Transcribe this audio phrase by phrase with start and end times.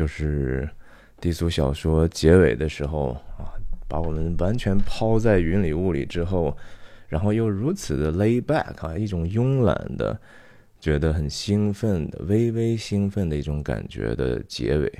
[0.00, 0.66] 就是
[1.20, 3.52] 低俗小说结尾的时候啊，
[3.86, 6.56] 把我们完全抛在云里雾里之后，
[7.06, 10.18] 然后又如此的 lay back 啊，一种慵懒的，
[10.80, 14.90] 觉得很兴奋的、微微兴奋的一种感觉的结尾，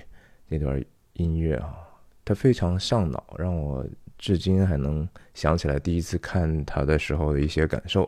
[0.49, 1.75] 那段音乐啊，
[2.23, 3.83] 它非常上脑，让我
[4.19, 8.07] 至今还能想起来第一次看它的时候的一些感受。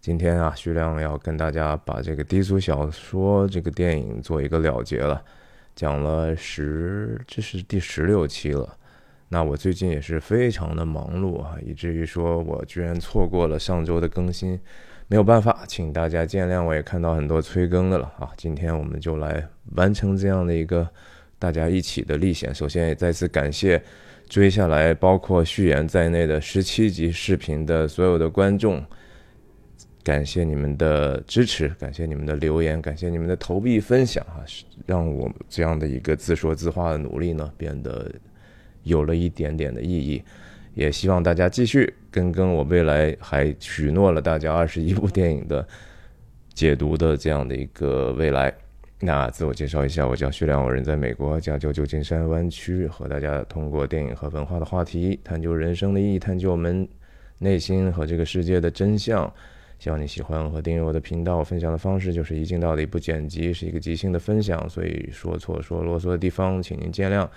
[0.00, 5.22] 今天啊，徐亮要跟大家把这个低俗小说这个电影做一个了结了，
[5.76, 8.76] 讲了十，这是第十六期了。
[9.28, 14.58] 那我最近也是非常的忙碌啊，以至于说我居然错过了上周的更新，
[15.06, 16.64] 没有办法，请大家见谅。
[16.64, 20.88] 我也看到很多催更的了啊，今天我们就来完成这样的一个
[21.38, 22.54] 大家一起的历险。
[22.54, 23.82] 首先也再次感谢
[24.30, 28.82] 追下来包括序言在内的十七集视频的所有的观众。
[30.06, 34.46] 感谢你们的支持，感谢你们的留言，感谢你们的投币分享啊，
[34.86, 38.08] 让我这样的一个自说自话的努力呢，变得
[38.84, 40.22] 有了一点点的意义。
[40.74, 45.66] 也希望大家继续跟跟我，未来还许诺了大家二十一部电影的
[46.54, 48.54] 解读的这样的一个未来。
[49.00, 56.86] 那自我介绍一下，我叫徐良，我人在美国加州旧金山湾区，和大家通过电影和文化的话题，探究人生的意义，探究我们
[57.40, 59.28] 内心和这个世界的真相。
[59.78, 61.44] 希望你喜欢和订阅我的频道。
[61.44, 67.28] 分享的方式就是一镜到底，不剪辑，是一个即兴的分享，所以说错说啰嗦的地方，请您见谅。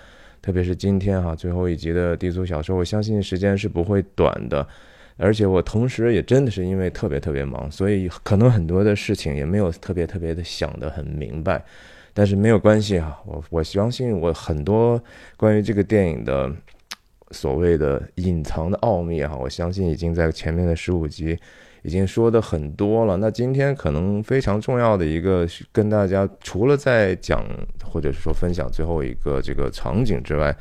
[0.42, 4.66] 特别是今天哈，最后一集的低俗小说，我相信时间是不会短的。
[5.18, 11.62] 而且我同时也真的是因为特别特别忙，所以可能很多的事情也没有特别特别的想得很明白。
[12.14, 14.98] 但是没有关系哈，我我相信我很多
[15.36, 16.50] 关于这个电影的
[17.32, 21.38] 所谓的隐藏的奥秘哈，我相信已经在前面的十五集。
[21.82, 27.44] 已经说的很多了，那今天可能非常重要的一个，跟大家除了在讲
[27.84, 30.54] 或者是说分享最后一个这个场景之外，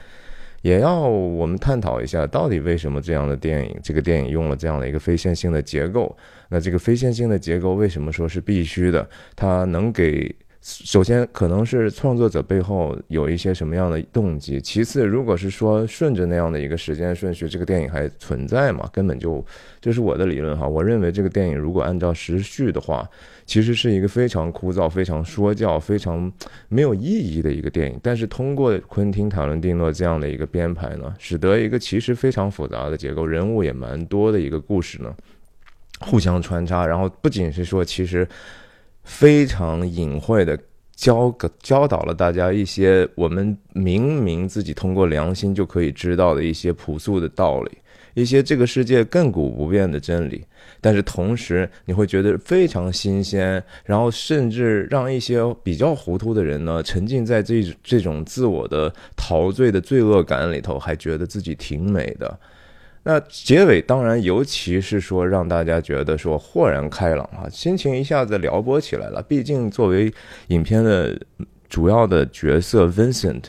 [0.61, 6.15] 也要我们探讨一下，到底为什么这样的电影，这个电影用了这样的一个非线性的结构？
[6.49, 9.07] 那这个非线性的结构为什么说是必须的？
[9.35, 10.35] 它能给。
[10.61, 14.59] 首先，可能是创作者背后有一些什么样的动机。
[14.59, 18.87] 其次，如果是说顺着那样的一个时间顺序，这个电影还存在吗？
[18.91, 19.43] 根本就
[19.79, 20.67] 这是我的理论哈。
[20.67, 23.09] 我认为这个电影如果按照时序的话，
[23.45, 26.29] 其实是一个非常枯燥、非常说教、非常
[26.67, 27.97] 没有意义的一个电影。
[28.03, 35.15] 但是通过昆汀·塔伦蒂诺这样的一个编排呢，使得一个其实非常复杂的结构、人物也蛮多的一个故事呢，
[36.01, 36.85] 互相穿插。
[36.85, 38.27] 然后不仅是说，其实。
[39.09, 40.57] 非常隐晦的
[40.95, 47.71] 教个教导了大家一些我们明明自己通过良心就可以知道的一些朴素的道理，
[48.13, 50.45] 一些这个世界亘古不变的真理。
[50.79, 62.39] 但是同时你会觉得非常新鲜，然后甚至让一些比较糊涂的人呢沉浸在这这种自我的陶醉的罪恶感里头，还觉得自己挺美的。
[63.03, 69.21] 那结尾当然，尤其是说让大家觉得说豁然开朗啊，心情一下子撩拨起来了。
[69.23, 70.13] 毕竟作为
[70.47, 71.17] 影片的
[71.69, 73.45] 主要的角色 Vincent，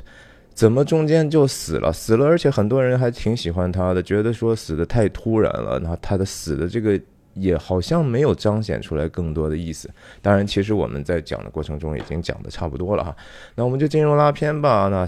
[0.54, 1.92] 怎么中间就死了？
[1.92, 5.80] 死了，而且很多人还挺喜欢他的，觉得说死的太突然了。
[5.82, 6.98] 那他的死的这个
[7.34, 9.90] 也好像没有彰显出来更多的意思。
[10.22, 13.14] 当然，其实我们在讲的过程中已经讲的差不多了哈。
[13.56, 14.88] 那我们就进入拉片吧。
[14.88, 15.04] 那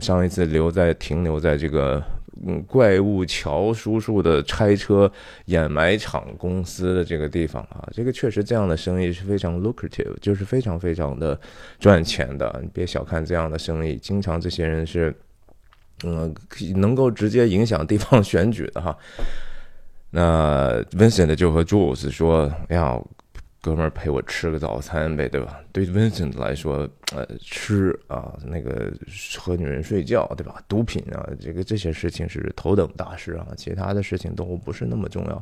[0.00, 2.02] 上一次留在停留在这个。
[2.46, 5.10] 嗯，怪物乔叔叔的拆车
[5.46, 11.38] 掩埋场公司的这个地方啊，这个确实这样的生意是非常 lucrative，就是非常非常的
[11.78, 12.58] 赚钱的。
[12.62, 15.14] 你别小看这样的生意，经常这些人是，
[16.04, 16.34] 嗯，
[16.76, 18.96] 能够直接影响地方选举的哈。
[20.10, 23.00] 那 Vincent 就和 Jules 说：“哎呀。”
[23.62, 25.60] 哥们儿陪我吃个早餐呗，对吧？
[25.70, 26.78] 对 Vincent 来说，
[27.14, 28.92] 呃，吃啊，那个
[29.38, 30.60] 和女人睡觉，对吧？
[30.66, 35.40] 毒品啊，这个这些事情是头等大事啊，其他的事情都不是那么重要。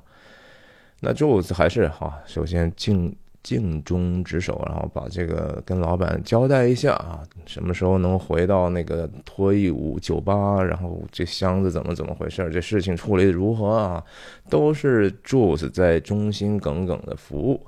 [1.00, 14.04] 那 Jules 还是哈，首先尽尽忠职守，然后把这个跟老板交代一下啊，什么时候能回到那个脱衣舞酒吧，然后这箱子怎么怎么回事，这事情处理如何啊，
[14.50, 17.66] 都是 Jules 在忠心耿耿的服务。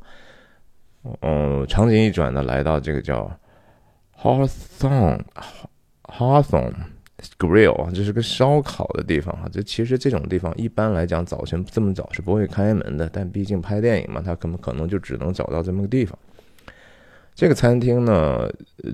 [1.21, 3.31] 嗯，场景一转呢，来到这个叫
[4.17, 5.21] Hawthorne
[6.05, 6.75] Hawthorne
[7.39, 9.49] Grill，这是个烧烤的地方哈。
[9.53, 16.17] 这其实这种地方一般来讲早晨这么早是不会开门的，但毕竟拍电影嘛，他可能可能就只能找到这么个地方。
[17.35, 18.49] 这个餐厅呢，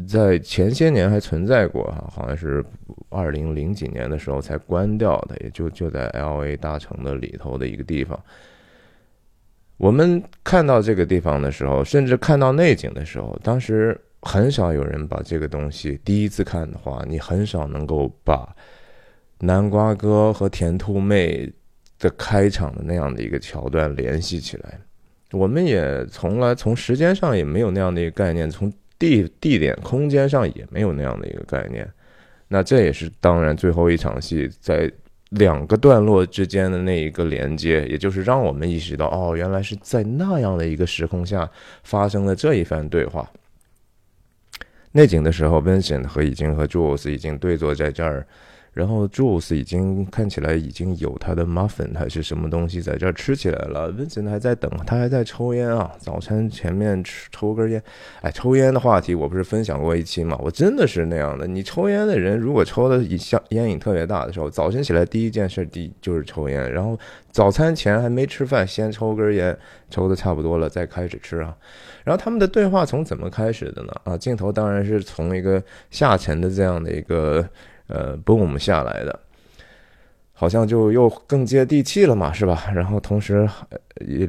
[0.07, 2.65] 在前些年还存在过哈，好像是
[3.11, 8.19] 二零零几年的时候才关掉的，也就就在 L A 大城的里头的一个地方。
[9.79, 18.55] 我们看到这个地方的时候，甚至看到内景的时候，当时很少有人把这个东西第一次看的话，你很少能够把
[19.39, 21.51] 南瓜哥和甜兔妹
[21.99, 24.81] 的开场的那样的一个桥段联系起来。
[25.31, 31.89] 我们也从来从时间上也没有那样的一个概念，从地地点空间上也没有那样的一个概念。
[32.49, 34.91] 那这也是当然，最后一场戏在
[35.31, 41.49] 两个段落之间的那一个连接，也就是让我们意识到，哦，原来是在那样的一个时空下
[41.83, 43.31] 发生了这一番对话。
[44.93, 48.27] 内景的时候，Vincent 和已经和 Jules 已经对坐在这儿。
[48.79, 55.91] 然后 Jules 已经看起来已经有他的 muffin 还是什么东西在这儿吃起来了，Vincent 还在等，他还在抽烟啊。
[55.99, 57.83] 早餐前面吃抽根烟，
[58.21, 60.39] 哎，抽烟的话题我不是分享过一期嘛？
[60.41, 61.45] 我真的是那样的。
[61.45, 66.97] 你抽烟的人如果抽的香烟瘾特别大的时候，早晨起来第一件事第就是抽烟，然后
[67.33, 69.59] 早餐前还没吃饭，先抽根烟，
[69.91, 71.53] 抽的差不多了再开始吃啊。
[72.05, 73.93] 然后他们的对话从怎么开始的呢？
[74.05, 75.61] 啊，镜头当然是从一个
[75.91, 77.45] 下沉的这样的一个。
[77.88, 79.20] 呃，boom 下来的，
[80.32, 82.70] 好像就又更接地气了嘛，是吧？
[82.75, 83.49] 然后同时，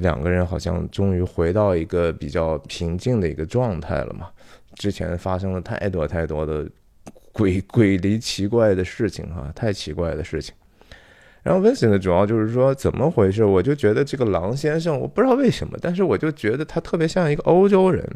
[0.01, 4.27] 两个人好像终于回到一个比较平静的一个状态了嘛。
[4.75, 6.65] 之前发生了太多太多的
[7.33, 10.55] 鬼鬼离奇怪的事情哈，太奇怪的事情。
[11.43, 13.43] 然后 Vincent 主要就是说怎么回事？
[13.43, 18.07] 我就觉得这个狼先生，我不知道为什么，但是我就觉得他特别像一个欧洲人。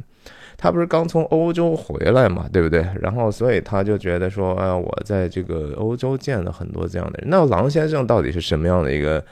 [0.58, 2.86] 他不是刚从欧洲回来嘛，对不对？
[3.02, 7.28] 然后所以他就觉得说，哎，我在这个欧洲见了很多这样的人。
[7.30, 9.24] 那狼先生到底是什么样的一个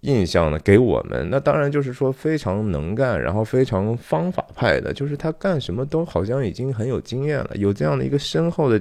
[0.00, 0.58] 印象呢？
[0.60, 8.80] 给我们，那当然就是说非常能干，然后非常方法派的，就是他干什么都好像已经很有经验了，有这样的一个深厚的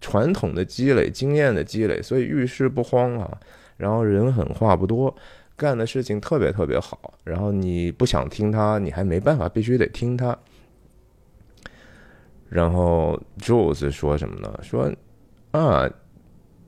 [0.00, 3.38] 传统的积累、经验的积累，所以遇事不慌啊。
[3.76, 5.14] 然后人狠话不多，
[5.56, 7.12] 干的事情特别特别好。
[7.24, 10.36] 然后你不想听他，你还没办法，必须得听他。
[12.48, 14.58] 然后 Jules 说什么呢？
[14.62, 14.92] 说
[15.50, 15.88] 啊，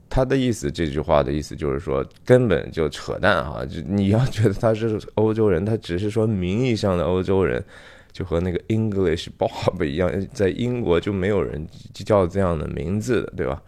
[0.08, 3.64] 他的意思，这句话的意思就是说，根本就扯淡啊！
[3.64, 7.62] 就你要觉得他是欧洲人，他只是说名义上的欧洲人，
[8.10, 13.62] 就和那个 English Bob 一样，在英国就没有人叫这样的名字的，对吧？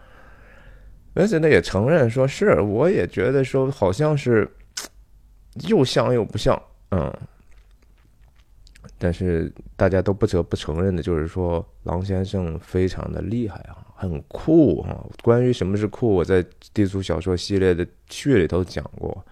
[1.15, 4.51] 而且他也承认说是，我也觉得说好像是
[5.69, 6.61] 又像又不像，
[6.91, 7.13] 嗯。
[9.03, 15.03] 但是大家都不得不承认的，就是说，狼先生非常的厉害啊，很酷啊。
[15.23, 16.45] 关于什么是酷，我在
[16.75, 19.25] 低俗小说系列的序里头讲过。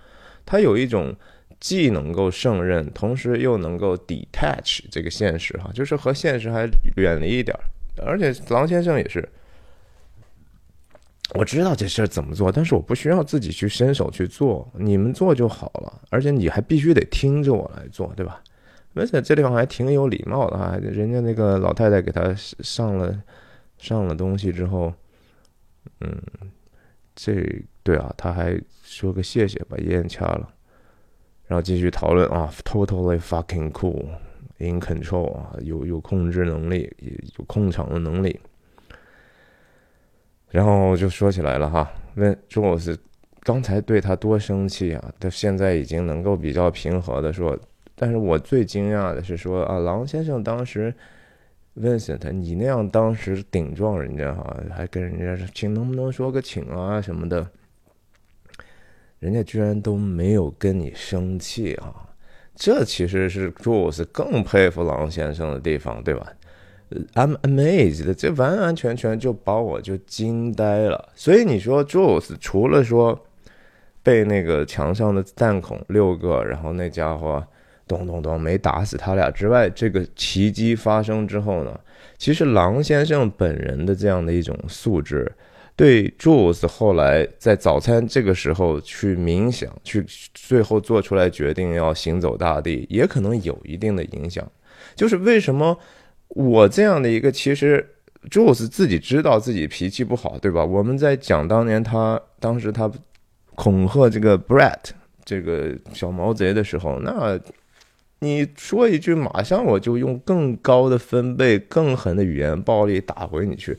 [0.46, 1.14] 他有一种
[1.60, 6.66] 既能够胜任，同时又能够 detach 这个现实哈，就是和现实还
[6.96, 7.54] 远离一点。
[7.98, 9.28] 而且狼先生也是，
[11.34, 16.00] 我知道这事儿怎么做，但是我不需要自己去伸手去做，你们做就好了。
[16.08, 18.42] 而且你还必须得听着我来做，对吧？
[18.98, 23.22] 而且这地方还挺有礼貌的哈，人家那个老太太给他上了
[23.78, 24.92] 上了东西之后，
[26.00, 26.20] 嗯，
[27.14, 27.42] 这
[27.82, 30.48] 对啊，他还说个谢谢，把烟掐了，
[31.46, 36.92] 然后继续讨论啊，totally fucking cool，in control 啊，有有控制能力，
[37.38, 38.40] 有控场的能力，
[40.50, 42.98] 然后就说起来了哈，问说我是
[43.40, 47.58] 刚才对他多生气啊，他现在已经能够比较平和的说。
[48.00, 50.95] 但是我最惊讶的是说啊，狼先生当时
[51.76, 57.45] ，Vincent，你那样当时顶撞人家哈，还跟人家说请能不能说个请啊什么的，
[59.19, 61.93] 人家居然都没有跟你生气啊，
[62.55, 66.33] 这其实是 Jules 更佩服狼先生的地方，对吧
[67.14, 71.09] ？I'm amazed，这完完全全就把我就惊呆了。
[71.17, 73.26] 所以你说 Jules 除了说
[74.05, 77.45] 被那个墙上的弹孔六个，然后那家伙。
[77.88, 81.80] 咚咚咚，没打死他俩之外，这个奇迹发生之后呢，
[82.18, 85.33] 其实狼先生本人的这样的一种素质，
[85.75, 90.04] 对 Jules 后来在早餐这个时候去冥想，去
[90.35, 94.47] 最后做出来决定要行走大地，也可能有一定的影响。
[94.95, 95.76] 就是为什么
[96.28, 97.85] 我这样的一个，其实
[98.30, 100.64] Jules 自己知道自己脾气不好，对吧？
[100.64, 102.90] 我们在讲当年他当时他
[103.54, 104.90] 恐吓这个 Brett
[105.25, 107.40] 这个小毛贼的时候，那。
[108.20, 113.78] 你说一句，马上我就用更高的分贝、更狠的语言暴力打回你去。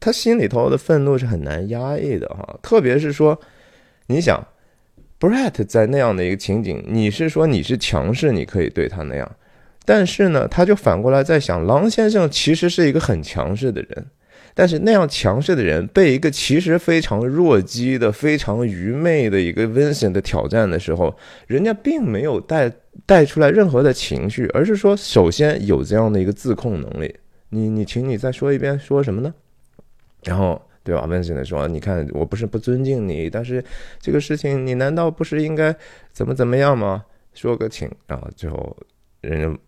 [0.00, 3.40] 他心里头的愤怒是很难压抑的哈，特别是说，
[4.06, 4.46] 你想
[5.18, 9.36] ，Brett 在那样的一个情景，你是说你是强势，你可以对他那样，
[9.84, 14.06] 但是呢，他就反过来在想，狼先生其实是一个很强势的人。
[14.58, 22.68] 但是那样强势的人被一个其实非常弱鸡的、非常愚昧的一个 Vincent 的挑战的时候，人家并没有带
[23.06, 27.14] 带出来任何的情绪，而是说首先有这样的一个自控能力，
[27.50, 29.32] 你你，请你再说一遍，说什么呢？
[30.24, 33.64] 然后对吧？Vincent 说：“你看，我不是不尊敬你，但是
[34.00, 35.72] 这个事情你难道不是应该
[36.12, 37.04] 怎么怎么样吗？
[37.32, 38.76] 说个请。”然后最后，
[39.20, 39.60] 人家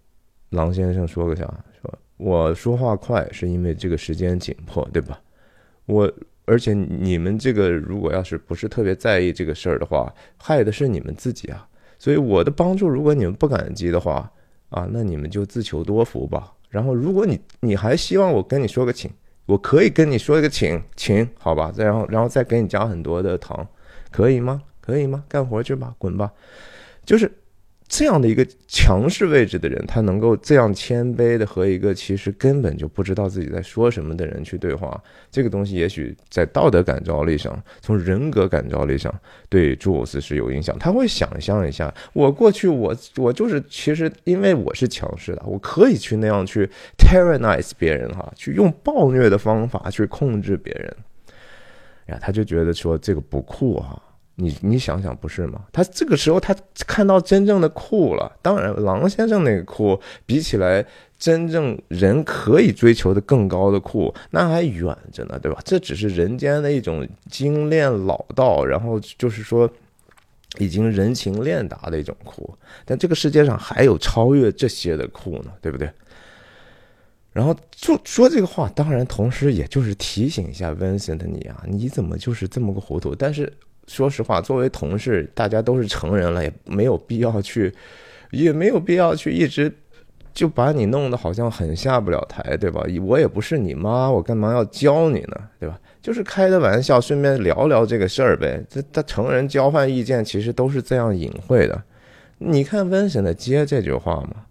[0.49, 1.45] 狼先生说个啥？
[1.81, 5.19] 说我说话快是因为这个时间紧迫，对吧？
[5.87, 6.13] 我
[6.45, 11.67] 而且你们这个如果要是不是特别在意这个事儿的话，害的是你们自己啊。
[11.99, 14.31] 所以我的帮助，如果你们不感激的话，
[14.69, 16.53] 啊，那你们就自求多福吧。
[16.69, 19.11] 然后，如果你你还希望我跟你说个请，
[19.47, 23.67] 我可以跟你说一个请，请好吧，再然后然后再给你加很多的糖，
[24.11, 24.63] 可以吗？
[24.83, 25.25] 可以吗？
[25.27, 26.31] 干活去吧，滚吧，
[27.07, 27.33] 就是。
[27.91, 39.13] 这样的一个强势位置的人，他能够这样谦卑的和一个其实根本就不知道自己在说什么的人去对话，这个东西也许在道德感召力上，从人格感召力上，
[39.49, 40.79] 对朱尔斯是有影响。
[40.79, 50.97] 他会想象一下，我过去我我就是其实因为我是强势的，我可以去那样去 tyrannize 别人哈，去用暴虐的方法去控制别人，
[52.07, 54.01] 呀，他就觉得说这个不酷哈。
[54.43, 55.67] 你你想想不是吗？
[55.71, 56.57] 他这个时候他
[56.87, 58.35] 看到真正的酷了。
[58.41, 60.83] 当然，狼先生那个酷比起来，
[61.19, 65.61] 真正人可以追求的更高的酷，那还远着呢，对吧？
[65.63, 69.71] 这只是人间的一种精炼老道，然后就是说
[70.59, 72.57] 已经人情练达的一种酷。
[72.87, 75.91] 但这个世界上还有超越这些的酷呢，对不对？
[77.33, 83.15] 然后就说这个话，当然同时也就是提醒一下 Vincent 你啊，你怎么就是这么个糊涂？
[83.15, 83.53] 但是。
[83.91, 87.75] 说实话，作为同事，大家都是成人了，也没有必要去，
[88.31, 89.73] 也没有必要去一直
[90.33, 92.85] 就把你弄得好像很下不了台，对吧？
[93.05, 95.77] 我也不是你妈，我干嘛要教你呢，对吧？
[96.01, 98.65] 就是开个玩笑，顺便聊聊这个事儿呗。
[98.69, 101.83] 这他成人交换意见，其实都是这样隐晦的。
[102.39, 104.47] 你看温神的接这句话吗？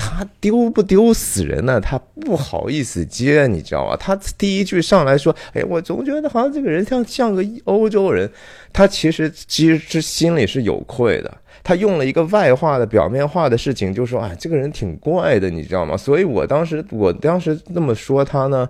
[0.00, 1.80] 他丢不丢死人呢？
[1.80, 3.96] 他不好意思接，你知道吧？
[3.96, 8.30] 他第一句上来说：“哎，我总觉得好像这个人像像个欧洲人。”
[8.72, 11.38] 他其实其实是心里是有愧的。
[11.64, 18.68] 他用了一个外化的、表面化的事情，就说：“哎，这个人挺怪的，你知道吗？”所以我当时我当时那么说他呢，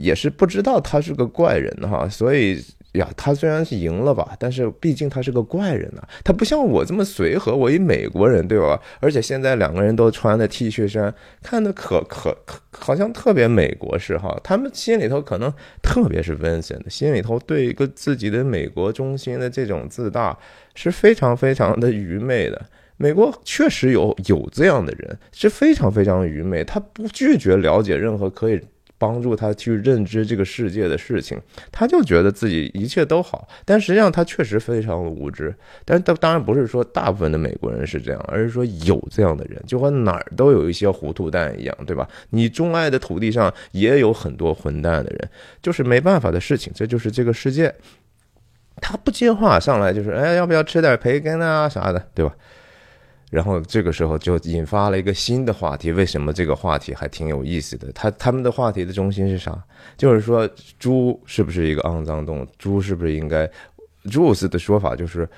[0.00, 2.62] 也是不知道他是个怪人哈，所以。
[2.96, 8.80] 呀，他虽然是赢了吧，但是毕竟他是个怪人呐，他不像我这么随和，我一美国人，对吧？
[9.00, 14.38] 而且现在两个人都穿的 T 恤衫，看的可可可好像特别美国式哈。
[14.42, 20.38] 他们心里头可能，特别是 Vincent 心里头对一个自己的美国中心的这种自大
[20.74, 22.66] 是非常非常的愚昧的。
[22.98, 28.60] 美国确实有有这样的人，是非常非常愚昧，他不拒绝了解任何可以。
[28.98, 35.54] 帮助他去认知这个世界的事情，他就觉得自己一切都好，但实际上他确实非常的无知。
[35.84, 42.08] 但是当当然不是说大部分的美国人是这样，而是说有这样的人，就和哪儿都有一些糊涂蛋一样，对吧？
[42.30, 45.28] 你钟爱的土地上也有很多混蛋的人，
[45.60, 47.74] 就是没办法的事情，这就是这个世界。
[48.78, 52.34] 他不接话，上来就是哎，要不要吃点培根啊啥的，对吧？
[53.30, 55.90] 然后这个时候就引发了一个新的话题。
[55.90, 57.90] 为什么这个话题还挺有意思的？
[57.92, 59.60] 他他们的话题的中心是啥？
[59.96, 62.46] 就是说猪是不是一个肮脏动物？
[62.58, 63.50] 猪是不是应该？
[64.10, 65.28] 朱斯的说法就是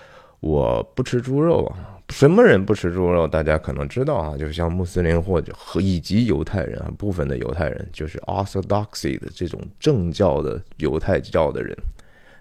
[0.41, 1.99] 我不吃猪肉啊。
[2.11, 3.27] 什么人不吃猪肉？
[3.27, 11.77] 大家可能知道啊，就是像穆斯林或者和以及犹太人啊，部分的犹太人就是 Orthodoxy 的这种正教的犹太教的人，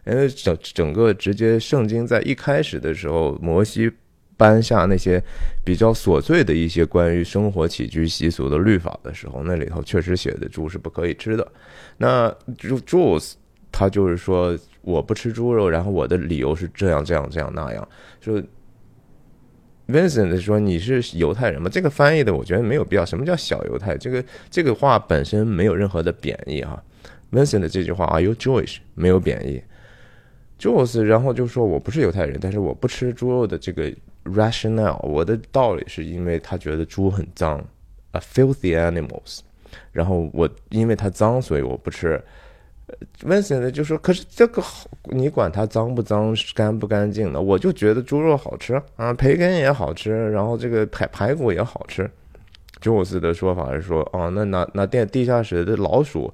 [0.05, 3.89] 因为整整个直接圣经在一开始的时候，摩西。
[4.37, 5.21] 颁下那些
[5.65, 11.45] 比较琐碎的一些关于生活起居习俗的律法的时候，那里头确实写的猪是不可以吃的。
[11.97, 13.17] 那猪猪
[13.71, 17.87] 他就是说我不吃猪肉，然后我的理由是这样这样这样那样。
[18.21, 18.41] 说
[19.87, 21.67] Vincent 说你是犹太人吗？
[21.67, 23.03] 这个翻译的我觉得没有必要。
[23.03, 23.97] 什么叫小犹太？
[23.97, 26.81] 这个这个话本身没有任何的贬义哈。
[27.31, 28.77] Vincent 这句话 Are you Jewish？
[28.93, 29.63] 没有贬义。
[30.59, 33.91] Jews，然后就说我不是犹太人，但是我不吃猪肉的这个。
[34.27, 37.63] rationale，我的道理是因为他觉得猪很脏
[38.11, 39.39] ，a filthy animals，
[39.91, 42.21] 然后我因为它脏，所以我不吃。
[43.21, 52.09] Vincent 就说：“可是这个好，你管它脏不脏、干不干净的，我就觉得猪肉好吃啊，培根也好吃，然后这个排排骨也好吃。”
[52.79, 56.33] 朱斯的说法是说：“哦，那那那电地下室的老鼠。”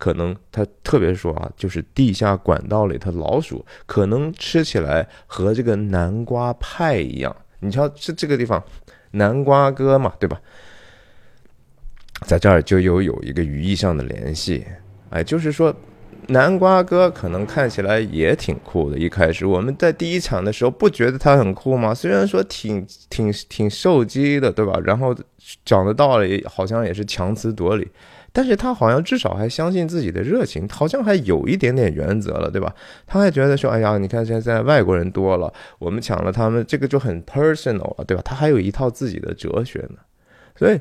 [0.00, 7.36] 可能他特别说啊，就是地下管道里的老鼠，可能吃起来和这个南瓜派一样。
[7.58, 8.64] 你瞧，这这个地方，
[9.10, 10.40] 南瓜哥嘛，对吧？
[12.26, 14.64] 在这儿就有有一个语义上的联系，
[15.10, 15.74] 哎，就是说，
[16.28, 18.98] 南瓜哥可能看起来也挺酷的。
[18.98, 21.92] 一开始我们在第一场的时候不觉得他很酷吗？
[21.92, 24.80] 虽然说挺挺挺受击的，对吧？
[24.82, 25.14] 然后
[25.66, 27.86] 讲的道理好像也是强词夺理。
[28.32, 32.74] 但是他好像至少还相信自己的热情，好像还有一点点原则了，对吧？
[33.06, 38.22] 他还觉得说，哎呀，你看现在外国人多了，我们抢了他们，这个就很 personal 了，对吧？
[38.24, 39.96] 他还有一套自己的哲学呢。
[40.56, 40.78] 所以，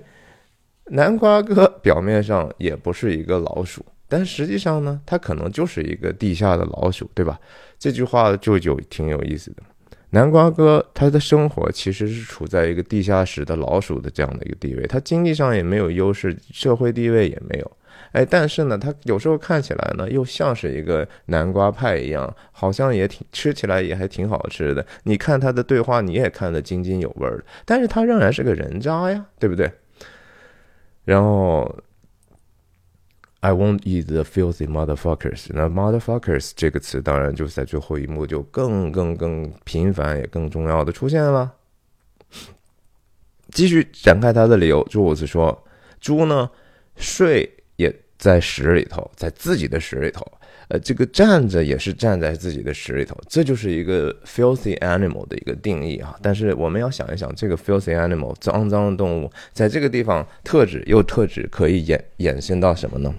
[0.86, 7.39] 南瓜哥表面上也不是一个老鼠，但实际上呢，他可能就是一个地下的老鼠，对吧？
[7.77, 9.63] 这句话就就挺有意思的。
[10.12, 17.72] 南瓜哥他的生活其实是处在一个地下室的老鼠的这样的一个地位，他经济上也没有优势，社会地位也没有。
[18.12, 24.84] 哎，但是呢，他有时候看起来呢，又像是一个南瓜派一样，好像也挺吃起来也还挺好吃的。
[25.04, 27.44] 你看他的对话，你也看得津津有味的。
[27.66, 29.72] 但是他仍然是个人渣呀，对不对？
[31.06, 31.84] 然后。
[33.41, 35.48] I won't eat the filthy motherfuckers。
[35.53, 41.53] 那 motherfuckers 这个词当然就是在最后一幕就更更更频繁也更重要的出现了。
[43.51, 45.58] 继续展开他的理由，朱子说
[46.01, 46.50] ：“猪呢
[46.98, 50.24] 睡也在屎里头，在自己的屎里头。
[50.67, 53.17] 呃，这个站着也是站在自己的屎里头。
[53.27, 56.15] 这就是一个 filthy animal 的一个定义啊。
[56.22, 63.15] 但是我们要想一想，这个 filthy animal 脏脏的动物，在这个地方特指又特指可以衍衍生到什么呢？”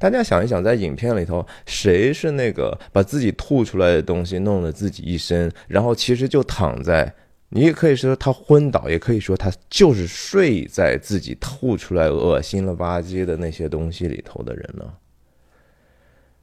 [0.00, 7.14] 大家想一想，在影片里头，谁是那个把自己吐出来的东西弄得自己一身，然后其实就躺在，
[7.50, 14.90] 你也可以说他昏倒，也可以说他就是睡在自己吐出来恶心了吧唧的那些东西里头的人呢？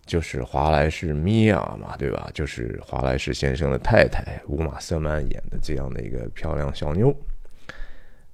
[0.06, 2.30] 就是华莱士·米娅嘛，对吧？
[2.36, 7.12] 就是华莱士先生的太太，乌玛·瑟曼演的这样的一个漂亮小妞。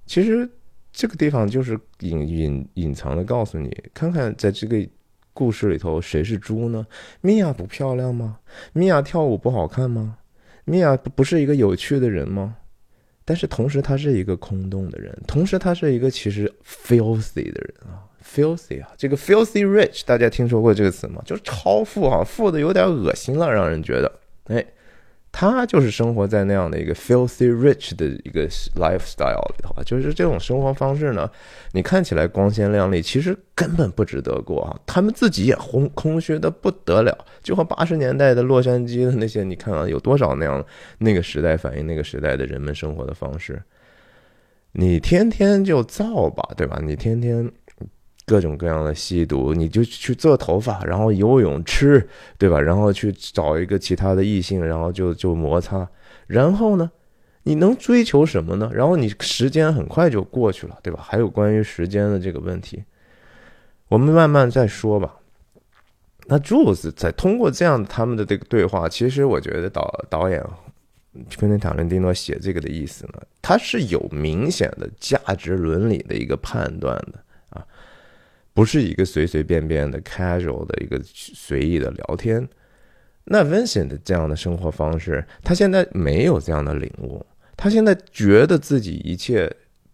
[0.05, 0.47] 其实
[0.91, 4.85] 这个地方就是隐隐隐藏的告诉你，看看在这个。
[5.33, 6.85] 故事里头谁是猪呢？
[7.21, 8.39] 米娅不漂亮吗？
[8.71, 10.17] 米娅跳舞不好看吗？
[10.65, 12.55] 米娅不是一个有趣的人吗？
[13.25, 21.21] 但是同时她是一个空洞的人，同时她是一个其实 filthy 的人啊，filthy 啊，这个 filthy rich 大家听说过这个词吗？
[21.25, 24.11] 就是超富啊，富的有点恶心了，让人觉得，
[24.45, 24.65] 哎。
[25.35, 31.27] 他就是生活在那样的一个 filthy rich 的一个 lifestyle 里头啊，就是这种生活方式呢，
[31.71, 34.79] 你看起来光鲜亮丽，其实根本不值得过啊。
[34.85, 40.63] 他们自己也空空虚的不得了，就和八十年代的洛杉矶的那些，你看啊，有多少那样
[40.99, 43.59] 那个时代反映那个时代的人们生活的方式。
[44.73, 46.79] 你天天就造吧，对吧？
[46.83, 47.51] 你天天。
[48.25, 52.07] 各种各样的吸毒，你就去做头发，然后游泳吃，
[52.37, 52.59] 对吧？
[52.59, 55.87] 然后去找一个其他的异性，然后就就摩擦，
[56.27, 56.89] 然后呢，
[57.43, 58.71] 你能追求什么呢？
[58.73, 61.01] 然后你时间很快就过去了，对吧？
[61.03, 62.83] 还有关于时间的这个问题，
[63.89, 65.15] 我们慢慢再说吧。
[66.27, 70.41] 那 Jules 在通过这样他们的这个对话，其实我觉得导导演
[71.37, 77.21] 昆汀塔伦蒂诺写这个的意思呢，他是有明显的价值伦理的一个判断的。
[78.53, 82.47] 不是一个随随便便的 casual 的一个随意的聊天。
[83.25, 89.51] 那 Vincent 这样的生活方式，他现在没有这样的领悟，他现在觉得自己一切。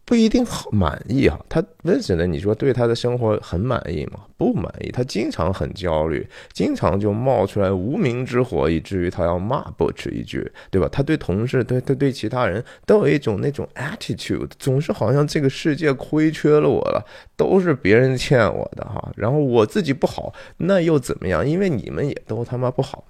[0.10, 4.22] 不一定好满意哈，他温什的你说对他的生活很满意吗？
[4.38, 10.90] 不满意，他经常很焦虑，经常就冒出来无名之火，以至于他要骂 Butch 一句，对吧？
[10.92, 17.06] 他对同事，对他对其他人都有一种那种 attitude，总是好像这个世界亏缺了我了，
[17.38, 21.48] 都是别人欠我的哈，然后我自己不好，那又怎么样？
[21.48, 23.04] 因为你们也都他妈不好，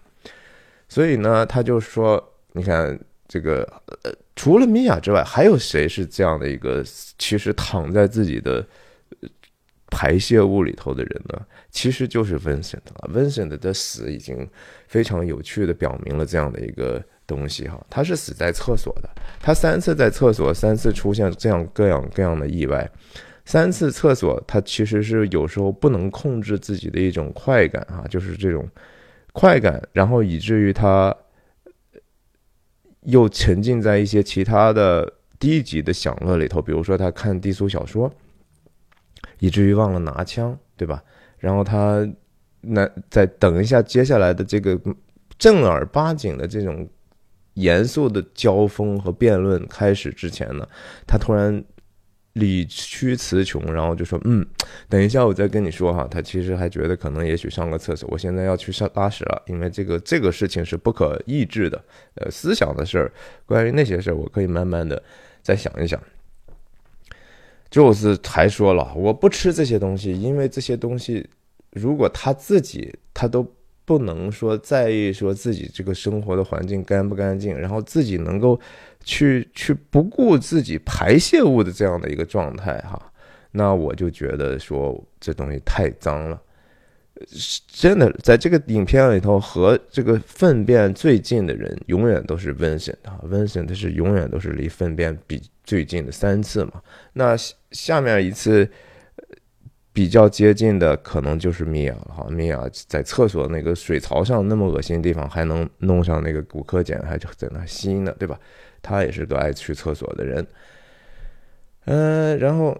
[0.89, 2.99] 所以呢，他就说，你看。
[3.29, 3.61] 这个
[4.03, 6.83] 呃，除了米娅之外，还有谁是这样的一个
[7.19, 8.65] 其实躺在自己的
[9.91, 11.39] 排泄物里头的人呢？
[11.69, 13.07] 其实就是 Vincent 了。
[13.13, 14.49] Vincent 的死已经
[14.87, 19.07] 非常有趣的表明了这样的一个东西哈，他是死在厕所的，
[19.39, 22.89] 他三次在厕所，三次出现这样各样各样的意外，
[23.45, 28.67] 三次厕所他其实是有时候不能控制自己的一种快感啊，就是这种
[29.33, 31.15] 快感，然后以至于他。
[33.01, 38.12] 又沉浸在一些其他的低级的享乐里头，比如说他看低俗小说，
[39.39, 41.03] 以至于忘了拿枪，对吧？
[41.38, 42.07] 然后他
[42.62, 44.79] 那在等一下接下来的这个
[45.38, 46.88] 正儿八经的这种
[47.53, 50.67] 严肃的交锋和辩论开始之前呢，
[51.07, 51.63] 他突然。
[52.39, 54.45] 理屈词穷，然后就说：“嗯，
[54.88, 61.84] 等一下，我再跟你说哈。”他其实还觉得可能也许上个厕所，我现在要去上拉屎了，因为这个这个事情是不可抑制的，
[62.15, 63.12] 呃，思想的事儿，
[63.45, 65.04] 关于那些事儿，我可以慢慢的
[65.43, 66.02] 再想一想。
[67.69, 71.30] 就是还说了，我不吃这些东西，因为这些东西，
[71.71, 73.45] 如果他自己他都。
[73.89, 78.60] 不能说在意说自己这个生活的环境干不干净，然后自己能够
[79.04, 83.12] 去去不顾自己排泄物的这样的一个状态哈，
[83.49, 86.39] 那我就觉得说这东西太脏了。
[87.67, 96.73] 真的，在这个影片里头，和这个粪便最近的人，永远都是 Vincent 啊，Vincent 是永远都是离粪便比最近的三次嘛。
[97.13, 97.36] 那
[97.71, 98.69] 下面一次
[99.91, 102.28] 比较接近的，可能就是米娅了哈。
[102.30, 108.39] 米娅在厕所那个水槽上那么恶心的地方，还能弄上那个骨科碱，还在那吸呢，对吧？
[108.82, 110.47] 他也是个爱去厕所的人。
[111.86, 112.78] 嗯，然后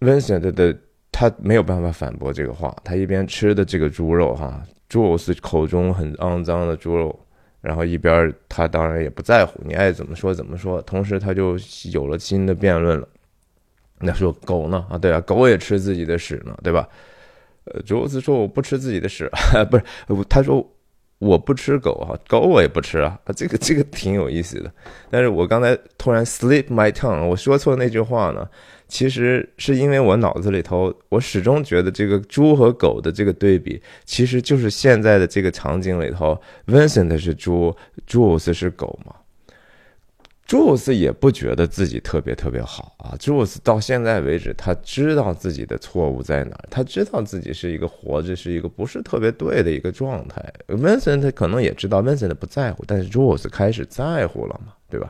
[0.00, 0.76] Vincent 的。
[1.12, 2.74] 他没有办法反驳这个话。
[2.82, 7.26] 他一边吃的这个猪肉，哈，猪肉是口中很肮脏的猪肉，
[7.60, 10.80] 然后一边他当然也不在乎，你爱怎么说怎么说。
[10.80, 11.58] 同时，他就
[11.92, 13.06] 有了新的辩论了。
[14.00, 14.84] 那说狗呢？
[14.90, 16.88] 啊，对啊，狗也吃自己的屎呢，对吧？
[17.64, 19.30] 呃，朱尔斯说我不吃自己的屎，
[19.70, 19.84] 不是，
[20.28, 20.66] 他说
[21.18, 23.18] 我不吃狗哈，狗我也不吃啊。
[23.36, 24.72] 这个这个挺有意思的。
[25.10, 28.48] 但是我刚才突然 slip my tongue，我说错那句话呢。
[28.88, 36.36] 其实是因为我脑子里头，我始终觉得这个猪和狗的这个对比，其实就是现在的这个场景里头
[36.66, 37.72] ，Vincent 是猪
[38.08, 39.14] ，Jules 是狗嘛。
[40.50, 43.14] Jules 也不觉得自己特别特别好啊。
[43.20, 50.44] Jules 到现在为止，他知道自己的错误在哪，他知道自己是一个活着是一个不是特别对的一个状态。
[50.66, 55.08] Vincent 可能也知道 Vincent 不在乎，但是 Jules 开始在乎了嘛，对吧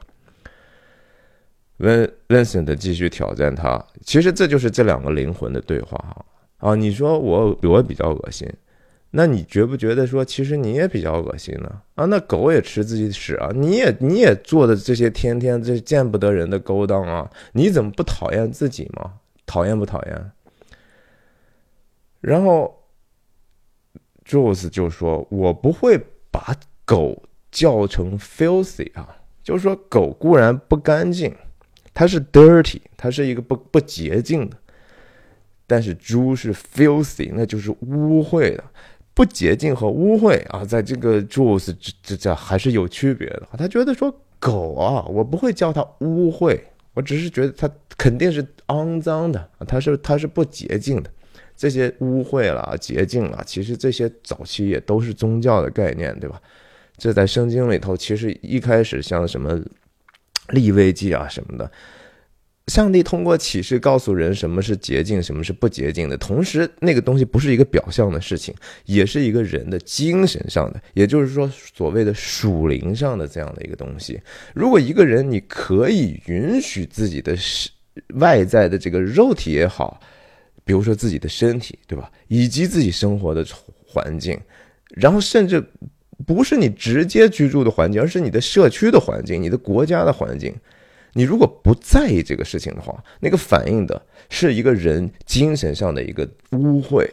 [1.79, 6.26] ？Vin Vincent 继续挑战他，其实这就是这两个灵魂的对话哈
[6.59, 6.74] 啊！
[6.74, 8.46] 你说我我比较恶心，
[9.12, 11.83] 那你觉不觉得说其实你也比较恶心呢？
[11.96, 13.51] 啊，那狗也吃自己屎啊！
[13.55, 17.31] 你也你也做的这些天天这见不得人的勾当啊！
[17.53, 19.14] 你怎么不讨厌自己吗？
[19.46, 20.31] 讨厌不讨厌？
[22.20, 22.73] 然后
[24.25, 25.99] Jules 就说：“我不会
[26.31, 31.35] 把狗叫成 filthy 啊，就是说狗固然不干净。”
[31.92, 34.57] 它是 dirty，它是一个不不洁净的，
[35.66, 38.64] 但是猪是 filthy，那就是污秽的，
[39.20, 43.46] 不洁净和污秽啊，在这个 Jules 这这这还是有区别的。
[43.59, 46.59] 他觉得说狗啊，我不会叫它污秽，
[46.94, 51.11] 我只是觉得它肯定是肮脏的，它是它是不洁净的。
[51.54, 56.40] 这些污秽了、洁净了，其实这些早期也都是宗教的概念，对吧？
[56.96, 59.61] 这在圣经里头，其实一开始像什么。
[60.48, 61.70] 立位记啊什么的，
[62.70, 66.16] 上帝通过启示告诉人什么是洁净，什么是不洁净的。
[66.16, 68.54] 同时，那个东西不是一个表象的事情，
[68.85, 74.20] 也是一个人的精神上的，也就是说，所谓的属灵上的这样的一个东西。
[74.54, 77.37] 如果一个人你可以允许自己的
[78.14, 80.00] 外在的这个肉体也好，
[80.64, 83.44] 比如说自己的身体，对吧，以及自己生活的
[83.85, 84.38] 环境，
[84.94, 85.62] 然后甚至。
[86.26, 90.54] 不是你直接居住的环境，而是你的社区的环境，你的国家的环境。
[91.14, 97.09] 你如果不在意这个事情的话，那个反映的是一个人精神上的一个污秽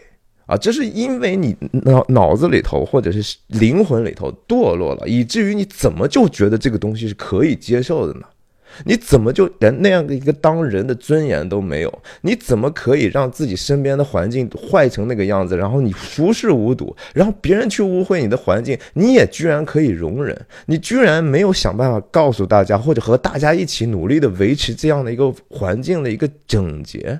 [0.45, 0.55] 啊！
[0.55, 8.25] 这是因为你脑脑子里头或者是灵魂里头堕落了，以至于你怎么就觉得这个东西是可以接受的呢？
[8.85, 12.01] 你怎么就连那样的一个当人的尊严都没有？
[12.21, 15.57] 你怎么可以让自己身边的环境坏成那个样子？
[15.57, 20.39] 然后你熟视无睹，然后别人去污秽你的环境，你也居然可以容忍？
[20.67, 27.19] 你居然没有想办法告诉大家，或者和大家一起努力的维持这样的一个环境的一个整洁？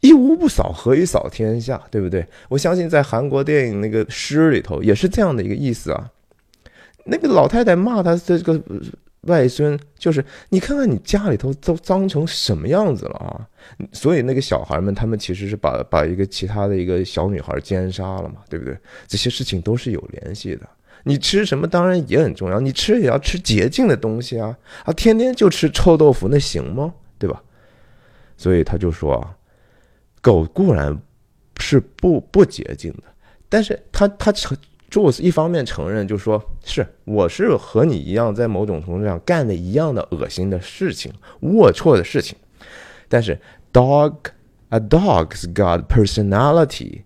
[0.00, 1.80] 一屋不扫，何以扫天下？
[1.90, 2.26] 对不对？
[2.48, 6.10] 我相信在韩国电影那个诗里头也是这样的一个意思啊。
[7.06, 8.60] 那个老太太骂他这个。
[9.26, 13.46] 外孙就是你看看你家里头都脏成什么样子了啊！
[13.92, 18.76] 所以那个小孩们他们其实是把把一个其他的一个小女孩奸杀了嘛，对不对？
[19.06, 20.68] 这些事情都是有联系的。
[21.04, 24.56] 你吃什么当然也很重要，你吃也要吃洁净的东西啊！
[24.84, 26.92] 啊，天天就吃臭豆腐那行吗？
[27.18, 27.42] 对吧？
[28.36, 29.36] 所以他就说啊，
[30.20, 30.96] 狗固然
[31.58, 33.04] 是不不洁净的，
[33.48, 34.32] 但是他他
[34.96, 35.04] 成。
[35.06, 42.36] 朱斯一方面承认，就说是我是和你一样，在某种程度上干的一样的恶心的事情、龌龊的事情。
[43.08, 43.38] 但是
[43.72, 44.14] ，dog
[44.70, 47.02] a dog's got personality，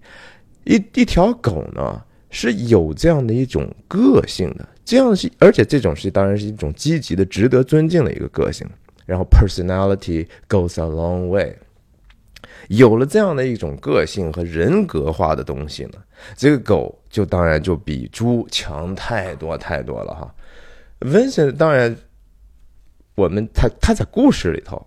[0.65, 2.01] 一一条狗呢
[2.31, 8.67] 是有这样的一种个性的，这样是而且这种是当然是一种积极的、值得尊敬的一个个性。
[9.05, 11.57] 然后，personality goes a long way。
[12.71, 15.95] 有了这样的一种个性和人格化的东西呢，
[16.37, 20.35] 这个狗就当然就比猪强太多太多了哈。
[21.01, 21.97] Vincent 当然，
[23.17, 24.87] 我们他他在故事里头，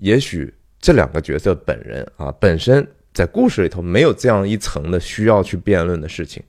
[0.00, 6.42] 也许这两个角色本人啊本身在故事里头没有这样一层的需要去辩论的事情，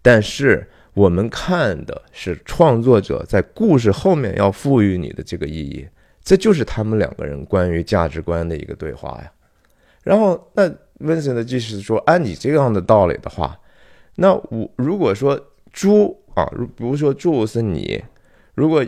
[0.00, 5.86] 但是我们看的是创作者在故事后面要赋予你的这个意义，
[6.24, 9.30] 这就是他们两个人关于价值观的一个对话呀。
[10.06, 10.68] 然后那
[11.00, 13.58] Vincent 的意思说，按你这样的道理的话，
[14.14, 15.38] 那我如果说
[15.72, 18.00] 猪啊，如比如说猪是你，
[18.54, 18.86] 如果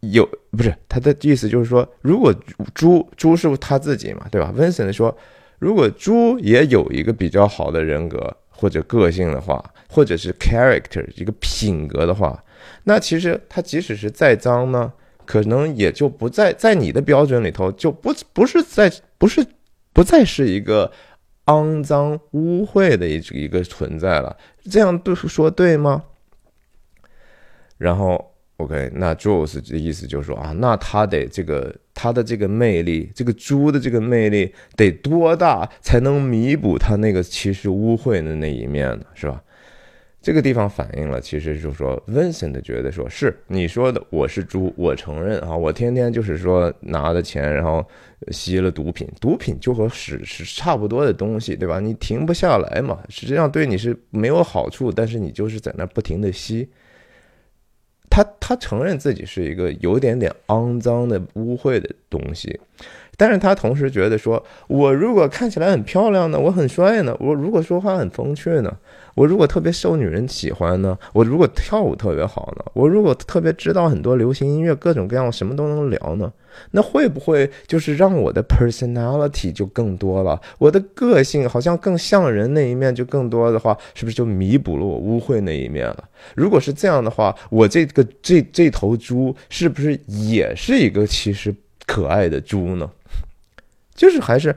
[0.00, 2.34] 有不是他的意思就是说，如果
[2.74, 5.14] 猪猪是他自己嘛，对吧？Vincent 说，
[5.58, 12.42] 如果猪也有一个比较好的人格或者个性的话，或者是 character 一个品格的话，
[12.84, 14.90] 那其实他即使是再脏呢，
[15.26, 19.46] 可能也就不在在你的标准里头就不不是在不是
[19.92, 20.90] 不再是一个
[21.46, 24.36] 肮脏污秽的一一个存在了。
[24.70, 26.04] 这样对说对吗？
[27.78, 28.28] 然后。
[28.58, 39.04] OK，那 Jules 的意思就是说啊，那他得这个他的这个魅力，这个猪的这个魅力得多大才能弥补他那个其实污秽的那一面呢？
[39.14, 39.42] 是吧？
[40.22, 47.84] 这个地方反映了，其实就是说，Vincent 觉得说是你说的，我是猪，我承认啊，我天天就是说拿的钱，然后
[48.28, 51.80] 吸了毒品，毒品就和屎是差不多的东西，对吧？
[51.80, 56.68] 你停不下来嘛，实际上对你是没有好处，但是你就是在那不停的吸。
[58.08, 62.60] 他他承认自己是一个有点点肮脏的污秽的东西，
[63.16, 68.78] 但是他同时觉得说，我如果看起来很漂亮呢，我很帅呢，我如果说话很风趣呢。
[69.14, 70.98] 我如果特别受女人喜欢呢？
[71.12, 72.64] 我如果跳舞特别好呢？
[72.72, 76.32] 我如果特别知道很多流行音乐，各种各样什么都能聊呢？
[76.72, 80.40] 那会不会就是让我的 personality 就更多了？
[80.58, 86.04] 我的个性好像更像人那一面就更多的话，是不是就弥补了我污秽那一面了？
[86.34, 91.54] 如果是这样的话，我这个这这头猪是不是也是一个其实
[91.86, 92.90] 可爱的猪呢？
[93.94, 94.54] 就是还是。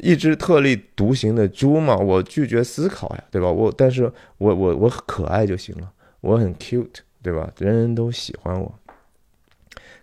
[0.00, 3.50] 一只特立独行的猪嘛，我拒绝思考呀，对吧？
[3.50, 4.04] 我，但是
[4.38, 7.52] 我，我，我可爱就行了，我很 cute，对吧？
[7.58, 8.74] 人人都喜欢我。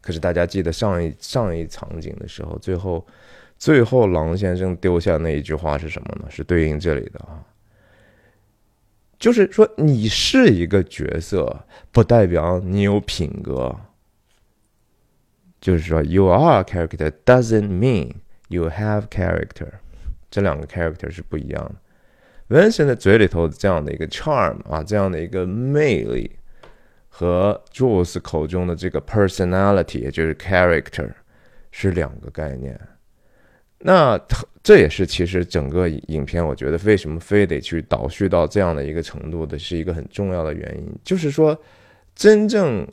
[0.02, 3.06] 可是大家记得上一上一场景的时候，最后，
[3.58, 6.28] 最后狼先生丢下那一句话是什么呢？
[6.30, 7.44] 是对应这里的啊，
[9.18, 13.76] 就是说你是一个角色，不代表你有品格。
[15.60, 18.12] 就是说，you are a character doesn't mean。
[18.50, 19.70] You have character，
[20.30, 21.76] 这两个 character 是不一样的。
[22.50, 26.32] Vincent 的嘴里头这样的一个 charm 啊，这样的一个魅力，
[27.08, 31.12] 和 Jules 口中的这个 personality，也就是 character，
[31.72, 32.80] 是两个概念。
[33.82, 34.20] 那
[34.64, 41.56] 这也是其实整个影片，我觉得为什么非得去倒叙到这样的一个程度的，是一个很重要的原因，就是说，
[42.16, 42.86] 真正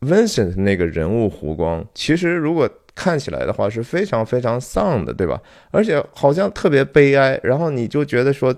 [0.00, 5.40] Vincent 那个人物弧光，其实如果看起来的话是非常非常丧的，对吧？
[5.70, 8.54] 而且好像特别悲哀，然后你就觉得说，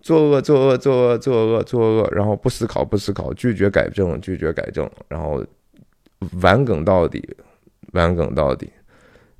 [0.00, 5.44] 作恶作恶作恶作恶作恶，然后不思考不思考，拒绝改正拒绝改正，然后
[6.40, 7.36] 顽梗到底，
[7.92, 8.68] 顽梗到底，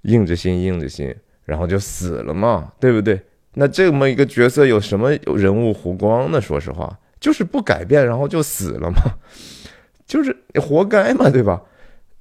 [0.03, 3.21] 硬着心硬着心，然后就死了嘛，对不对？
[3.55, 6.41] 那这么一个角色有什么人物弧光呢？
[6.41, 8.97] 说实话，就是不改变，然后就死了嘛，
[10.07, 11.61] 就是活该嘛，对吧？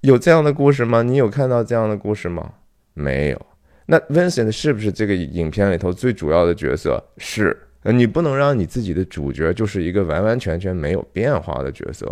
[0.01, 1.01] 有这样的故事吗？
[1.01, 2.53] 你有看到这样的故事吗？
[2.93, 3.45] 没有。
[3.85, 7.03] 那 Vincent 是不是这个影片里头最主要的角色？
[7.17, 7.55] 是。
[7.83, 12.05] 你不能让你自己的主角就是一个完完全全没有变化的角色。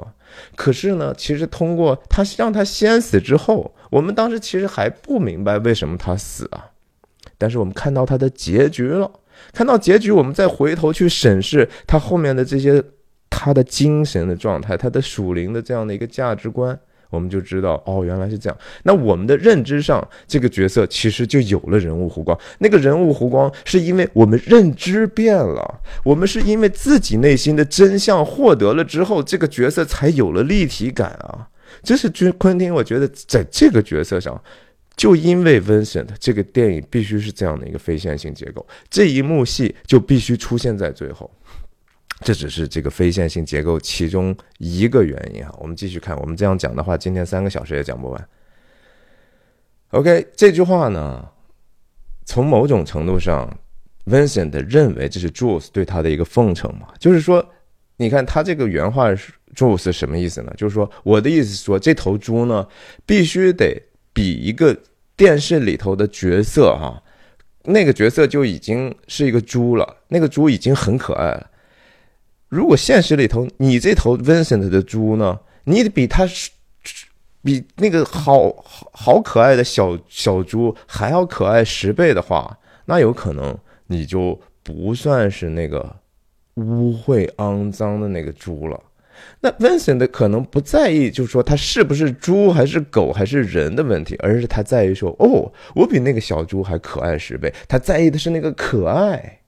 [0.56, 6.72] 可是呢，其实通过他让他先死之后，我们当时其实还不明白为什么他死啊。
[7.38, 9.12] 但是我们看到他的结局了，
[9.52, 12.82] 看到结局，我们再回头去审视他后面的这些，
[13.30, 16.80] 他的精神的状态，他的属灵的这样的一个价值观。
[17.16, 18.58] 我们就知道哦，原来是这样。
[18.84, 22.38] 那我们的认知上，这个角色其实就有了人物弧光。
[22.60, 31.48] 那个人物弧光是因为我们认知变了，我们是因为自己内心的真相获得了之后，这个角色才有了立体感啊。
[31.82, 34.42] 这是君昆汀，我觉得在这个角色上，
[34.96, 41.30] 就因为 Vincent 这个电影必须是这样的一个非线性结构，这一幕戏就必须出现在最后。
[42.22, 45.54] 这只是这个非线性结构其中一个原因啊。
[45.60, 48.28] 我们继续看，我们这样讲的话，今天三个小时也讲不完。
[49.90, 51.28] OK，这句话呢，
[52.26, 53.50] 从某种程度上
[54.06, 56.88] ，Vincent 认为这是 Jules 对他的一个奉承嘛。
[57.00, 57.46] 就是说，
[57.98, 60.54] 你看他这个原话是 Jules 什么意思呢？
[60.58, 62.68] 就是说，我的意思说，这头猪呢，
[63.06, 64.76] 必须得比一个
[65.16, 67.02] 电视里头的角色哈，
[67.64, 71.52] 那个角色就已经是一个猪了，那个猪已经很可爱了。
[72.50, 76.28] 如果现实里头你这头 Vincent 的猪呢，你比他
[77.42, 85.96] 比那个好好好可爱的小小猪还要可爱十倍的话，那有可能你就不算是那个
[86.56, 88.80] 污秽肮脏的那个猪了。
[89.40, 97.54] 那 Vincent 可能不在意，就是说他是不是猪还是狗还是人的问题，而是他在意说，哦，我比那个小猪还可爱十倍。
[97.68, 99.40] 他在意的是那个可爱，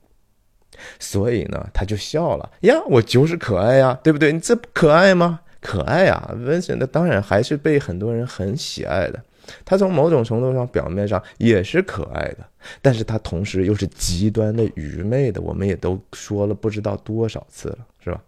[1.00, 4.32] 所以呢，他就笑了呀，我就是可爱呀，对不对？
[4.32, 5.40] 你这不可爱吗？
[5.60, 9.22] 可爱啊，Vincent 当然还是被很多人很喜爱的。
[9.66, 12.40] 他从某种程度上表面上也是可爱的，
[12.82, 15.42] 但是他同时又是极端的愚昧的。
[15.42, 18.22] 我们也都说了不知道多少次了，是吧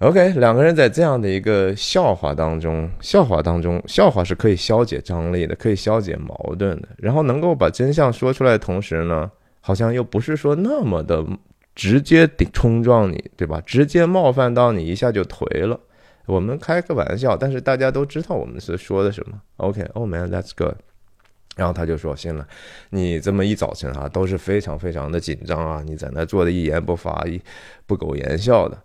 [0.00, 9.30] ？OK，两个人在这样的一个笑话当中，笑话当中，笑话是可以消解张力的，可以消解矛盾的，然后能够把真相说出来的同时呢，
[9.66, 11.24] 好像又不是说那么的
[11.74, 13.62] 直接顶冲撞你，对吧？
[13.64, 15.80] 直接冒犯到你一下就颓了。
[16.26, 19.40] 我们开个玩笑，但是大家都知道我们是说的什么。
[19.56, 20.74] OK，Oh man，That's good。
[21.56, 22.46] 然后他就说：“行了，
[22.90, 27.40] 你这么一早晨啊，都是非常非常的紧张啊，你在那坐的一言不发，一
[27.86, 28.76] 不苟言笑的。”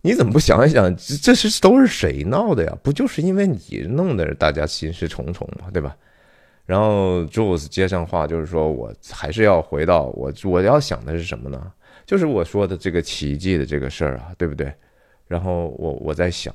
[0.00, 2.74] 你怎么不想一想，这这是都是谁闹的呀？
[2.82, 5.94] 不就是因为你弄的，大家心事重重嘛，对吧？
[6.66, 11.72] 然后 Jules 接上话，就是说我还是要回到我我要想的是什么呢？
[12.06, 14.72] 就是我说的这个奇迹的这个事儿啊，对不对？
[15.26, 16.54] 然后我我在想，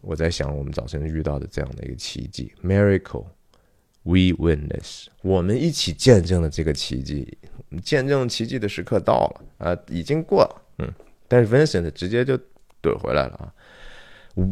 [0.00, 7.38] 我在想我们早晨遇到的这样的一个奇迹，miracle，we witness，我们一起见证了这个奇迹，
[7.82, 10.92] 见证奇迹的时刻到了啊，已经过了，嗯，
[11.28, 12.38] 但是 Vincent 直接就。
[12.82, 13.54] 怼回来了啊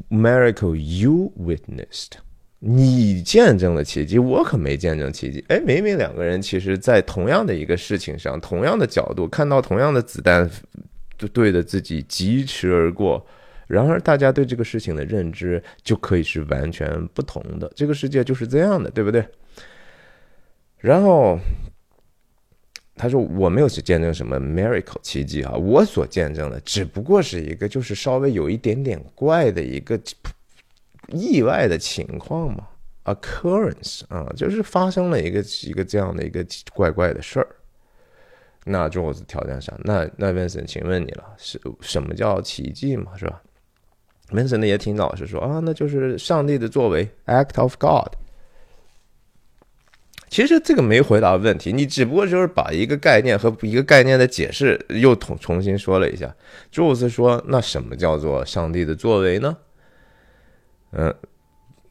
[0.08, 2.12] ！Miracle you witnessed，
[2.60, 5.44] 你见证了奇迹，我可没见证奇迹。
[5.48, 10.48] 哎，明明两个人其实，在同样的一个事情上，同样的角度看到同样的子弹，
[11.18, 13.26] 就对着自己疾驰而过。
[13.66, 17.72] 然而，大家对这个事情的认知就可以是完全不同的。
[17.74, 19.26] 这个世界就是这样的，对不对？
[20.78, 21.38] 然后。
[22.96, 29.98] 他说：“我没有去见证什么 miracle 奇迹啊，我所见证的只不过是一个就是稍微有一点点怪的一个
[31.10, 32.66] 意外的情况嘛
[33.04, 37.46] ，occurrence 啊，就是发生了一个一个这样的一个怪怪的事儿。
[38.64, 43.42] 那就我挑战上，那那 Vincent，请问你了，是什么叫奇迹嘛，是吧
[44.30, 48.14] ？Vincent 呢也挺老实说啊，那就是上帝的作为，act of God。”
[50.28, 56.32] 其实这个没回答问题，你只不过就是把一个概念和一个概念的解释又重重新说了一下。
[56.70, 59.56] 朱斯说：“那什么叫做上帝的作为呢？”
[60.92, 61.14] 嗯，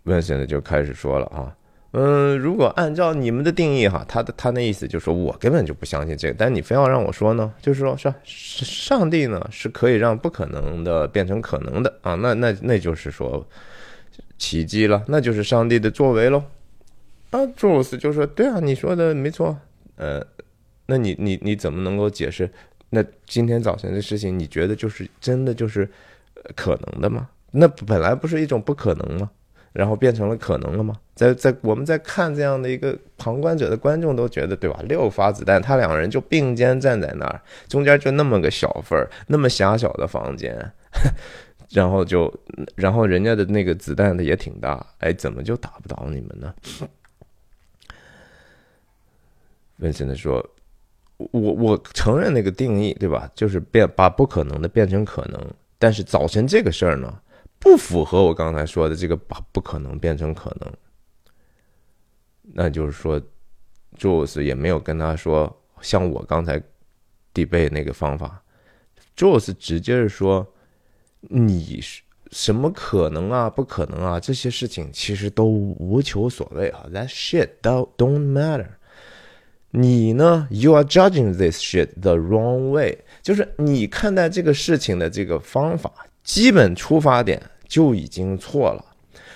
[0.04, 1.56] 温现在就开始说了啊，
[1.92, 8.14] 嗯，如果按照你们的定义哈，他的他那意思就是说我根本就不相信这个，但你非要让我说呢，就是说是
[8.66, 13.48] 上帝呢是可以让不可能的变成可能的啊，那那那就是说
[14.38, 16.44] 奇迹了，那就是上帝的作为喽。
[17.32, 19.56] 啊，朱鲁斯就说：“对啊，你说的没错。
[19.98, 20.26] 呃，
[20.88, 22.50] 那你你你怎么能够解释？
[22.90, 25.88] 那今天早晨的事情，你觉得就是真的就是
[26.56, 27.30] 可能的吗？
[27.52, 29.30] 那本来不是一种不可能吗？
[29.72, 30.96] 然后变成了可能了吗？
[31.14, 34.80] 在在我们在看这样的一个旁观者的观众都觉得，对吧？
[34.88, 40.72] 六发子弹，他两个人就并肩站在那儿，中间就那么个小份儿，那么狭小的房间，
[41.70, 42.34] 然后就
[42.76, 46.54] 然后人家的那个子弹的也挺大，哎，怎么就打不倒你们呢？”
[49.78, 50.44] 温森的说
[51.32, 53.30] ：“我我承认那个定义，对吧？
[53.36, 55.40] 就是变把不可能的变成可能。
[55.78, 57.18] 但是早晨这个事儿呢，
[57.60, 60.74] 不符合我刚才说的这个把不可能变成可能。
[62.41, 63.22] 那就是说
[63.98, 66.60] ，Jules 也没有跟他说像我刚才
[67.34, 68.41] debate 那个方法。
[69.15, 70.48] Jules 直接是说，
[71.19, 71.82] 你
[72.32, 73.50] 什么可能啊？
[73.50, 74.19] 不可能啊？
[74.19, 76.86] 这些事情其实都无求所谓啊。
[76.91, 78.67] That shit don't don't matter。”
[79.72, 88.86] 你呢？You are judging this shit the wrong way，就是你看待这个事情的这个方法，基本出发点就已经错了。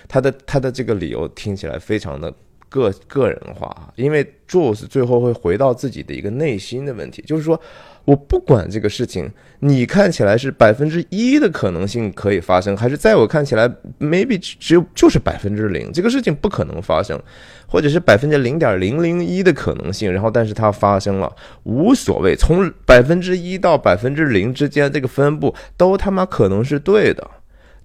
[0.06, 2.32] 他的他的这个理由听起来非常的
[2.68, 7.60] 个个人化啊，因为 Jules 最后会回到自己的一个内心的问题，就是说。
[8.04, 9.30] 我不管这个事情，
[9.60, 13.66] 你看起来是百分之一的可能性可以发生，还是在我看起来
[13.98, 17.18] ，maybe 只有就是百分之零，这个事情不可能发生，
[17.66, 27.30] 或者是百分之零点零零一的可能性，然后但是它发生了，无所谓，从百分之一到百分之零之间这个分布都他妈可能是对的。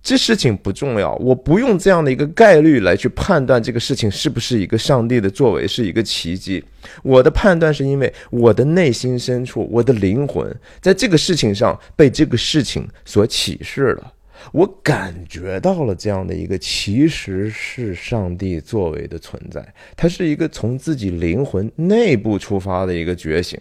[0.02, 6.64] 这事情不重要，我不用这样的一个概率来去判断这个事情是不是一个上帝的作为，是一个奇迹。
[7.04, 14.14] 我的判断是因为我的内心深处，我的灵魂在这个事情上被这个事情所启示了，
[14.54, 23.60] 我感觉到了这样的一个其实是上帝作为的存在，它是一个从自己灵魂内部出发的一个觉醒，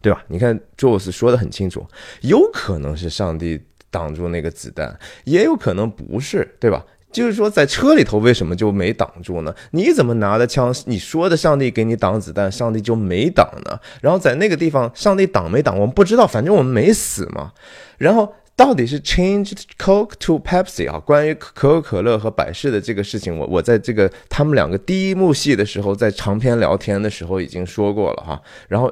[0.00, 0.24] 对吧？
[0.26, 1.86] 你看 j o e 说的很清楚，
[2.22, 3.60] 有可能是上帝。
[3.90, 6.84] 挡住那个子弹，也有可能不是，对吧？
[7.12, 9.52] 就是说，在车里头为什么就没挡住呢？
[9.72, 10.72] 你怎么拿的枪？
[10.86, 13.76] 你说的上帝给你挡子弹，上帝就没挡呢？
[14.00, 15.76] 然后在那个地方，上帝挡没挡？
[15.76, 17.50] 我们不知道，反正我们没死嘛。
[17.98, 21.00] 然后到底是 change Coke to Pepsi 啊？
[21.00, 28.40] 关于可口可乐和百事的这个事情，我我在这个他们两个第一幕戏的时候，在长篇聊天的时候已经说过了哈。
[28.68, 28.88] 然后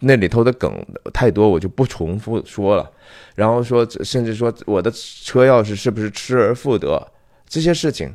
[0.00, 2.90] 那里头的梗太多，我就不重复说了。
[3.38, 7.12] 然后说，甚至说我的车钥匙是不是失而复得？
[7.48, 8.12] 这些事情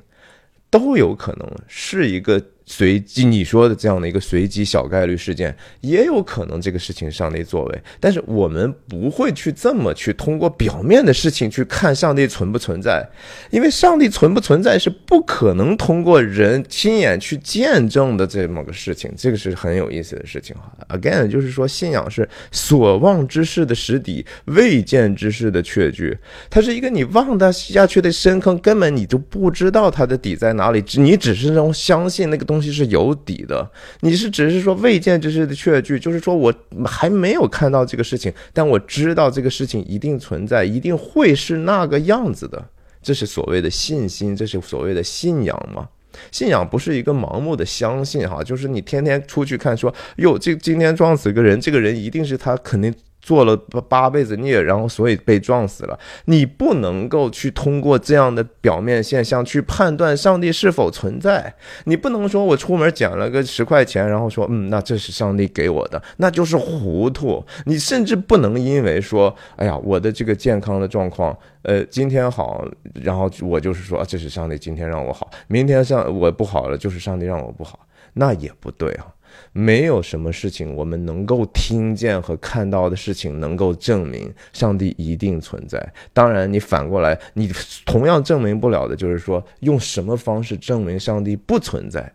[0.69, 2.43] 都有可能是一个。
[2.65, 13.05] 随机你说的这样的一个随机小概率事件，也有可能这个事情上帝作为，但是我们不会去这么去通过表面的事情去看上帝存不存在，
[13.51, 20.97] 因为上帝存不存在是不可能通过人亲眼去见证的这么个事情，这个是很有意思的事情哈。
[20.97, 26.17] Again，就是说信仰是所望之事的实底，未见之事的确据，
[26.49, 32.52] 它是一个你望得下去的深坑，根本你就不知道它的底在哪里，你只是那种相信那个东。
[32.53, 33.67] 东西是有底的，
[34.01, 36.53] 你是只是说未见之事的确据，就是说我
[36.85, 42.63] 还没有看到这个事情，但我知道这个事情一定存在，一定会是那个样子的，
[43.01, 45.89] 这是所谓的信心，这是所谓的信仰吗？
[46.31, 52.93] 信仰不是一个盲目的相信哈，就是你天天出去看，说哟，这今天撞死个人，这个人一定是他肯定。
[53.23, 55.97] 做了八八辈子孽，然后所以被撞死了。
[56.25, 61.55] 你不能够去通过这样的表面现象去判断上帝是否存在。
[61.85, 67.41] 你不能说我出门捡了个十块钱，然后说嗯，那这是上帝给我的，那就是糊涂。
[67.65, 79.12] 你甚至不能因为说，哎呀，我的这个健康的状况，呃，今天好，然后我就是说这是上帝今天让我好，明天上我不好了，就是上帝让我不好，那也不对啊。
[79.51, 85.93] 没有什么事情我们能够听见和看到的事情能够证明上帝一定存在。
[86.11, 87.51] 当然，你反过来，你
[87.85, 92.11] 同样证明不了的就是说，用什么方式证明上帝不存在？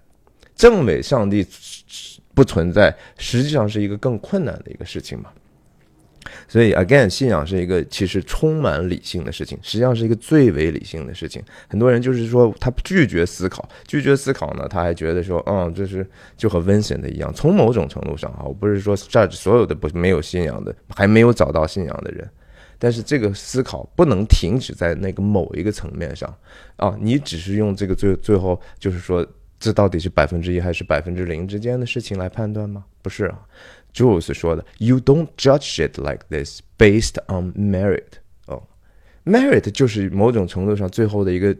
[0.54, 1.46] 证伪上帝
[2.34, 5.30] 不存在，实际上是一个更困难的一个事情嘛。
[6.46, 11.42] 所以，again，信仰是一个其实充满理性的事情，实际上是一个最为理性的事情。
[11.68, 16.06] 很多人就是说他拒绝思考，拒绝思考呢，他还觉得说，嗯，这是
[16.36, 17.32] 就和 Vincent 一样。
[17.32, 22.28] 从某种程度上啊，我不是说这所有的不没有信仰的，还没有找到信仰的人，
[22.78, 26.32] 但是这个思考不能停止在那个某一个层面上
[26.76, 26.96] 啊。
[27.00, 29.26] 你只是用这个最最后就是说，
[29.58, 32.84] 这到底是百分之一还是百分之零之间的事情来判断吗？
[33.02, 33.40] 不是啊。
[33.98, 38.20] Jules 说的，You don't judge it like this based on merit。
[38.46, 38.62] 哦
[39.24, 41.56] ，merit 就是某种程度上最后的一个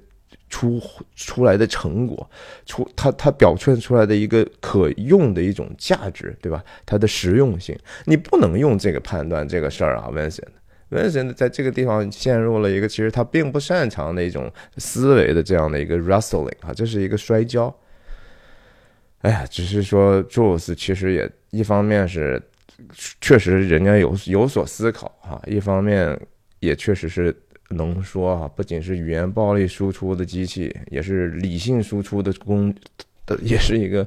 [0.49, 0.81] 出
[1.17, 2.31] 出来的成果，
[2.65, 6.63] 出它它表现出来的一个可用的一种价值，对吧？
[6.87, 10.45] 它的实用性，你不能用这个判断这个事儿啊，Vincent。
[10.91, 17.75] Vincent 在这个地方陷入了一个其实他并不擅长的一种思维的这样的一个 wrestling 啊，这是一个摔跤。
[19.21, 21.31] 哎呀，只是说 Jules 其实也。
[21.51, 22.39] 一方面是
[23.23, 26.15] 确实人家有有所思考哈，一方面
[26.61, 27.35] 也确实是
[27.71, 32.71] 能说啊，不仅是语言暴力输出的机器，也是理性输出的工，
[33.41, 34.07] 也是一个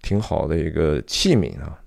[0.00, 1.78] 挺好的一个器皿啊。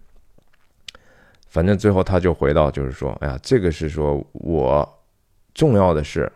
[1.47, 4.87] 反正最后他就回到，就是说，哎呀，这个是说我
[5.55, 6.31] 重要的是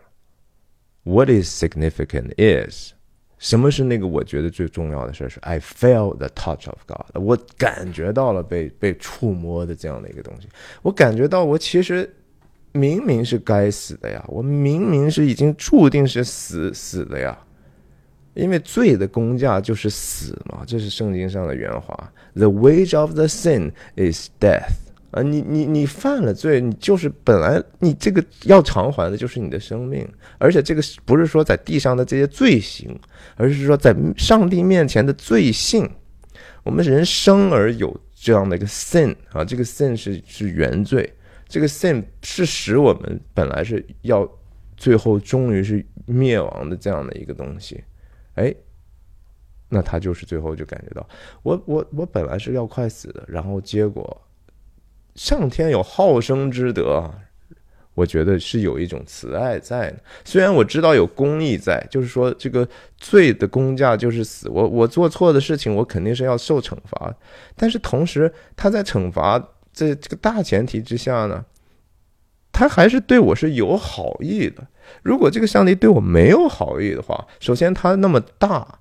[1.04, 2.92] ，What is significant is。
[3.38, 10.48] 什么是那个我觉得最重要的事是 I feel the touch of God，我感觉到了被被触摸的这样的一个东西。
[10.82, 12.12] 我感觉到我其实
[12.72, 17.38] 明明是该死的呀，我明明是已经注定是死死的呀，
[18.34, 22.12] 因为罪的工价就是死嘛，这是圣经上的原话。
[22.34, 24.72] The wage of the sin is death。
[25.10, 30.06] 啊，你你你犯了罪，你就是本来你这个要偿还的就是你的生命，
[30.36, 32.94] 而且这个不是说在地上的这些罪行，
[33.36, 35.90] 而是说在上帝面前的罪性。
[36.62, 41.10] 我们人生而有这样的一个 sin 啊，这个 sin 是是原罪，
[41.46, 44.30] 这个 sin 是使我们本来是要
[44.76, 47.82] 最后终于是灭亡的这样的一个东西，
[48.34, 48.54] 哎，
[49.70, 51.08] 那他就是最后就感觉到
[51.42, 54.20] 我我我本来是要快死的，然后结果。
[55.18, 57.10] 上天有好生之德，
[57.94, 59.96] 我觉得是有一种慈爱在的。
[60.24, 62.66] 虽然我知道有公义在，就是说这个
[62.98, 64.48] 罪的公价就是死。
[64.48, 67.12] 我我做错的事情，我肯定是要受惩罚。
[67.56, 69.36] 但是同时，他在惩罚
[69.72, 71.44] 在这个大前提之下呢，
[72.52, 74.64] 他还是对我是有好意的。
[75.02, 78.78] 如果这个上帝对我没有好意的话，首先他那么大，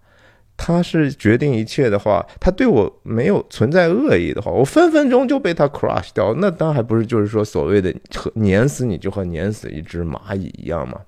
[0.57, 6.33] 他是决定一切的话，他对我没有存在恶意的话，我分分钟就被他 crush 掉。
[6.33, 10.99] 那当然还不是就是说所谓的和碾死你就和碾死一只蚂蚁一样嘛。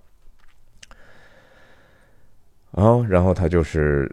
[2.72, 4.10] 啊，然后他就是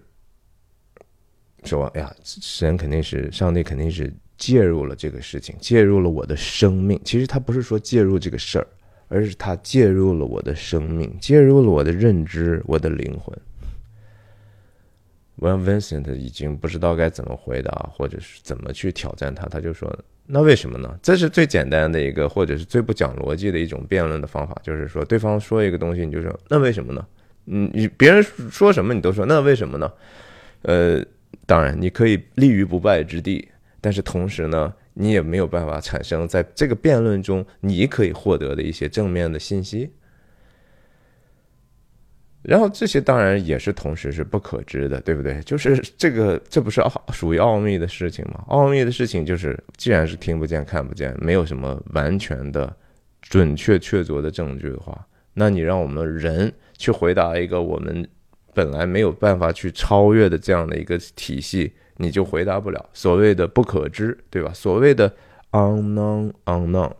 [1.65, 6.99] 说：“哎呀，神肯定是上帝，肯定是介入了这个事情，介入了我的生命。
[7.05, 8.67] 其实他不是说介入这个事儿，
[9.09, 13.39] 而是他介入了我的生命，介入了我的认知，我的灵魂。”
[15.39, 19.95] When Vincent 已经不知道该怎么回答，或者是怎么去挑战他，他就说
[20.27, 27.07] ：“那为什么呢？”这是最简单的一个，或者是最不讲逻辑的一种辩论的方法，就是说，对方说一个东西，你就说：“那为什么呢？”
[27.49, 29.93] 嗯，你别人说什么你都说那为什么呢？
[30.63, 31.05] 呃，
[31.45, 33.47] 当然你可以立于不败之地，
[33.81, 39.91] 但是同时呢，你也没有办法产生在这个辩论中你可以获得的一些正面的信息。
[42.49, 45.41] 然后这些当然也是同时是不可知的，对不对？
[45.43, 48.45] 就是这个，这不是奥属于奥秘的事情吗？
[48.47, 52.73] 奥秘的事情就是，既然是听不见、看不见，没有什么完全的、
[53.21, 58.09] 准确确凿的证据的话，那你让我们人去回答一个我们
[58.55, 62.89] 本来没有办法去超越的这样的一个体系，你就回答不了。
[62.93, 64.53] 所谓的不可知，对吧？
[64.55, 65.13] 所谓的
[65.51, 66.93] unknown unknown，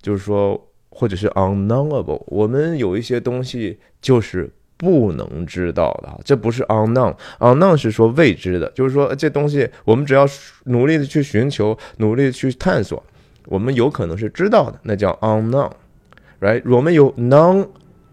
[0.00, 4.48] 就是说，或者是 unknowable，我们有一些东西就是。
[4.78, 10.24] 不能知道的，这不是 unknown，unknown 是说未知的，就是说这东西我们只要
[10.64, 13.02] 努力的去寻求，努力的去探索，
[13.46, 16.62] 我们有可能是知道的，那叫 unknown，right？
[16.64, 17.66] 我们有 non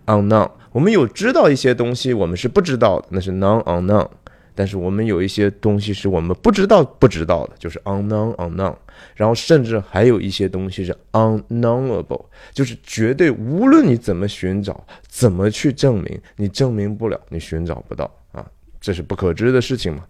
[0.07, 4.07] unknown，我们有知道一些东西，我们是不知道的，那是 non unknown。
[4.55, 8.73] 但是我们有一些东西是我们不知道不知道的，就是 unknown unknown，
[9.13, 18.45] 然后甚至还有一些东西是 unknowable，就是绝对无论你怎么寻找，怎么去证明，你证明不了，你寻找不到啊，
[18.79, 20.05] 这是不可知的事情嘛。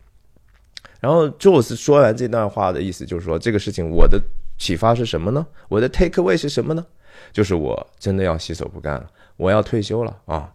[1.01, 4.19] 然后 j o e 说完这段话的意思就是说，这个事情我的
[4.57, 5.45] 启发是什么呢？
[5.67, 6.85] 我的 take away 是什么呢？
[7.31, 10.51] 就是我真的要洗手不干了，我要退休了啊。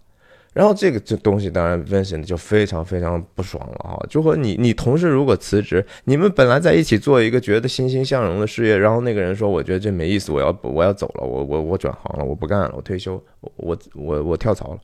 [0.52, 13.22] 然后这个这东西当然 Vincent 就非常非常不爽了哈，就和你你同事如果辞职，你们本来在一起做一个觉得欣欣向荣的事业，然后那个人说我觉得这没意思，我要我要走了，我我我转行了，我不干了，我退休，
[13.56, 14.80] 我我我跳槽了。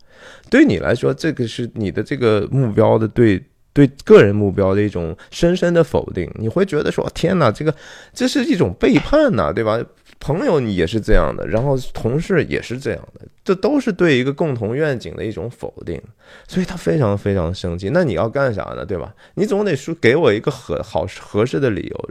[0.48, 3.42] 对你来说，这个是你的这个目标的对
[3.72, 7.74] 对个人目标的一种深深的否定，你会觉得说天哪，这个
[8.14, 9.78] 这是一种背叛呐，对吧？
[10.18, 16.00] 朋友，你也是这样的，然后同事也是这样的，这都是对一个共同愿景的一种否定，
[16.48, 17.90] 所以他非常非常生气。
[17.92, 18.84] 那你要干啥呢？
[18.84, 19.14] 对吧？
[19.34, 22.10] 你总得说给我一个合好合适的理由，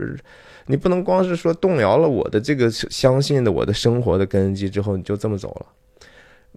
[0.67, 5.65] 你不能光是说动摇了我的这个相信的我的生活的根基之后你就这么走了。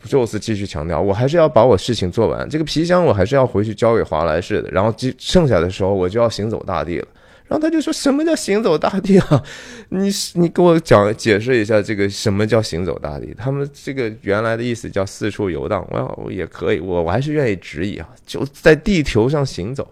[0.04, 7.08] 就是继续强调，我还是要把我事情做完，这个皮箱我还是要回去交给华莱士的，然后剩下的时候我就要行走大地了。
[7.48, 9.42] 然后他就说：“什么叫行走大地啊？
[9.88, 13.32] 你你给我讲解释一下这个什么叫行走大地？
[13.32, 15.82] 他们这个原来的意思叫四处游荡。
[15.90, 19.90] 我我也可以，我我还是愿意直译啊，就在地球上行走，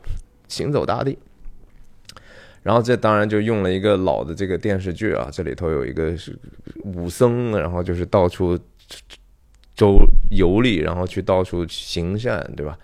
[0.48, 1.16] 行走大地。
[2.62, 6.38] 然后这当然就用了一个老的这个电视剧啊，这里头有一个是
[6.84, 8.58] 武僧，然后就是到处
[9.74, 9.96] 周
[10.30, 12.76] 游历，然后去到处行善，对吧？”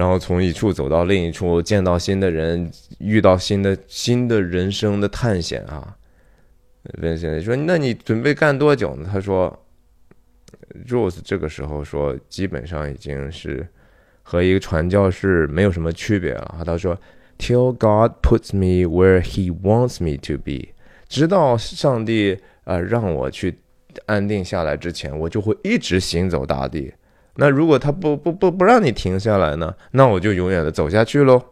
[0.00, 5.94] 然后从一处走到另一处，见到新的人，遇到新的新的人生的探险啊。
[7.02, 9.06] 问现在说，那你准备干多久呢？
[9.12, 9.54] 他说
[10.88, 13.68] ，Rose 这个时候说，基本上已经是
[14.22, 16.62] 和一个传教士没有什么区别了。
[16.64, 16.98] 他说
[17.38, 20.70] ，Till God puts me where He wants me to be，
[21.10, 23.58] 直到上帝啊让我去
[24.06, 26.90] 安定下来之前，我就会一直行走大地。
[27.40, 29.74] 那如果他不不不不让你停下来呢？
[29.92, 31.42] 那我就永远的走下去喽。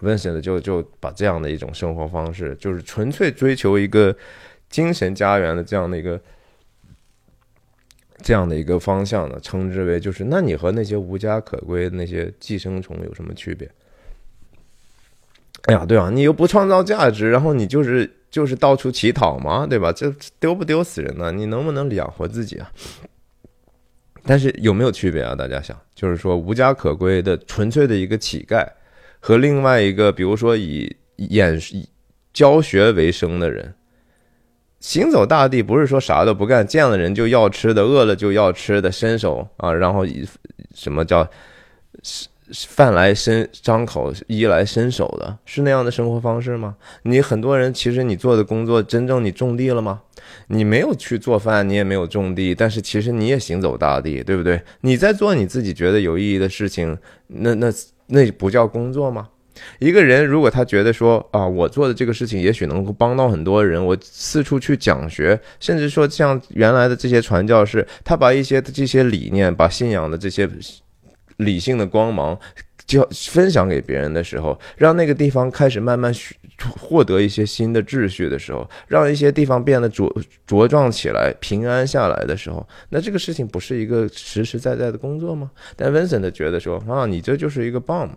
[0.00, 4.16] Vincent 就就把这样的一种生活方式，就是纯粹追求一个
[4.70, 6.20] 精神家园的这样的一个
[8.22, 13.68] 这样的一个方向呢，称之为就是，那你和那些无家可归的那些寄生虫有什么区别？
[15.62, 19.90] 哎呀，对啊，你又不创造价值，然后你就是就是到处乞讨嘛，对吧？
[19.90, 21.32] 这丢不丢死人呢？
[21.32, 22.70] 你能不能养活自己啊？
[24.26, 25.34] 但是有没有区别啊？
[25.34, 28.66] 大家想，就是说无家可归的纯粹的一个乞丐，
[29.20, 31.58] 和另外一个，比如说以演
[32.32, 33.74] 教学为生的人，
[34.80, 40.04] 行走大地，不是说啥都不干，见了人就要吃的，饿了就要吃的，伸手啊，然后
[40.74, 41.28] 什么叫
[42.68, 46.76] 饭来伸张口，衣来伸手的，是那样的生活方式吗？
[47.02, 50.02] 你很多人其实你做的工作，真正你种地了吗？
[50.48, 54.60] 你没有去做饭，你也没有种地，但是其实你也行走大地，对不对？
[54.80, 57.72] 你在做你自己觉得有意义的事情，那那
[58.06, 59.28] 那不叫工作吗？
[59.78, 70.46] 一个人如果他觉得说啊，我做的这个事情也许能够帮到很多人，我四处去讲学，甚至说像原来的这些传教士，他把一些这些理念，把信仰的这些
[71.36, 72.38] 理性的光芒，
[72.86, 76.12] 就分享给别人的时候，让那个地方开始慢慢
[76.78, 80.10] 获得一些新的秩序的时候，让一些地方变得茁
[80.46, 85.50] 茁壮起来、平安下来的时候，那这个事情不是一个实实在在的工作吗？
[85.76, 88.10] 但 Vincent 觉得说啊，你这就是一个 bomb。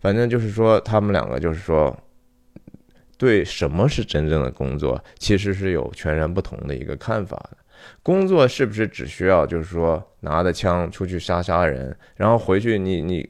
[0.00, 1.96] 反正就是说，他们两个就是说，
[3.16, 7.56] 对什么是真正的工作，其实是有全然不同的一个看法的。
[8.02, 13.24] 工作是不是只需要就是说拿着枪出去杀杀人，然后回去你你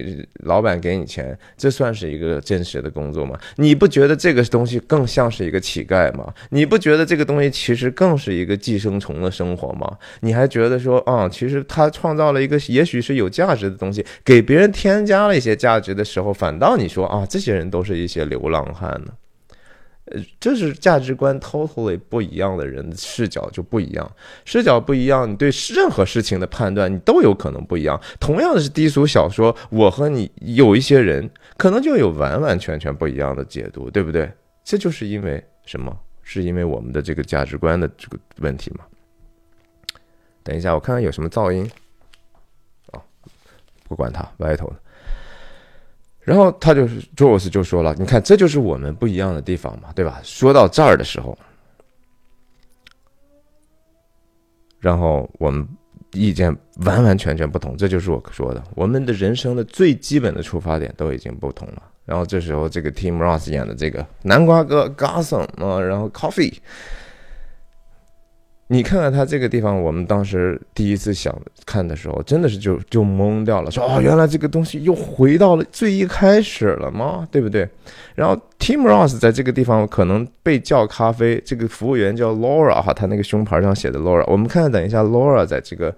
[0.45, 3.38] 老板给你钱，这算是一个真实的工作吗？
[3.57, 6.32] 你不觉得这个东西更像是一个乞丐吗？
[6.51, 9.99] 你不觉得这个东西其实更是一个寄生虫的生活吗？
[10.20, 19.12] 你还觉得说啊，其实他创造了一个也许是有价值的东西，给别人添加了一些价值的时候，反倒你说啊，这些人都是一些流浪汉呢？
[20.12, 24.12] 呃，这是价值观 totally 不一样的人视角就不一样，
[24.44, 28.00] 视角不一样，你对任何事情的判断你都有可能不一样。
[28.20, 34.30] 同样的是低俗小说，我和你有一些人可能就有完完全全不一样的解读，对不对？
[34.64, 35.98] 这就是因为什么？
[36.24, 38.84] 是因为我们的这个价值观的这个问题吗？
[40.44, 41.68] 等一下，我看看有什么噪音。
[42.92, 43.02] 啊，
[43.88, 44.76] 不管它，歪头的。
[46.24, 51.36] 然后他就是 j o e 就说了：“你看，这就是我们不一样的地方嘛，对吧？”说到这儿的时候，
[54.78, 55.66] 然后我们
[56.12, 61.82] 意见完完全全不同，这就是我说的，我们的人生的最基本的出发点都已经不同了。
[62.04, 66.54] 然后这时候，这个 Tim Ross 演的这个南瓜哥 Gossam 啊，然后 Coffee。
[68.72, 77.28] 你看看他这个地方，我们当时第一次想看的时候，真的是就就懵掉了，说哦，原来这个东西又回到了最一开始了吗？
[77.30, 77.68] 对不对？
[78.14, 84.24] 然后 Tim Ross 在这个地方可能被叫咖啡，这个服务员叫 Laura 哈，他那个胸牌上写的 Laura。
[84.26, 85.94] 我们看看，等一下 Laura 在这个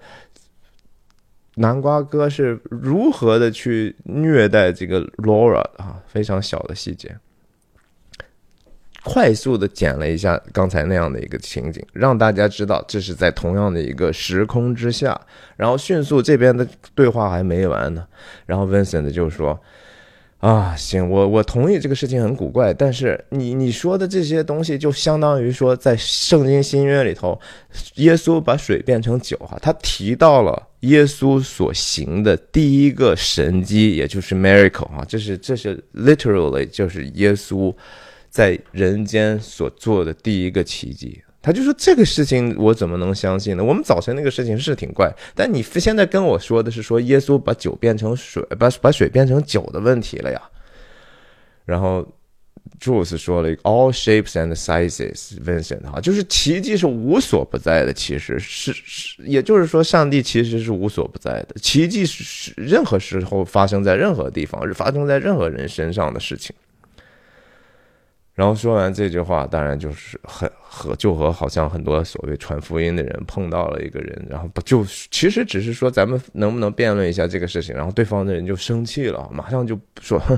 [1.55, 7.15] 南瓜哥是如何的去虐待这个 Laura 啊，非常小的细节。
[9.05, 15.19] 快速的剪了一下刚才那样的一个情景，让大家知道这是在同样的一个时空之下。
[15.55, 18.03] 然后迅速这边的对话还没完呢，
[18.47, 19.57] 然后 Vincent 就说
[20.41, 27.39] ：“啊，行，我我同意这个事情很古怪，但是你你说的这些东西就相当于说在圣经新约里头，
[27.97, 37.71] 耶稣把水变成酒哈，他提到了耶稣所行的第一个神迹，也就是 miracle 啊，这是这是 literally 就是耶稣。”
[38.35, 43.63] 在人间所做的第一个奇迹，他就说这个事情我怎么能相信呢？
[43.63, 50.41] 我们早晨那个事情是挺怪，但你现在跟我说的是说耶稣把酒变成水，把把水变成酒的问题了呀。
[51.63, 52.05] 然后
[52.77, 66.53] Jules 说了一个 All shapes and sizes，Vincent 哈，就是奇迹是无所不在的，其实是是，也就是说上帝其实是无所不在的，奇迹是任何时候发生在任何地方，发生在任何人身上的事情。
[68.35, 80.37] 然后说完这句话，当然就是很和就和好像很多所谓传福音的人碰到了一个人，然后不就其实只是说咱们能不能辩论一下这个事情，然后对方的人就生气了，马上就说：“哼，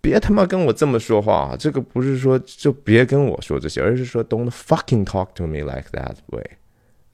[0.00, 6.44] 别他妈跟我这么说话，这个不是说就别跟我说这些，而是说 Don't fucking talk to me like that way。”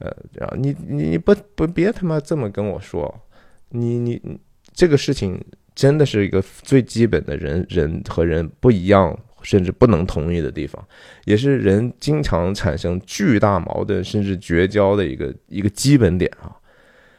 [0.00, 3.22] 呃，然后你你不不别他妈这么跟我说，
[3.68, 4.40] 你你
[4.72, 5.38] 这个事情
[5.74, 9.14] 真的是一个最基本的人人和人不一样。
[9.46, 10.84] 甚至不能同意的地方，
[11.24, 16.50] 也是人经常产生巨大矛盾甚至绝交的一个一个基本点啊。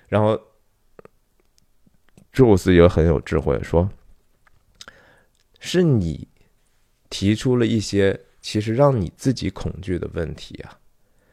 [0.09, 0.37] 然后，
[2.33, 3.89] 宙斯也很有智慧，说
[5.61, 6.27] 是你
[7.09, 10.77] 提出了一些其实让你自己恐惧的问题啊。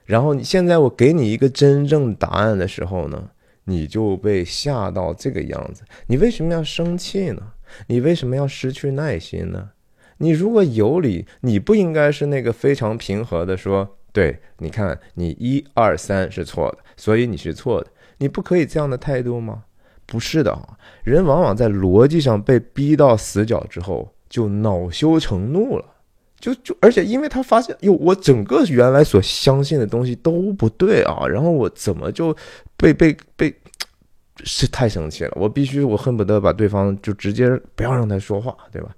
[0.04, 3.30] 然后你现在我给你一个真正答案的时候呢，
[3.64, 5.82] 你就被吓到这个样子。
[6.06, 7.52] 你为什么要生气呢？
[7.88, 9.70] 你为什么要失去耐心呢？
[10.18, 17.88] 你如果有理，你不应该是那个非常平和的说，对，你看你一二三是错的，所以你是错的，
[18.18, 19.64] 你不可以这样的态度吗？
[20.06, 25.84] 不是的啊，人往往在逻辑上被逼到死角之后，就恼羞成怒了，
[26.38, 32.36] 就就而且因为他发现，哟，我整个原来所相信的东西都不对啊，然后我怎么就
[32.76, 33.54] 被被被
[34.44, 38.94] 是太生气了，我必须我恨不得把对方就直接不要让他说话，对吧？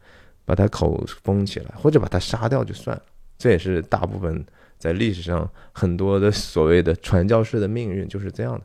[0.46, 3.02] 把他口封起来，或者把他杀掉就算了。
[3.36, 4.42] 这也是大部分
[4.78, 8.64] 在历史上很多的所谓的传教士的命运就是这样的。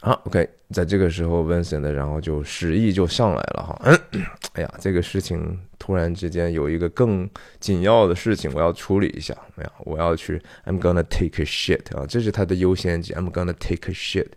[0.00, 3.80] 好，OK，在这个时候，Vincent 然后就失意就上来了哈。
[3.82, 4.22] 嗯
[4.54, 7.28] 哎呀，这个事情突然之间有一个更
[7.58, 9.36] 紧要的事情我要处理一下。
[9.56, 13.12] 哎呀，我要去，I'm gonna take a shit 啊，这是他的优先级。
[13.12, 14.28] I'm gonna take a shit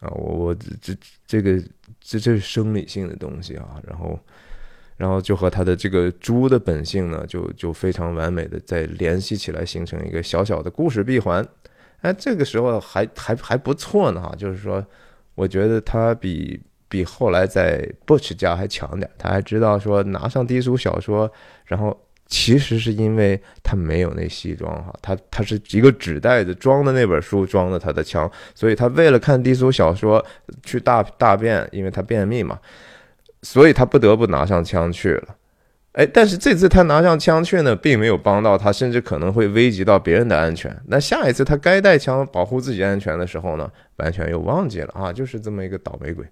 [0.00, 0.92] 啊，我我这
[1.24, 1.62] 这个
[2.00, 3.80] 这这是生理性的东西啊。
[3.86, 4.18] 然后
[4.96, 11.46] 然后就和他的这个猪的本性呢，就就非常完美的再联系起来，形成一个小小的故事闭环。
[12.00, 14.84] 哎，这个时候还还还不错呢哈，就是说，
[15.34, 21.30] 我觉得他比比后来在 Butch 家还强点，他还知道说拿上低俗小说，
[21.64, 30.24] 然后其实是因为他没有那西装哈，他他是一个纸袋子装的那本书装的他的枪，所以他为了看低俗小说
[30.62, 32.58] 去大大便，因为他便秘嘛，
[33.44, 35.36] 所以他不得不拿上枪去了。
[35.92, 40.76] 哎，但是这次他拿上枪去呢，并没有帮到他，甚至可能会危及到别人的安全。
[40.88, 45.12] 那下一次他该带枪保护自己安全的时候呢，完全又忘记了啊！
[45.12, 46.26] 就是这么一个倒霉鬼，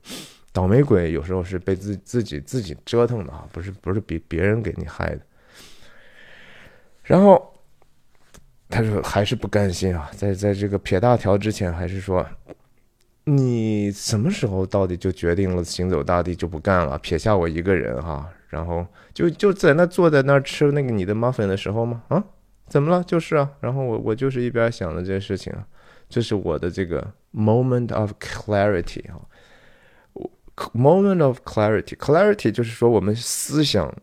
[0.53, 5.21] 倒霉鬼有时候是被自自己自己折腾的啊，不是不是比别人给你害的。
[7.05, 7.41] 然后
[8.69, 12.27] 他说还是不甘心啊，在在这个撇大条之前，还是说
[13.25, 18.29] 你什么时候到底就决定了行走大地就不干了，撇下我一个人哈？
[18.49, 22.03] 然后就就在那坐在那儿吃那个你的 muffin 的时候吗？
[22.09, 22.23] 啊，
[22.67, 23.03] 怎么了？
[23.05, 23.51] 就是啊。
[23.61, 25.65] 然后我我就是一边想着这些事情啊，
[26.09, 29.23] 这是我的这个 moment of clarity 啊
[30.75, 33.95] ，moment of clarity，clarity 就是说我们思想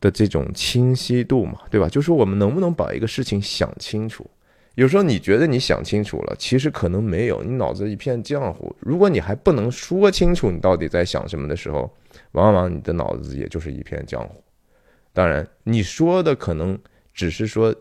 [0.00, 1.88] 的这种清晰度嘛，对吧？
[1.88, 4.28] 就是我们能不能把一个事情想清楚？
[4.80, 8.74] 有时候你觉得你想清楚了，其实可能没有，你脑子一片浆糊。
[8.80, 11.94] 如果你还不能说清楚你到底在想什么的时候，
[12.32, 14.42] 往往你的脑子也就是一片浆糊。
[15.12, 16.78] 当然，你说的可能
[17.12, 17.74] 只是说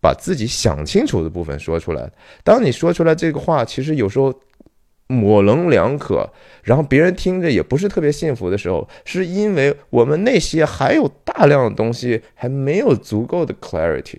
[0.00, 2.10] 把自己想清楚的部分说出来。
[2.42, 4.34] 当你说出来这个话，其实有时候
[5.06, 6.28] 模棱两可，
[6.64, 14.18] 然后别人听着也不是特别信服的时候，是因为我们那些还有大量的东西还没有足够的 clarity。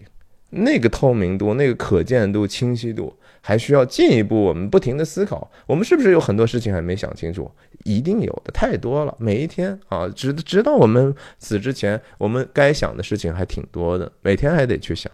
[0.52, 4.36] 那个透明度、那个可见度、清晰度，还需要进一步。
[4.44, 7.50] 我们不停的思考，我们是不是有很多事情还没想清楚？
[7.84, 9.16] 一定有的，太多了。
[9.18, 15.12] 每一天啊，直直到我们死之前，我们该想的事情还挺多的，每天还得去想。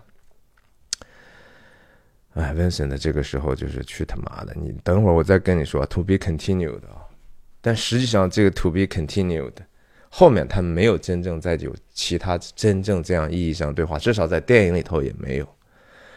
[2.34, 4.54] 哎，Vincent 这个时候就是去他妈的！
[4.56, 7.06] 你等会儿我再跟你说，to be continued 啊。
[7.62, 9.54] 但实际上，这个 to be continued。
[10.20, 15.48] 后面他没有真正再有其他真正这样意义上对话，至少在电影里头也没有。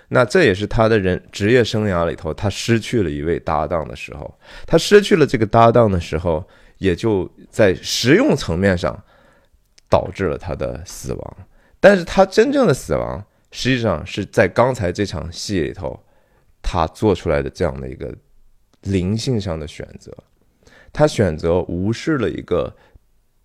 [0.08, 4.34] 那这也是他的人职业生涯里头，他失去了一位搭档的时候，
[4.66, 6.42] 他失去了这个搭档的时候，
[6.78, 8.98] 也就在实用层面上
[9.86, 11.36] 导致了他的死亡。
[11.78, 13.22] 但是他真正的死亡，
[13.52, 16.02] 实际上是在刚才这场戏里头，
[16.62, 18.16] 他做出来的这样的一个
[18.80, 20.10] 灵性上的选择，
[20.90, 22.74] 他选择无视了一个。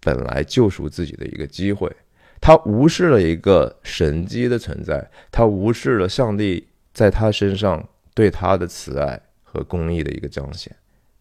[0.05, 1.91] 本来救赎自己的一个机会，
[2.39, 7.83] 他无视了一个神迹的存在，他无视了上帝在他身上
[8.13, 10.71] 对他的慈爱和公义的一个彰显，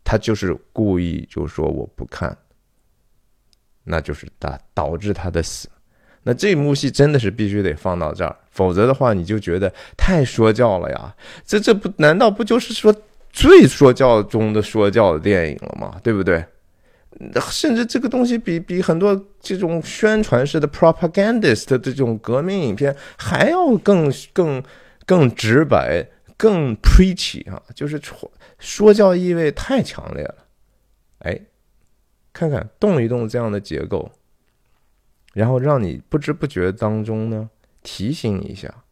[0.05, 2.37] 他就是故意就说我不看，
[3.85, 5.67] 那就是他导致他的死。
[6.23, 11.17] 那这一幕戏真的是必须得放到这儿，否则的话你就觉得太说教了呀。
[11.47, 12.95] 这这不难道不就是说
[13.31, 15.99] 最说教中的说教的电影了吗？
[16.03, 16.45] 对不对？
[17.41, 24.63] 甚至这个东西比比很多这种宣传式的 propagandist 的这种革命影片还要更更
[25.07, 26.07] 更直白、
[26.37, 30.35] 更 preachy 啊，就是说说教意味太强烈了。
[31.21, 31.41] 哎，
[32.33, 34.11] 看看动一动这样的结构，
[35.33, 37.49] 然后让你不知不觉当中呢
[37.83, 38.84] 提醒你一下。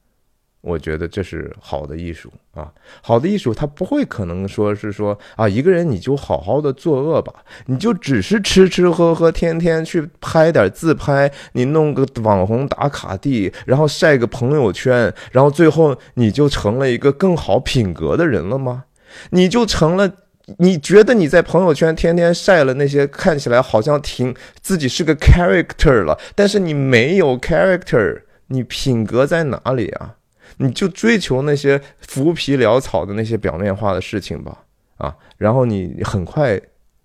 [0.62, 2.70] 我觉得这是好的艺术啊，
[3.02, 7.34] 好的艺术，它不会可能说是说啊，一个人你就好好的作恶吧，
[7.66, 18.84] 你就只是吃吃喝喝，天天去拍点自拍，你弄个网红打卡地，然后晒个朋友圈，然后最后你就成了一个更好品格的人了吗？
[19.30, 20.10] 你就成了？
[20.58, 30.16] 你觉得你在朋友圈天天晒了那些看起来好像挺自己是个 character 了，但是你没有 character，你品格在哪里啊？
[30.58, 34.58] 你就追求那些浮皮潦草的那些表面化的事情吧，
[34.96, 36.60] 啊，然后你很快，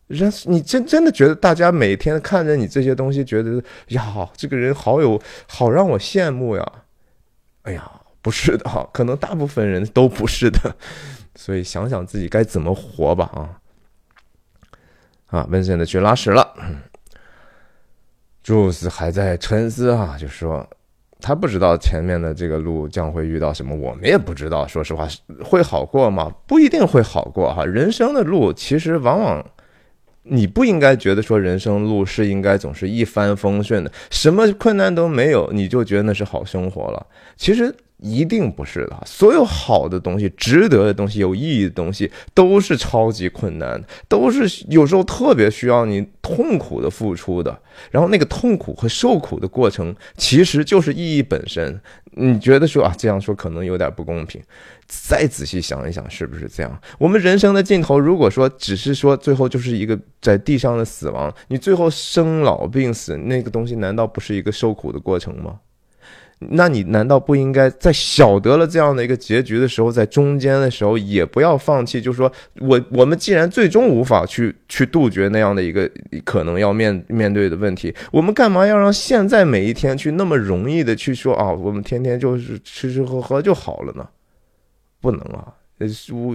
[0.07, 6.71] 人你真真的觉得大家每天看着你这些东西，觉得呀，这个人好有好让我羡慕呀，
[7.63, 7.89] 哎呀，
[8.21, 10.75] 不是的， 可能大部分人都不是的，
[11.35, 16.53] 所以想想自己该怎么活吧，啊，啊，温森的去拉屎了，
[18.43, 20.67] 朱斯还在沉思啊，就说。
[21.19, 24.67] 他不知道前面的这个路将会遇到什么，我们也不知道。
[24.67, 25.07] 说实话，
[25.43, 26.31] 会好过吗？
[26.45, 27.65] 不一定会好过哈。
[27.65, 29.45] 人生的路其实往往，
[30.23, 37.05] 你不应该觉得说人生路是应该总是一帆风顺的，什么困难都没有，你就觉得那是好生活了。
[37.35, 37.75] 其实。
[37.99, 47.59] 一定不是的，所有好的东西、值得的东西、有意义的东西，都是超级困难的，都是有时候特别需要你痛苦的付出的。
[47.91, 51.79] 然后那个痛苦和受苦的过程，其实就是意义本身。
[52.19, 54.41] 你觉得说啊，这样说可能有点不公平，
[54.87, 56.81] 再仔细想一想，是不是这样？
[56.97, 65.59] 我们人生的尽头，如果说只是说最后就是一个在地上的死亡，你最后生老病死，那个东西难道不是一个受苦的过程吗？
[66.39, 71.99] 那你难道不应该在晓得了这样的一个结局的时候，在中间的时候也不要放弃？
[71.99, 75.89] 就是说我我们既然最终无法去去杜绝那样的一个
[76.23, 81.51] 可能要面面对的问题，我们干嘛要让现在每一天去那么容易的去说啊？
[81.51, 84.07] 我们天天就是吃吃喝喝就好了呢？
[85.01, 85.53] 不能啊！
[85.79, 85.87] 呃，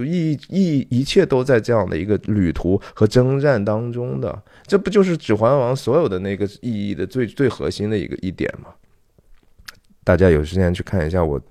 [0.05, 8.69] 一一一切都在这样的一个旅途和征战当中的，这不就是《指环王》所有的那个意义的最最核心的一个一点吗？
[10.03, 11.41] 大家有时间去看一下我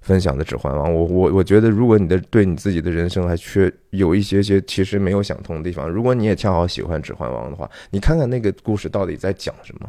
[0.00, 9.88] 分享的《指环王》，我我我觉得，如果你的对你自己的人生还缺有一些些其实没有想通的地方，如果你也恰好喜欢《指环王》的话，你看看那个故事到底在讲什么。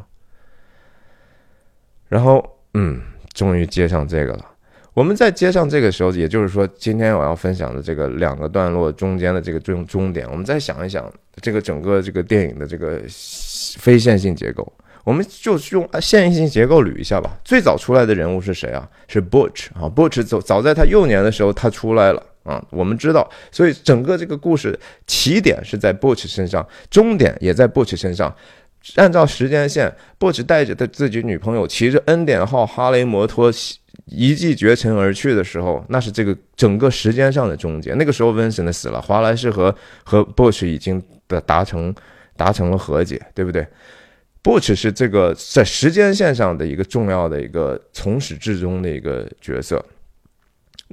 [2.09, 2.43] 然后，
[2.73, 2.99] 嗯，
[3.33, 4.45] 终于接上这个了。
[4.93, 13.01] 我们在接上这个时候，也就是说，今天我要分享的这个两个段落中间的这个终终点，我们再想一想这个整个这个电影的这个
[13.77, 14.69] 非线性结构。
[15.03, 17.37] 我们就用线性结构捋一下吧。
[17.43, 18.87] 最早出来的人物是谁啊？
[19.07, 22.63] 是 Butch 啊，Butch 早早在他幼年的时候他出来了啊。
[22.69, 28.35] 我们知道，所以整个这个故事起点是在 Butch 身上，终点也在 Butch 身上。
[28.95, 33.53] 按照时间线，Butch 带着他自己女朋友骑着恩典号哈雷摩托
[34.07, 37.93] 一骑绝尘而去的时候，那是这个整个时间上的终结。
[37.93, 41.93] 那个时候，Vincent 死了，华莱士和和 Butch 已经的达成
[42.35, 43.65] 达成了和解，对不对？
[44.41, 49.83] 不只是这个在时间线上的一个重要的一个从始至终的一个角色。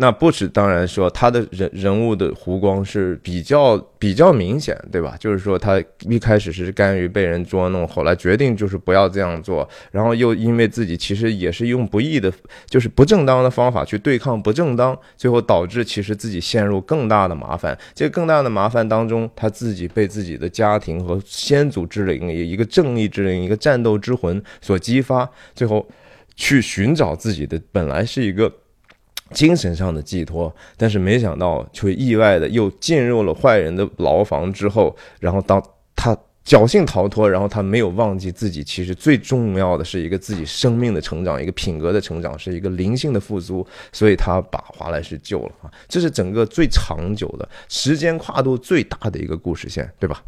[0.01, 5.17] 那不止，当然说他的人人物的弧光是比较比较明显，对吧？
[5.19, 12.33] 就是说他一开始是甘于被人捉弄，后来决定就是不要这样做，然后又因为自己其实也是用不义的，
[12.67, 17.77] 就是不正当的方法去对抗不正当，最后导致其实自己陷入更大的麻烦。
[17.93, 25.85] 这个更大的麻烦当中，他自己被自己的家庭和先祖之灵，一个正义之灵，一个战斗之魂所激发，最后
[26.37, 28.53] 去寻找自己的本来是一个。
[29.31, 35.63] 精神上的寄托，但是没想到却意外的又进入了坏人的牢房之后，然后当
[35.95, 45.71] 他侥幸逃脱，然后他没有忘记自己其实最重要的是一个自己生命的成长，一个品格的成长，是一个灵性的复苏，所以他把华莱士救了啊！
[45.89, 50.23] 这是整个最长久的时间跨度最大的一个故事线，对吧？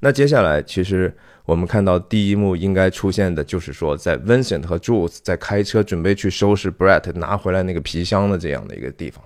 [0.00, 1.16] 那接下来其实。
[1.44, 9.22] 我们看到第一幕应该出现的就是说，在 Vincent 和 Jules 在开车准备去收拾 Brett 拿回来那个皮箱的这样的一个地方。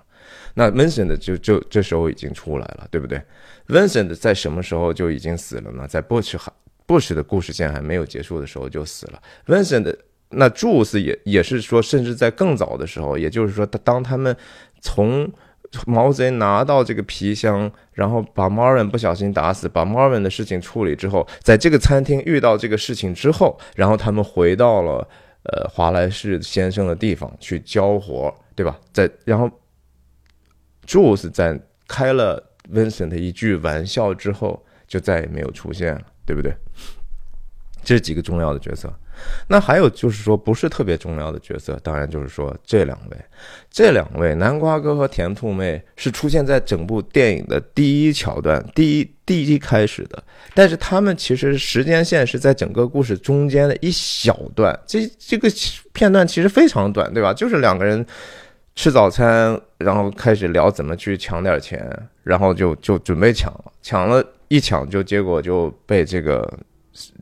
[0.54, 3.22] 那 Vincent 就就这时候已经出来了，对不对
[3.68, 5.86] ？Vincent 在什么时候就已经死了呢？
[5.86, 6.52] 在 Bush 还
[6.86, 9.22] Bush 的故事线还没有结束的时候就死了。
[9.46, 9.94] Vincent
[10.30, 14.36] 那 Jules 也也是说，甚至在更早的时候，也就是说，当他们
[14.80, 15.30] 从
[15.86, 25.06] 毛贼拿到这个皮箱，然后把 Marvin 不小心打死，把 Marvin 的事情处理之后，在这个餐厅遇到这个事情之后，然后他们回到了
[25.44, 28.78] 呃华莱士先生的地方去交活，对吧？
[28.92, 29.50] 在然后
[30.86, 32.42] Jules 在开了
[32.72, 36.54] Vincent 一句玩笑之后，就再也没有出现了，对不对？
[37.84, 38.92] 这几个重要的角色。
[39.46, 43.16] 那还有就是说，不是特别重要的角色，当然就是说这两位，
[43.70, 50.22] 这两位南瓜哥和甜兔妹是出现在整部电影的第一桥段、第一第一开始的，
[50.54, 55.48] 但是他们其实时间线是在整个故事中间的一小段，这这个
[55.92, 57.32] 片段其实非常短，对吧？
[57.32, 58.04] 就是两个人
[58.74, 61.90] 吃早餐，然后开始聊怎么去抢点钱，
[62.22, 66.46] 然后就就准备抢了，抢了一抢就结果就被这个。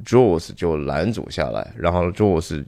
[0.04, 2.64] Jules 就拦阻下来，然后 Jules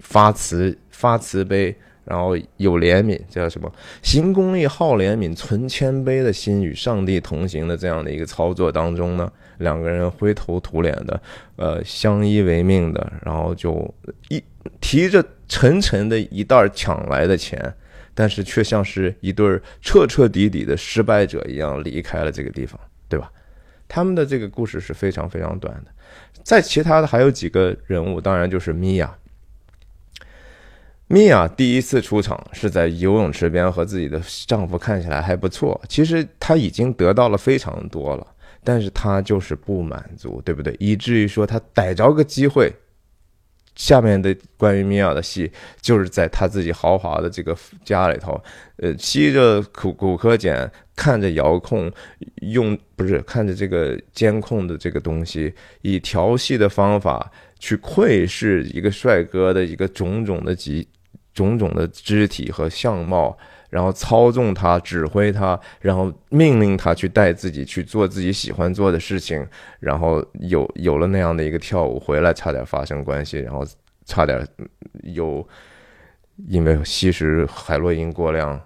[0.00, 1.74] 发慈发慈悲，
[2.04, 3.72] 然后有怜悯，叫什么？
[4.02, 11.20] 行公义、好怜悯、存谦卑的心，与上帝同行的这样的一个操作当中呢，两个人灰头土脸的，
[11.56, 13.94] 呃，相依为命的，然后就
[14.28, 14.42] 一
[14.80, 17.74] 提着沉沉的一袋抢来的钱，
[18.14, 22.78] 但是却像是一对彻彻底底的失败者一样离开了这个地方，
[23.08, 23.30] 对吧？
[23.86, 25.90] 他们的这个故事是非常非常短的。
[26.48, 29.14] 在其他的还有几个人物，当然就是米娅。
[31.06, 38.26] 米娅第一次出场是在游泳池边和自己的丈夫看起来还不错，其实她已经得到了非常多了，
[38.64, 40.74] 但是她就是不满足，对不对？
[40.80, 42.74] 以至于说她逮着个机会。
[43.78, 45.50] 下面的关于米娅的戏，
[45.80, 48.38] 就是在他自己豪华的这个家里头，
[48.78, 51.90] 呃，吸着骨骨科碱，看着遥控，
[52.42, 60.86] 用不是看着这个监控的这个东西，以调戏的方法去窥视一个帅哥的一个种种的几
[61.32, 63.38] 种种的肢体和相貌。
[63.70, 69.46] 然后操纵他，指挥他，然后命令他去带自己去做自己喜欢做的事情，
[69.78, 73.62] 然后有有了那样的一个跳舞，回来差点发生关系，然后
[74.06, 74.46] 差点
[75.02, 75.46] 有
[76.46, 78.58] 因为吸食海洛因过量，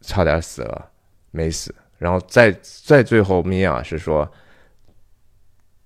[0.00, 0.90] 差点死了，
[1.30, 1.74] 没死。
[1.98, 4.26] 然后在在最后，米娅是说，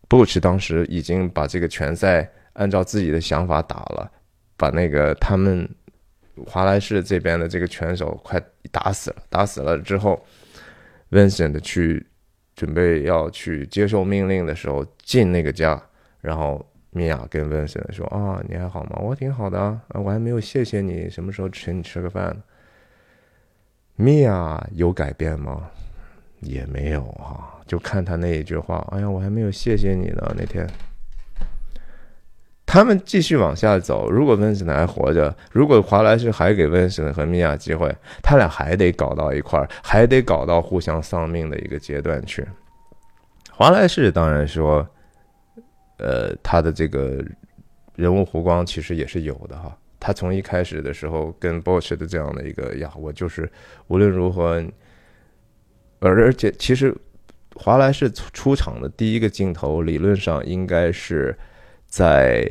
[0.07, 4.09] 布奇当时已经把这个拳赛按照自己的想法打了，
[4.57, 5.69] 把那个他们。
[6.45, 10.23] 华莱士这边的这个拳手快打死了，打死了之后
[11.11, 12.07] ，Vincent 去
[12.55, 15.81] 准备要去接受命令的时候，进那个家，
[16.21, 18.99] 然后米娅跟 Vincent 说：“啊，你还好吗？
[19.01, 22.37] 我挺好的啊，我还没有谢谢你，什么时候请你吃个饭？”
[23.97, 25.71] 米娅有改变吗？
[26.41, 30.69] 也没有啊，就看他那一句话：“哎呀，我还没有谢谢你呢。”那天。
[32.77, 34.11] 他们继续往下走。
[34.11, 37.91] 如果温森还活着，如果华莱士还给温森和米娅机会，
[38.23, 42.47] 他俩还得搞到一块儿，还得搞到互相丧命的一个阶段去。
[43.51, 44.87] 华莱士当然说，
[45.97, 47.25] 呃，他的这个
[47.95, 49.75] 人物弧光其实也是有的哈。
[49.99, 53.51] 他从一开始的时候跟 Bosch 的这样的一个呀，我就是
[53.87, 54.63] 无论如何，
[56.01, 56.95] 而而且其实
[57.55, 61.35] 华莱士出场的第一个镜头，理论上应该是。
[61.89, 62.45] 在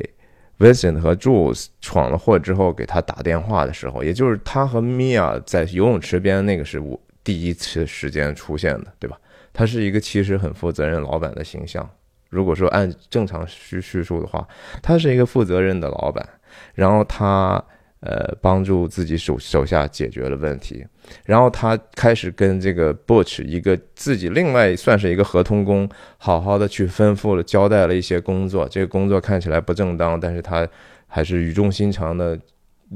[0.58, 9.18] Vincent 和 Jules 闯了祸之后，给他打电话的时候，也就是他和 Mia 在游泳池边那个是我第一次时间出现的，对吧？
[9.52, 11.88] 他是一个其实很负责任老板的形象。
[12.30, 14.46] 如果说按正常叙叙述的话，
[14.82, 16.28] 他是一个负责任的老板，
[16.74, 17.62] 然后他。
[18.00, 20.86] 呃，帮助自己手手下解决了问题，
[21.24, 25.88] 然后他开始跟这个 Butch 一个自己另外算是一个合同工，
[26.18, 28.68] 好好的去吩咐了交代了一些工作。
[28.68, 30.68] 这个工作看起来不正当，但是他
[31.08, 32.38] 还是语重心长的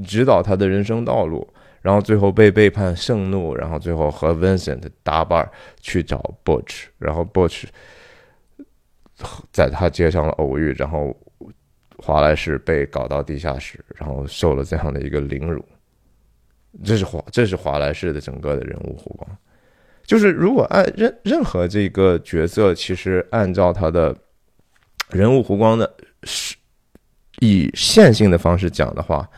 [0.05, 1.49] 指导他的人生道路。
[1.81, 7.65] 然后最后被背叛，盛怒，然后最后和 Vincent 搭伴去找 Butch，然后 Butch
[9.51, 11.17] 在他街上偶遇，然后。
[12.03, 15.65] 华莱士被搞到地下室，然后受了这样的一个凌辱，
[16.83, 19.39] 这是华这是华莱士的整个的人物弧光。
[20.05, 24.17] 就是如果按任任何这个角色，其实按照他的
[25.11, 25.95] 人物弧光的，
[26.25, 26.57] 是
[27.41, 29.29] 以线性的方式讲的话，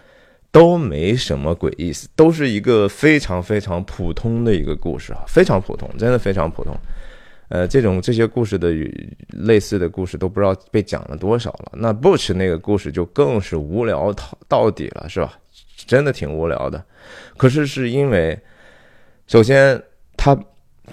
[0.50, 6.74] 都没什么鬼意思，都是一个非常非常普通的一个故事啊，非常普通，真的非常普通。
[7.53, 8.72] 呃，这种这些故事的
[9.28, 11.72] 类似的故事都不知道被讲了多少了。
[11.74, 15.38] 那 Butch 那个故事就更是无聊到到底了，是吧？
[15.86, 16.82] 真的挺无聊的。
[17.36, 18.40] 可是是因为，
[19.26, 19.82] 首先
[20.16, 20.34] 他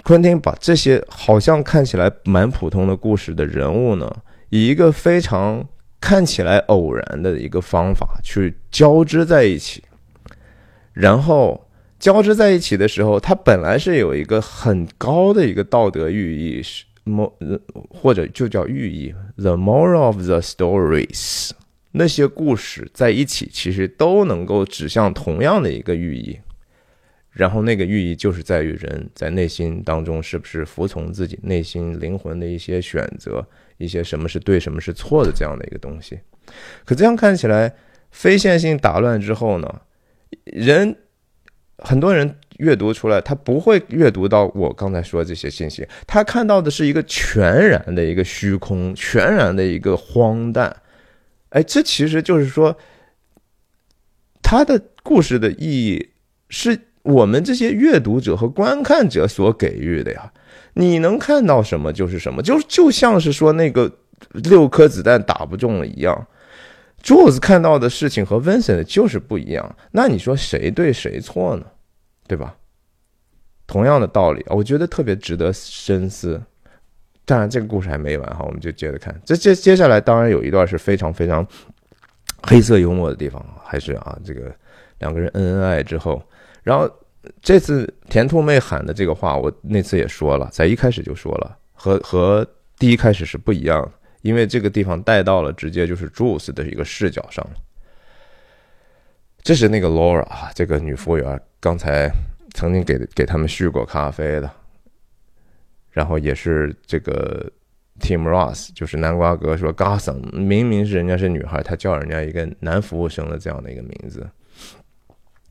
[0.02, 4.14] 昆汀把这些好像看起来蛮普通的故事的人物呢，
[4.50, 5.66] 以一个非常
[5.98, 9.82] 看起来偶然的一个方法去交织在一起，
[10.92, 11.66] 然后。
[12.00, 17.30] 交织在一起的时候，它本来是有一个很高的一个道德寓意，是 mo
[17.90, 19.14] 或者就叫寓意。
[19.36, 21.50] The moral of the stories，
[21.92, 26.40] 那些故事在一起其实都能够指向同样的一个寓意。
[27.32, 33.46] 然后那个寓意就是在于人在内心当中是不是服从自己内心灵魂的一些选择，
[33.76, 36.18] 一些什么是对，什么是错的这样的一个东西。
[36.86, 37.74] 可这样看起来，
[38.10, 39.82] 非线性打乱之后呢，
[40.44, 40.96] 人。
[41.82, 50.76] 很多人阅读出来，他不会阅读到我刚才说这些信息，他看到的是一个全然的一个虚空，全然的一个荒诞。
[51.50, 52.76] 哎，这其实就是说，
[54.42, 56.10] 他的故事的意义
[56.48, 60.32] 是我们这些阅读者和观看者所给予的呀。
[60.74, 63.90] 你能看到什么就是什么，就就像是说那个
[64.34, 66.26] 六颗子弹打不中了一样。
[67.02, 71.66] 柱子看到的事情和 Vincent 就是不一样，那你说谁对谁错呢？
[72.26, 72.54] 对吧？
[73.66, 76.40] 同样的道理我觉得特别值得深思。
[77.24, 79.14] 当然，这个故事还没完哈，我们就接着看。
[79.24, 81.46] 这接接下来当然有一段是非常非常
[82.42, 84.52] 黑色幽默的地方，还是啊，这个
[84.98, 86.20] 两个人恩恩爱之后，
[86.64, 86.90] 然后
[87.40, 92.44] 这次甜兔妹喊的这个话，我那次也说了，在一开始就说了，和和
[92.78, 93.92] 第一开始是不一样的。
[94.22, 97.46] 因为这个地方带到了，直接就是 Jules 的一个视角上。
[99.42, 102.10] 这是那个 Laura 啊，这个女服务员，刚才
[102.52, 104.50] 曾经给给他们续过咖啡的，
[105.90, 107.50] 然后也是这个
[108.00, 114.28] Tim Ross，就是南瓜哥说 g o s s m 明明是人家是女孩，他叫人家一个男服务生的这样的一个名字，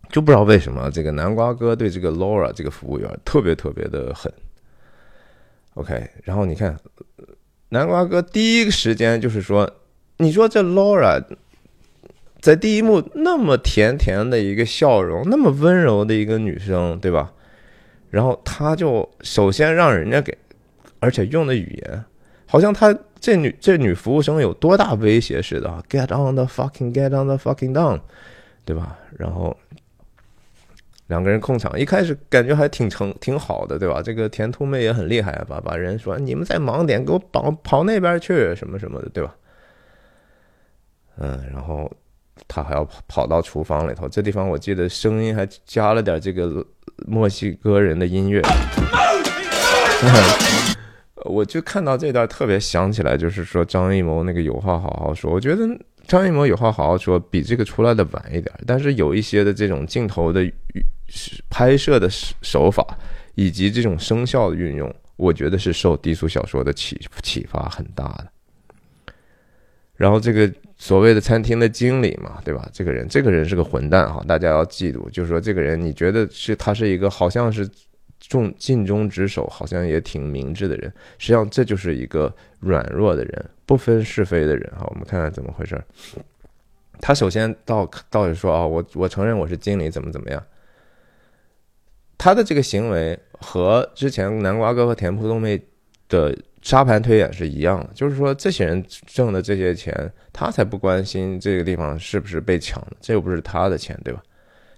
[0.10, 4.32] 就不知道为什么这个南瓜哥对这个 Laura 这个服务员特别特别的狠。
[5.74, 6.78] OK，然后你看
[7.70, 9.70] 南瓜哥第一个时间就是说，
[10.18, 11.24] 你说这 Laura。
[12.42, 17.34] 在第一幕那么甜甜的一个笑容，那么温柔的一个女生，对吧？
[18.10, 20.38] 然后他就首先让人家给，
[21.02, 22.06] 而且用的语言，
[22.46, 28.00] 好像他这女这女服务生有多大威胁似的，get on the fucking get on the fucking down，
[28.64, 28.98] 对吧？
[29.18, 29.58] 然后
[31.10, 34.02] 两个人控场，一开始感觉还挺成挺好的，对吧？
[34.02, 39.36] 这个甜兔妹也很厉害，把把人说你们再忙点，给我跑跑那边去，什么什么的，对吧？
[41.18, 41.92] 嗯，然后。
[42.48, 46.66] 他还要跑跑到厨房里头，这地方我记得声音还加了点这个
[47.06, 48.42] 墨西哥人的音乐。
[51.26, 55.30] 我就看到这段特别想起来，就是说张艺谋那个有话好好说。
[55.30, 55.68] 我觉得
[56.10, 60.46] 张艺谋有话好好说比这个出来的晚一点，但是有一些的这种镜头的
[61.50, 62.84] 拍摄的手法
[63.36, 68.28] 以及这种声效的运用，我觉得是受低俗小说的启启发很大的。
[69.96, 70.52] 然后这个。
[70.82, 72.66] 所谓的餐厅的经理嘛，对吧？
[72.72, 75.10] 这个人，这个人是个混蛋哈，大家要记住。
[75.10, 77.70] 就是说，这个人，你觉得是他是一个好像是
[78.20, 84.86] 重尽忠职守，好像也挺明智的人，实际上这就是一个软弱的人，不分是非的人哈。
[84.90, 85.82] 我们看看怎么回事。
[87.00, 90.44] 他首先到到底说啊，我我承认我是经理，怎么怎么样？
[92.18, 95.62] 他的这个行为和之前南瓜哥和田浦东妹
[96.08, 96.36] 的。
[96.62, 104.22] 沙盘推演是一样的，就是说这些人挣的这些钱，他才不关心这个地方是不是被抢的，这又不是他的钱，对吧？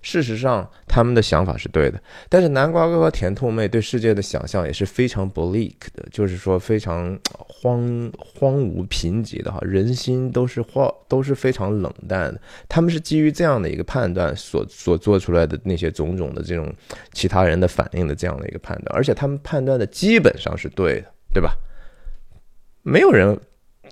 [0.02, 12.42] 事实上，他们的想法是对的，但是南瓜哥和甜兔妹对世界的想象也是非常 bleak 的，就是说非常荒荒芜贫瘠的哈，人心都是荒都是非常冷淡的。
[12.68, 16.74] 他们是基于这样的一个判断所所做出来的那些种种的这种
[17.14, 21.56] 其他人的反应的这样的一个判断，而且他们判断的基本上是对的，对吧？
[22.84, 23.40] 没有人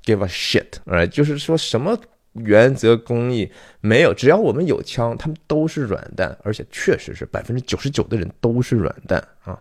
[0.04, 1.96] give a shit，哎，就是说什么
[2.34, 3.52] 原则公义
[3.82, 9.60] 没有，只要我们有枪，他们都是软蛋，而且确实是百分之九十九的人都是软蛋啊。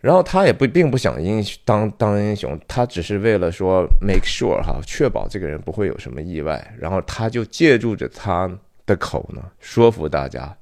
[0.00, 6.74] 然后他也不并不想英雄当当英雄，他只是为了说 make sure 哈，确保这个人不会有什么意外。
[6.78, 8.48] 然后他就借助着他
[8.84, 10.56] 的口呢，说服大家。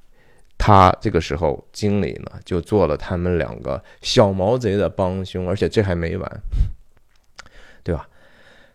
[0.57, 6.41] 他这个时候经理呢，就做了他们两个小毛贼的帮凶，而且这还没完。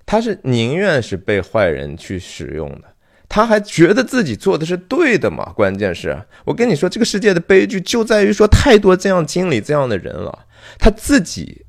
[0.10, 2.86] 他是宁愿是被坏人去使用的，
[3.28, 5.54] 他还觉得自己做的是对的嘛？
[5.54, 10.48] 关键是我跟你说，这个世界的悲剧就在于说太多这样经理这样的人了，
[10.80, 11.64] 他自己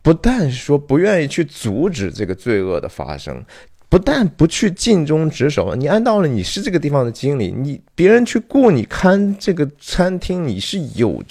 [0.00, 3.44] 不但说不愿意去阻止这个罪恶的发生，
[3.90, 11.22] 不但不去尽忠职守，你按道理你是这个地方的经理，你别人去雇你看这个餐厅，你是有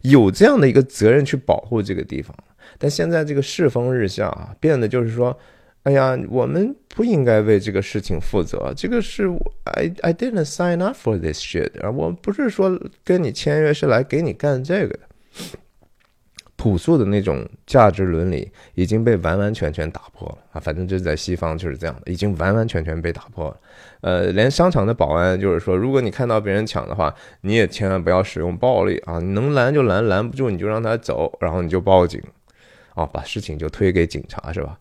[0.00, 2.34] 有这样的一个责任去保护这个地方。
[2.78, 5.38] 但现在这个世风日下啊，变得就是说，
[5.86, 8.72] 哎呀，我们不应该为这个事情负责。
[8.76, 9.28] 这个是
[9.62, 15.00] I I didn't sign up for this shit 啊，我不是说跟你签约是来给你干这个的。
[16.56, 20.58] 朴素的那种价值伦理已经被完完全全打破了啊！
[20.58, 23.60] 反正就是在西方就是这样的，已经完完全全被打破了。
[24.00, 29.20] 呃，连商场的保安就是说，如果你看到别人抢的话，你也千万不要使用暴力啊！
[29.20, 32.20] 你能拦就拦，拦不住你就让他走，然后你就报警。
[32.94, 34.76] 哦，把事情就推给警察是吧？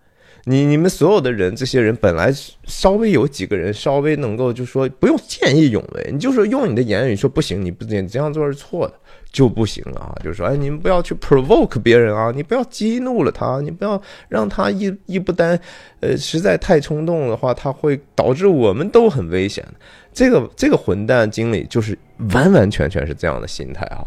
[0.48, 2.32] 你你们所有的人，这些人本来
[2.66, 8.94] 稍微有几个人稍微能够就说不用见义勇为，你就说用你的言语说不行，你不你这样做是错的
[9.32, 10.14] 就不行了啊！
[10.24, 14.00] 就是说，哎，你们不要去 provoke 别人啊，你不要激怒了他，你不要
[14.30, 15.60] 让他一一不单，
[16.00, 19.66] 呃，实在太冲动的话，他会导致我们都很危险。
[20.14, 21.98] 这个这个混蛋经理就是
[22.34, 24.06] 完完全全是这样的心态啊！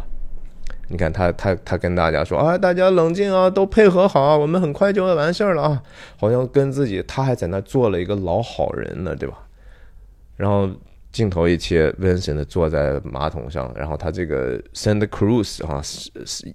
[0.90, 5.82] 你看他他他跟大家说啊，大家冷静啊，都配合好，我们很快就会完事儿了啊，
[6.16, 9.46] 好像跟自己他还在那做了一个老好人呢，对吧？
[10.36, 10.66] 然后
[11.12, 16.54] 镜头一切，Vincent 坐在马桶上，然后他这个 Santa Cruz 哈是是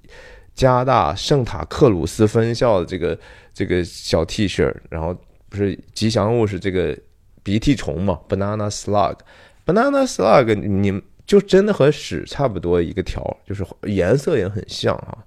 [0.56, 3.20] 加拿大圣塔克鲁斯分校的这个
[3.54, 5.16] 这个小 T 恤，然后
[5.48, 6.98] 不是吉祥物是这个
[7.44, 11.00] 鼻涕虫嘛，Banana Slug，Banana Slug 你。
[11.26, 15.18] 就真的和屎差不多一个条，就是颜色也很像啊，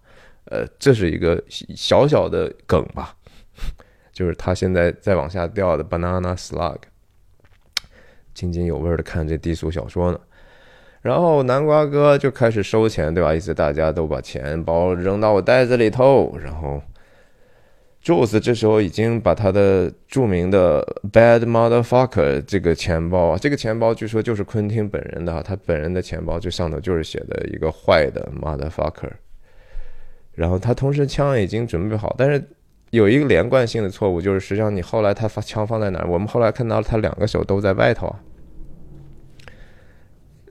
[0.46, 3.16] 呃，这是一个小小的梗吧，
[4.12, 6.78] 就是他现在在往下掉的 banana slug，
[8.34, 10.20] 津津有味的看这低俗小说呢。
[11.02, 13.32] 然后南瓜哥就开始收钱，对吧？
[13.32, 16.36] 意思大家都把钱包扔到我袋子里头。
[16.36, 16.82] 然后
[18.06, 20.80] Jules 这时候已经把他的著名的
[21.12, 29.10] Bad Motherfucker 这个钱包，这个钱包据说就是昆汀本人的啊，他本人的钱包这上头就是写的一个坏的 Motherfucker。
[30.36, 32.48] 然后他同时枪已经准备好，但是
[32.90, 36.06] 有一个连贯性的错误，就是实际上你后来他发枪放在哪？
[36.08, 38.20] 我们后来看到他两个手都在外头啊。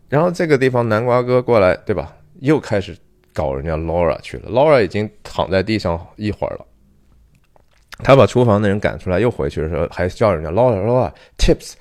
[0.10, 2.18] 然后这个地方南瓜哥过来，对吧？
[2.42, 2.98] 又开始
[3.32, 4.52] 搞人家 Laura 去了。
[4.52, 6.66] Laura 已经躺在地上一会儿了，
[8.04, 11.74] 他把厨房的人赶出来，又回去的时候还叫人家捞啊捞啊 tips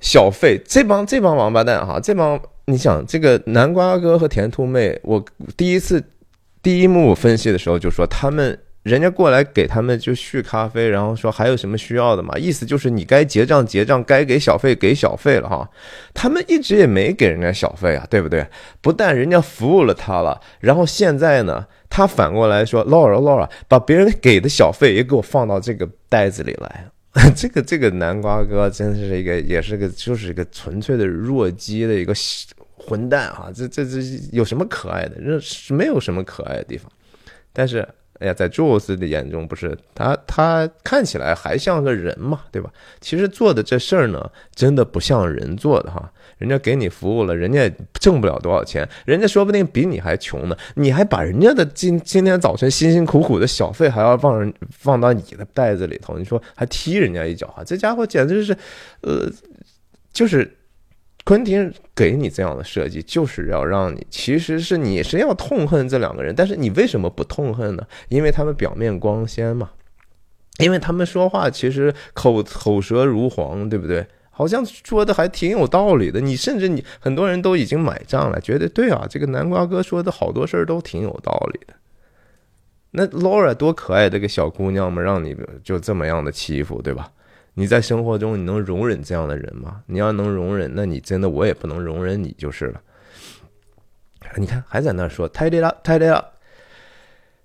[0.00, 0.60] 小费。
[0.66, 5.24] 这帮这帮王八蛋哈，这帮你想这个南瓜哥和甜兔妹，我
[5.56, 6.02] 第一次
[6.62, 8.58] 第一幕分析的时候就说他们。
[8.82, 12.34] 人家过来给他们就续咖啡，然后说还有什么需要的嘛？
[12.38, 15.68] 意思就是你该结账结账，该给小费给小费了哈。
[16.14, 18.46] 他们一直也没给人家小费啊，对不对？
[18.80, 26.86] 不但人家服务了他了，然后现在呢，他反过来说，Laura Laura，把别人给的小费也给我放到这个袋子里来。
[27.36, 32.14] 这个这个南瓜哥真是一个，也是个，就是一个纯粹的弱鸡的一个
[32.76, 33.50] 混蛋啊！
[33.54, 33.98] 这这这
[34.32, 35.16] 有什么可爱的？
[35.22, 36.90] 这是没有什么可爱的地方，
[37.52, 37.86] 但是。
[38.20, 42.70] 哎呀，在宙斯的眼中，不是他，他看起来还像个人嘛，对吧？
[43.00, 46.12] 其实做的这事儿呢，真的不像人做的哈。
[46.36, 50.56] 人家给你服务了，人家挣不了多少钱，人家说不定比你还穷呢。
[50.74, 57.64] 你还把人家的今今天早晨辛辛苦苦的小费还要放人放到你的袋子里头，你说还踢人家一脚哈？
[57.64, 58.56] 这家伙简直是，
[59.00, 59.28] 呃，
[60.12, 60.58] 就是。
[61.30, 67.86] 昆汀给你这样的设计，就是要让你，其实是你是要痛恨这两个人，但是你为什么不痛恨呢？
[68.08, 69.70] 因为他们表面光鲜嘛，
[70.58, 74.04] 因为他们说话其实口口舌如簧，对不对？
[74.30, 76.20] 好像说的还挺有道理的。
[76.20, 81.74] 你甚至你很多人都已经买账了，觉得对啊，这个南瓜哥说的好多事儿都挺有道理的。
[82.90, 87.08] 那 Laura 多可爱的个小姑娘嘛，让你就这么样的欺负，对吧？
[87.54, 89.82] 你在生活中你能容忍这样的人吗？
[89.86, 92.80] 你要能容忍，那你真的我也不能容忍你就是了。
[94.36, 96.26] 你看还在那说 tidy up，tidy up，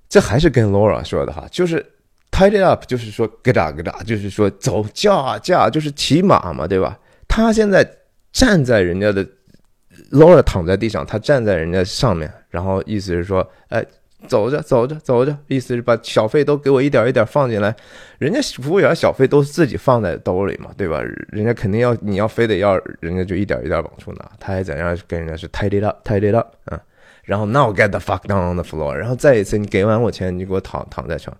[0.07, 1.85] 这还是跟 Laura 说的哈，就是
[2.31, 6.99] tidy up，就是说咯哒咯哒，就是说走驾驾，就是骑马嘛，对吧？
[7.27, 7.85] 他现在
[8.31, 9.25] 站在人家的
[10.11, 13.85] Laura 躺在地上，他站在人家上面，然后意思是说，哎。
[14.25, 17.73] 走着走着走着，意思是把小费都给我一点一点放进来。
[18.17, 21.01] 人家服务员小费都是自己放在兜里嘛，对吧？
[21.29, 24.31] 人家肯定要你要非得要，人家就一点一点往出拿。
[24.39, 26.79] 他还怎样跟人家是 tidy up，tidy up 啊？
[27.23, 31.35] 然后 now get the fuck down on the floor，然后再一次你给完我钱，你给我躺躺在床。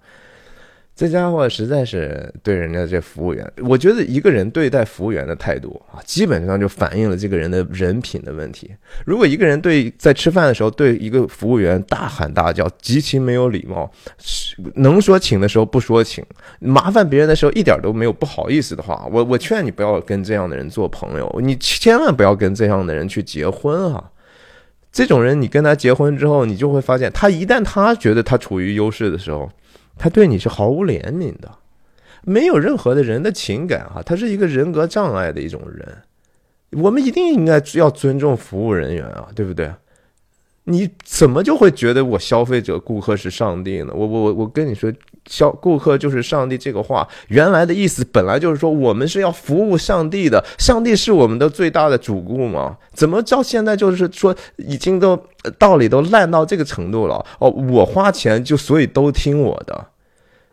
[0.95, 8.72] 这家伙实在是对人家这服务员，我觉得一个人对待服务员的态度啊，基本上就反映了这个人的人品的问题。
[9.05, 13.91] 如果一个人对在吃饭的时候对一个服务员大喊大叫，极其没有礼貌，
[14.76, 16.23] 能说请的时候不说请，
[16.59, 24.11] 麻烦别人的时候一点都没有不好意思的话，我我劝你不要跟这样的人做朋友，你千万不要跟这样的人去结婚哈。
[24.93, 29.51] 这种人你跟他结婚之后，你就会发现，他一旦他觉得他处于优势的时候。
[29.97, 31.49] 他对你是毫无怜悯的，
[32.23, 35.97] 没有任何的人的情感哈，他是一个人格障碍的一种人。
[36.72, 39.72] 我们一定应该要尊重服务人员啊，对不对？
[40.65, 43.93] 你怎么就会觉得我消费者、顾客是上帝呢？
[43.93, 44.91] 我我我我跟你说，
[45.27, 52.77] 消顾客就是上帝这个话，原来的意思本来就是说我们是要服务上帝的，上帝是我们的最大的主顾嘛？
[52.93, 55.19] 怎么到现在就是说已经都
[55.57, 57.26] 道理都烂到这个程度了？
[57.39, 59.88] 哦，我花钱就所以都听我的，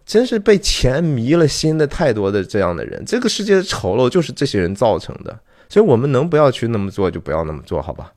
[0.04, 5.38] 真是被钱迷了心的太多的这样的人，这个世界的丑陋就是这些人造成的。
[5.68, 8.12] 所以我们能不要去那么做就不要那么做好吧？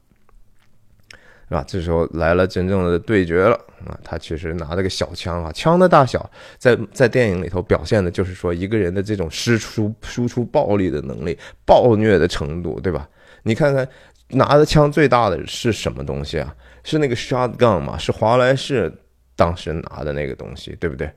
[1.48, 1.64] 是吧？
[1.68, 3.56] 这时候来了真正的对决了
[3.86, 3.94] 啊！
[4.04, 6.28] 他其实拿了个小枪啊，枪的大小
[6.58, 13.08] 在在电影里头表现的就是说一个人的这种输出输出暴力的能力、暴虐的程度，对吧？
[13.44, 13.88] 你看看
[14.30, 16.56] 拿的枪最大的是什么东西啊？
[16.84, 17.96] 是那个 shotgun 嘛？
[17.96, 18.92] 是华莱士
[19.36, 21.08] 当时拿的那个东西，对不对？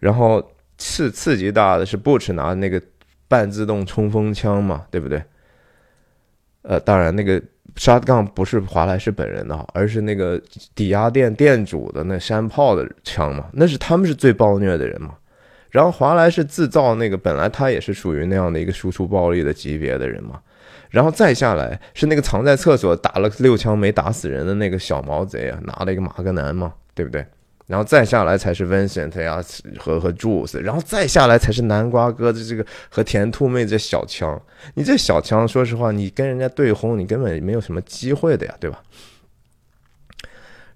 [0.00, 0.44] 然后
[0.78, 2.82] 刺刺激大的是 Butch 拿的那个
[3.28, 5.22] 半自动冲锋枪嘛，对不对？
[6.62, 7.40] 呃，当然那个。
[7.76, 10.40] 杀杠不是华莱士本人的，而是那个
[10.74, 15.14] 抵押店店主的那山炮的枪嘛，那是他们是最暴虐的人嘛。
[15.70, 20.40] 然后华莱士制造那个，本来他也是属于那样的一个输出暴力的级别的人嘛。
[20.88, 27.24] 然后再下来是那个藏在厕所打了六枪没打死人的那个小毛贼啊，拿了一个马格南嘛，对不对？
[27.70, 29.40] 然后再下来才是 Vincent 呀
[29.78, 34.42] 和和 Jules，然后再下来才是南瓜哥的这个和甜兔妹这小枪。
[34.74, 38.82] 你这小枪，说实话，你跟人家对轰，你根本没有什么机会的呀，对吧？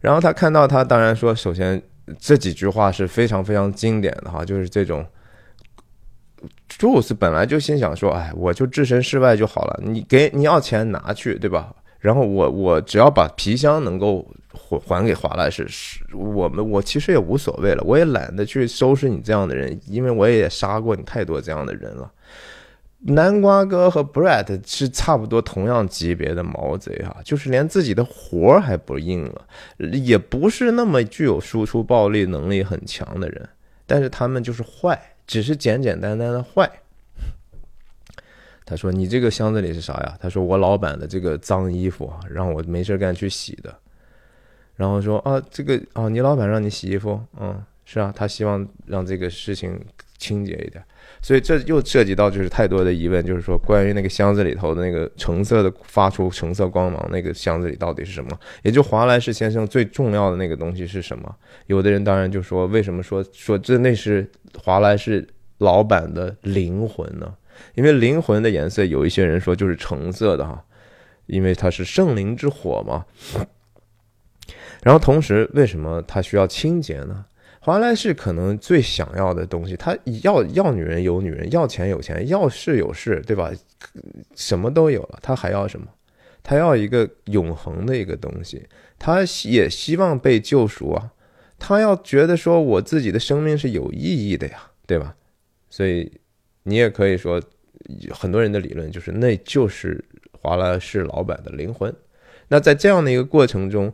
[0.01, 1.83] 然后他看到他，当然说，首先
[2.17, 5.05] 这几句话是非常非常经典的哈，就是这种
[6.79, 11.75] Jules 本来就心想说，哎，我就置身事外就好了，你给你要钱拿去，对吧？
[11.99, 14.25] 然后我我只要把皮箱能够。
[14.79, 22.11] 还给华莱士，是我们我其实也无所谓了，我也懒得去收拾你这样的人，因为我也杀过你太多这样的人了。
[23.07, 29.47] 南瓜哥和 Brett 是差不多同样级别的毛贼哈，就是连自己的活儿还不应了，
[29.79, 33.47] 也不是那么具有输出暴力能力很强的人，
[33.85, 36.71] 但是他们就是坏，只是简简单单的坏。
[38.67, 43.77] 他说：“你这个箱子里是啥呀？”他说：“我老板的这个脏衣服啊，让我没事干去洗的。”
[44.77, 49.79] 然后说啊，这个啊，你老板让你洗衣服，嗯，是啊，他希望让这个事情
[50.19, 50.83] 清洁一点，
[51.23, 58.31] 所以这又涉及到就是太多的疑问，就是说关于那个箱子里头的那个橙色的发出橙色光芒那个箱子里到底是什么？
[58.63, 61.35] 也就华莱士先生最重要的那个东西是什么？
[61.67, 64.29] 有的人当然就说，为什么说说这那是
[64.59, 65.27] 华莱士
[65.59, 67.33] 老板的灵魂呢？
[67.75, 70.65] 因为灵魂的颜色，有一些人说就是橙色的哈，
[71.27, 73.05] 因为它是圣灵之火嘛。
[74.85, 77.25] 然后同时，为什么他需要清洁呢？
[77.59, 83.51] 华莱士可能最想要的东西，他要要女人有女人，要钱有钱，要事有事，对吧？
[84.37, 85.87] 什么都有了，他还要什么？
[86.43, 88.67] 他要一个永恒的一个东西，
[88.99, 91.11] 他也希望被救赎啊！
[91.59, 95.17] 他要觉得说，我自己的生命是有意义的呀，对吧？
[95.71, 96.13] 所以
[96.65, 97.41] 你也可以说，
[98.11, 101.91] 很多人的理论就是，那就是华莱士老板的灵魂。
[102.49, 103.91] 那在这样的一个过程中，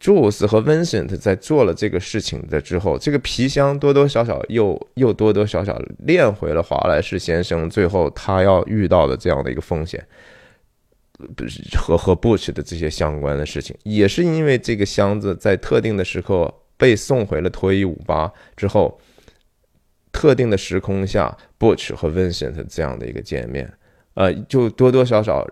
[0.00, 10.04] 朱鲁斯和 Vincent 在做了这个事情的之后，这个皮箱多多少少又又多多少少练回了华莱士先生最后他要遇到的这样的一个风险，
[11.76, 18.98] 和和 Bush 的这些相关的事情，也是因为这个箱子在特定的时刻被送回了脱衣舞吧之后，
[20.10, 23.72] 特定的时空下，Bush 和 Vincent 这样的一个见面，
[24.14, 25.46] 呃，就多多少少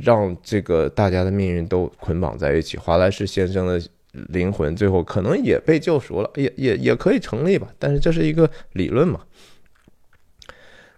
[0.00, 3.80] 让这个大家的命运都捆绑在一起，华莱士先生的。
[4.30, 7.68] 灵魂最后可能也被救赎了，也也也可以成立吧。
[7.78, 9.20] 但是这是一个理论嘛？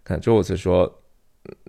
[0.05, 1.03] 看周子说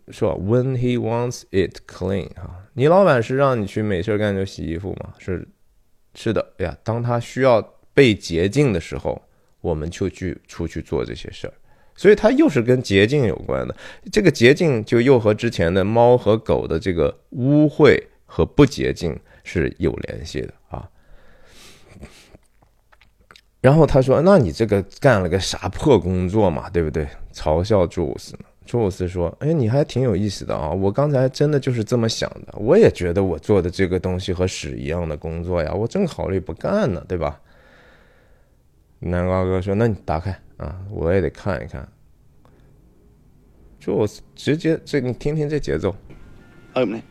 [0.10, 5.16] 说，When he wants it clean 啊，你老板是让你去没事干就洗衣服吗？
[5.18, 5.48] 是
[6.14, 6.78] 是的哎呀。
[6.84, 7.60] 当他需要
[7.96, 9.20] 被洁净的时候，
[9.62, 11.54] 我们就去出去做这些事儿。
[12.00, 13.76] 所以它又是跟洁净有关的。
[14.10, 20.90] 这个洁净就又和之前的猫和狗的这个污秽和不洁净是有联系的啊。
[23.60, 27.06] 然后他说：“那你这个干了个啥破工作嘛，对不对？”
[27.36, 28.34] 嘲笑朱鲁斯。
[28.66, 30.70] 朱鲁斯说：“哎，你还挺有意思的啊！
[30.70, 32.54] 我刚才真的就是这么想的。
[32.58, 37.42] 我也觉得我做的这个东西和屎一样的工作呀，我正考虑不干呢，对吧？”
[39.00, 41.88] 南瓜哥说：“那你打开啊，我也得看一看。”
[43.80, 45.96] 就我直接这，你听听这节奏。
[46.74, 47.04] Open it.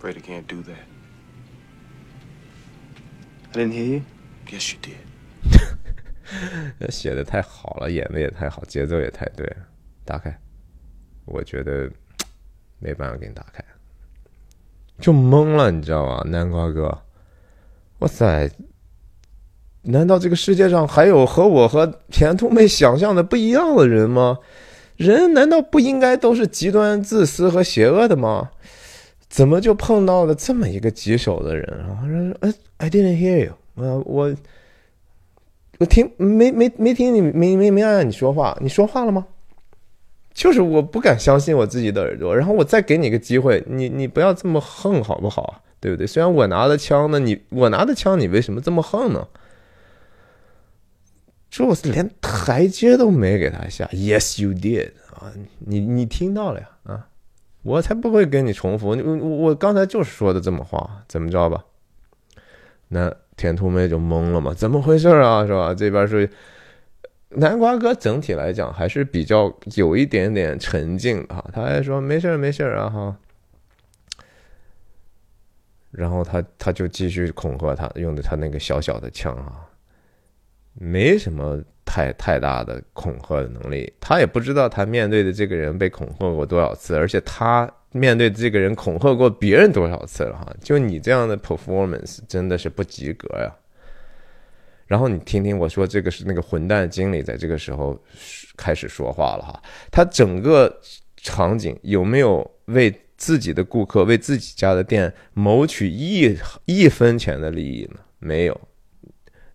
[0.00, 0.86] Brady can't do that.
[3.52, 4.02] I didn't hear you.
[4.46, 4.96] Yes, you did.
[6.90, 9.46] 写的太好了，演的也太好，节奏也太对。
[10.04, 10.38] 打开，
[11.26, 11.90] 我觉得
[12.80, 13.62] 没办法给你打开，
[14.98, 16.22] 就懵了，你知道吗？
[16.26, 17.02] 南瓜哥，
[17.98, 18.50] 哇塞！
[19.82, 24.38] 难道这个世界上还有和我和甜兔妹想象的不一样的人吗？
[24.96, 28.50] 人难道不应该都是极端自私和邪恶的吗？
[29.28, 32.02] 怎么就碰到了这么一个棘手的人啊？
[32.40, 34.34] 哎，I didn't hear you，我我。
[35.80, 39.24] 我听没没没听你没没没按你说话，你说话了吗？
[40.34, 45.62] 就是我不敢相信我自己的耳朵，然后我再给你个机会，你你不要这么横好不好？
[45.78, 46.04] 对不对？
[46.04, 49.28] 虽然我拿的枪呢，你我拿的枪，你为什么这么横呢？
[51.50, 57.08] 说我连台阶都没给他下，Yes you did 啊，你你听到了呀啊，
[57.62, 61.64] 我才不会跟你重复，我我刚才就是说的这么话，怎么着吧？
[62.88, 63.14] 那。
[63.38, 64.52] 甜兔妹就懵了嘛？
[64.52, 65.46] 怎么回事啊？
[65.46, 65.72] 是吧？
[65.72, 66.28] 这边是
[67.28, 71.48] 南瓜哥，整体来讲还是比较有一点点沉静的哈。
[71.52, 73.16] 他还说没事儿没事儿啊哈。
[75.92, 79.67] 然后他他就继续恐吓他，用的他那个小小的枪啊，
[80.78, 83.92] 没什么太太大的恐吓的能力。
[84.00, 87.70] 他也不知道他面对的这个人被恐吓过多少次，而且他。
[87.92, 90.54] 面对的这个人恐吓过别人多少次了哈？
[90.62, 93.50] 就你这样的 performance 真的是不及格呀。
[94.86, 97.98] 然后你听听我说，这个是那个混蛋经理在这个时候
[98.58, 99.62] 开始说话了哈。
[99.90, 100.70] 他整个
[101.16, 106.36] 场景有没有为自己的顾客、为自己家的店谋取一
[106.66, 108.00] 一分钱的利益呢？
[108.18, 108.60] 没有，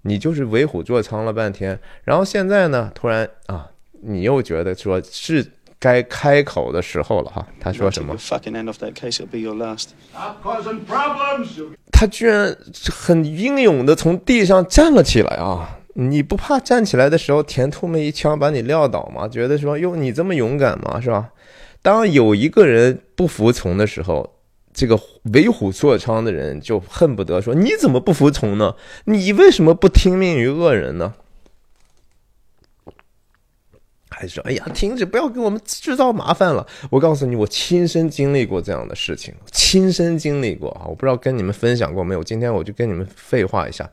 [0.04, 1.78] 你就是为虎作伥了半天。
[2.04, 3.68] 然后现在呢，突然啊，
[4.02, 5.46] 你又觉得说是
[5.80, 7.46] 该开口的时候了哈。
[7.60, 8.16] 他说什么？
[11.92, 12.56] 他居然
[12.92, 15.80] 很英勇的从地上站了起来啊！
[15.96, 19.28] 你不怕站起来的时候甜兔们一枪把你撂倒吗？
[19.28, 21.00] 觉得说哟，你这么勇敢吗？
[21.00, 21.30] 是吧？
[21.82, 24.33] 当有一个人不服从的时候，
[24.74, 25.00] 这个
[25.34, 28.76] 为虎作伥的人就恨不得说：你怎么不服从呢？
[29.06, 31.14] 你为什么不听命于恶人呢？
[34.16, 40.86] 还说：“哎呀，停止，不要给我们制造麻烦了。”我告诉你，我亲身经历过这样的事情，亲身经历过啊！
[40.86, 42.24] 我不知道跟你们分享过没有。
[42.24, 43.90] 今天我就跟你们废话一下。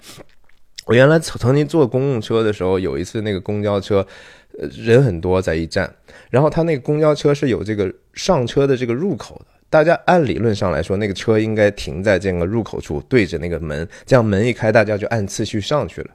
[0.85, 4.07] 我原来曾曾经坐公共车的时候，有一次那个公交车，
[4.59, 5.91] 呃，人很多，在一站，
[6.29, 9.47] 然后他那个公交车是有这个上车的这个入口的。
[9.71, 16.11] 大家按理论上来说，那个车应该停在这个入口处，对着那个门，这样门一开，大家就按次序上去了。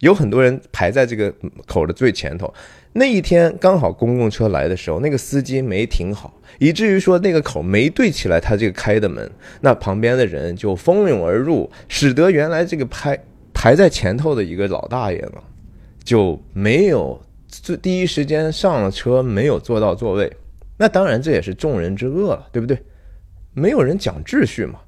[0.00, 1.32] 有很多人排在这个
[1.66, 2.52] 口的最前头。
[2.92, 13.18] 那一天刚好公共车来的时候，那个司机没停好，以至于说那个口没对起来，他这个开的门，那旁边的人就蜂拥而入，使得原来这个排
[13.54, 15.42] 排在前头的一个老大爷呢，
[16.02, 20.30] 就没有最第一时间上了车，没有坐到座位。
[20.76, 22.76] 那当然这也是众人之恶了，对不对？
[23.52, 24.80] 没有人讲秩序嘛。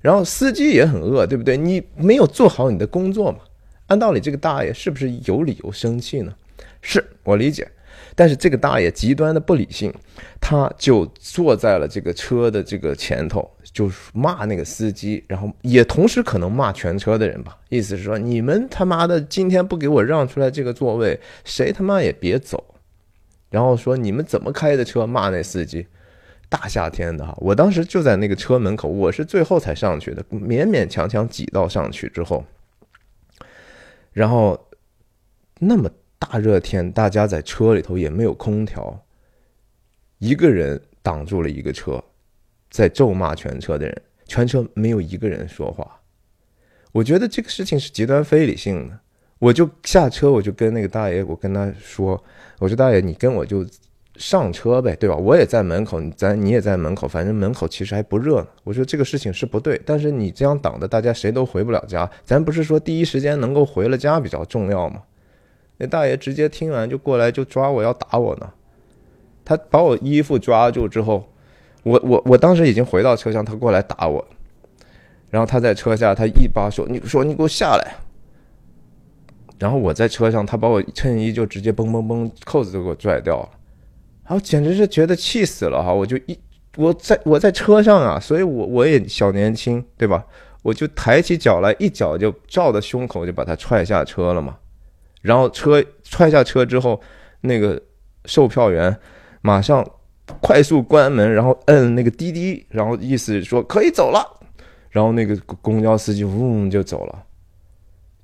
[0.00, 1.56] 然后司机也很饿，对不对？
[1.56, 3.38] 你没有做好你的工作嘛。
[3.86, 6.32] 按道理这个大爷是不是有理由生气呢？
[6.80, 7.68] 是我理解，
[8.14, 9.92] 但是这个大爷极端的不理性，
[10.40, 17.58] 他就坐在了这个车的这个前头，就骂那个司机，然后也同时可能骂全车的人吧。
[17.68, 22.76] 意思是说，你们他妈的今天不给我让出来这个座位，谁他妈也别走。
[23.50, 25.04] 然后说你们怎么开的车？
[25.04, 25.86] 骂那司机。
[26.48, 32.44] 大夏天的哈，我当时就在那个车门口，我是最后才上去的，勉勉强强挤到上去之后，
[34.12, 34.68] 然后
[35.58, 35.90] 那么。
[36.18, 39.04] 大热天，大家在车里头也没有空调，
[40.18, 42.02] 一个人挡住了一个车，
[42.70, 46.00] 在咒骂全车的人，全车没有一个人说话。
[46.92, 48.98] 我觉得这个事情是极端非理性的，
[49.38, 52.20] 我就下车，我就跟那个大爷，我跟他说
[52.58, 53.64] ：“我说大爷，你跟我就
[54.18, 55.16] 上车呗，对吧？
[55.16, 58.46] 我也在门口，咱你也在门口，反正门口其实还不热呢。
[58.64, 62.10] 我说这个事情是不对，但是你这样挡的，大家谁都回不了家。
[62.24, 65.02] 咱不是说第一时间能够回了家比较重要吗？”
[65.78, 68.50] 那大爷直接听完就过来就抓我要打我呢，
[69.44, 71.28] 他把我衣服抓住之后，
[71.82, 74.26] 我我我当时已经回到车厢，他过来打我，
[75.30, 77.96] 然后他在车下他一把手，你说你给我下来，
[79.58, 83.48] 然后我在车上，他把我衬衣就直接嘣嘣嘣扣子都给我拽掉了，
[84.28, 86.38] 然后简直是觉得气死了哈，我就一
[86.76, 90.24] 我在我在车上啊，所以我我也小年轻对吧，
[90.62, 94.56] 我就抬起脚来一脚就照着胸口就把他踹下车了嘛。
[95.22, 97.00] 然后车踹下车之后，
[97.40, 97.80] 那个
[98.24, 98.96] 售票员
[99.42, 99.88] 马上
[100.40, 104.24] 快速关门，然后摁那个滴滴，然后意思说可以走了。
[104.90, 107.22] 然后那个公交司机嗡就走了，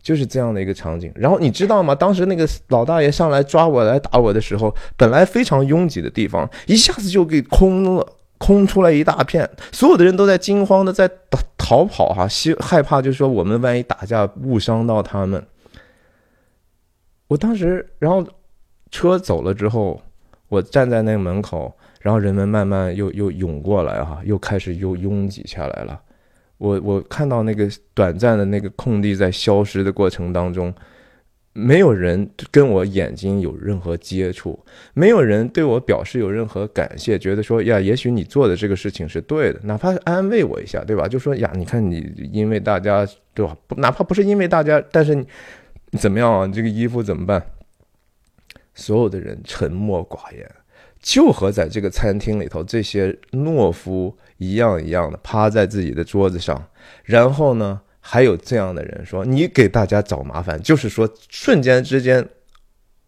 [0.02, 1.12] 就是这样的一个场景。
[1.14, 1.94] 然后你知道吗？
[1.94, 8.06] 当时那个老大爷上来抓我来打我的时候，本来非常拥挤的地方，一下子就给空了，
[8.38, 11.08] 空出来一大片，所有的人都在惊慌的在
[11.56, 15.42] 逃跑哈，希害怕就是说我们万一打架误伤到他们。
[17.28, 18.26] 我当时，然后
[18.90, 20.02] 车走了之后，
[20.48, 25.98] 我站在那个门口，然后人们慢慢又又涌过来哈，又开始又拥挤下来了。
[26.62, 30.72] 我我看到那个短暂的那个空地在消失的过程当中，
[31.52, 34.56] 没有人跟我眼睛有任何接触，
[34.94, 41.08] 没有人对我表示有任何感谢，觉得说呀，也许你做的这个事情是对的，哪怕是安慰我一下，对吧？
[41.08, 43.56] 就说呀，你看你因为大家对吧？
[43.76, 45.26] 哪怕不是因为大家，但是。
[45.98, 46.48] 怎么样啊？
[46.48, 47.44] 这个衣服怎么办？
[48.74, 50.50] 所有的人沉默寡言，
[51.02, 56.62] 就和在这个餐厅里头这些懦夫一样一样的趴在自己的桌子上。
[57.04, 62.28] 然后呢，还有这样的人说：“你给大家找麻烦。”就是说，瞬间之间，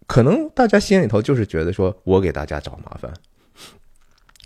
[0.06, 3.12] 可能大家心里头就是觉得说我给大家找麻烦。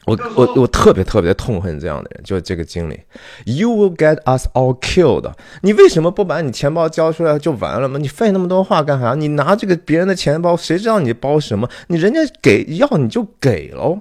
[0.07, 2.99] 我我我特别特别痛恨这样的人，就是这个经理。
[3.45, 5.31] You will get us all killed。
[5.61, 7.99] 你为什么不把你钱包交出来就完了吗？
[7.99, 9.15] 你费那么多话干啥？
[9.15, 11.69] 你拿这个别人的钱包，谁知道你包什么？
[11.89, 14.01] 你人家给要你就给喽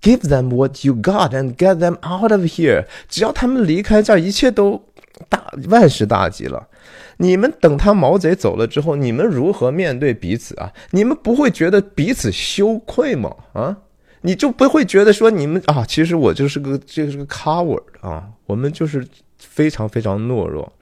[0.00, 2.86] Give them what you got and get them out of here。
[3.08, 4.84] 只要他们离开这儿，一切都
[5.28, 6.68] 大万事大吉了。
[7.16, 10.72] 你们等他毛贼走了之后，你们如何面对彼此啊？
[10.92, 13.34] 你们不会觉得彼此羞愧吗？
[13.54, 13.76] 啊，
[14.20, 19.04] 你就不会觉得说你们啊，其实我就是个这是个 coward 啊，我们就是
[19.36, 20.72] 非常非常懦弱，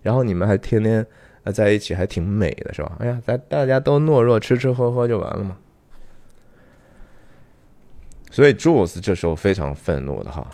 [0.00, 1.06] 然后你们还天天
[1.44, 2.92] 啊在一起还挺美的是吧？
[3.00, 5.58] 哎呀，咱大家都懦弱，吃吃喝喝就完了嘛。
[8.32, 10.44] 所以，Jules 这时候非常愤怒的哈。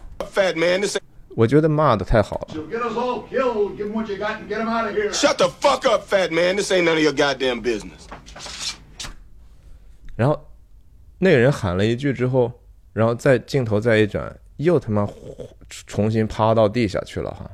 [1.36, 2.48] 我觉得骂的太好了。
[5.12, 6.56] Shut the fuck up, fat man.
[6.56, 8.08] the second you goddamn business.
[10.16, 10.48] 然后，
[11.18, 12.50] 那个人喊了一句之后，
[12.92, 15.08] 然后在镜头再一转，又他妈
[15.86, 17.48] 重新趴到地下去了哈。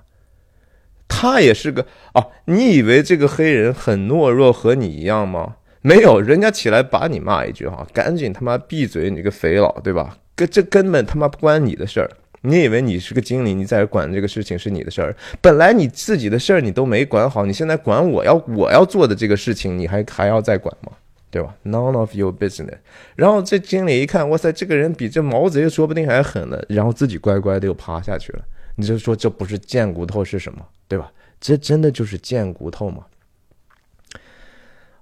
[1.07, 5.57] 他也是个啊，你以为这个黑人很懦弱和你一样吗？
[5.87, 10.17] 没有，人家起来把你骂一句哈，赶紧他妈闭嘴，你个肥佬，对吧？
[10.35, 12.11] 跟这根本他妈不关你的事儿。
[12.41, 15.15] 你以为你是个经理，你在这管这个事情是你的事儿？
[15.43, 20.93] 本来你自己的事儿你都没管好，你现在管我要我要做的这个事情，你还还要再管吗？
[21.31, 22.79] 对吧？None of your business。
[23.15, 28.41] 然后这经理一看，哇塞，这个人比这毛贼说不定还狠呢，然后自己乖乖的又趴下去了。
[28.77, 30.65] 你就说这不是贱骨头是什么？
[30.89, 31.13] 对吧？
[31.39, 33.05] 这真的就是贱骨头吗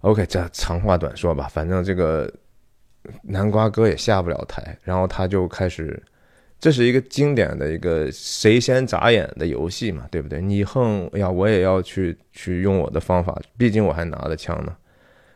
[0.03, 2.33] ？OK，这长话短说吧，反正这个
[3.23, 6.01] 南瓜哥也下不了台，然后他就开始。
[6.61, 10.41] 这是一个经典的一个谁先眨眼的游戏嘛，对不对？
[10.41, 14.77] 你横哎呀，我也要去去用我的方法，毕竟我还拿着枪呢。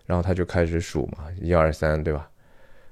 [0.05, 2.31] 然后他就开始数嘛，一二三，对吧？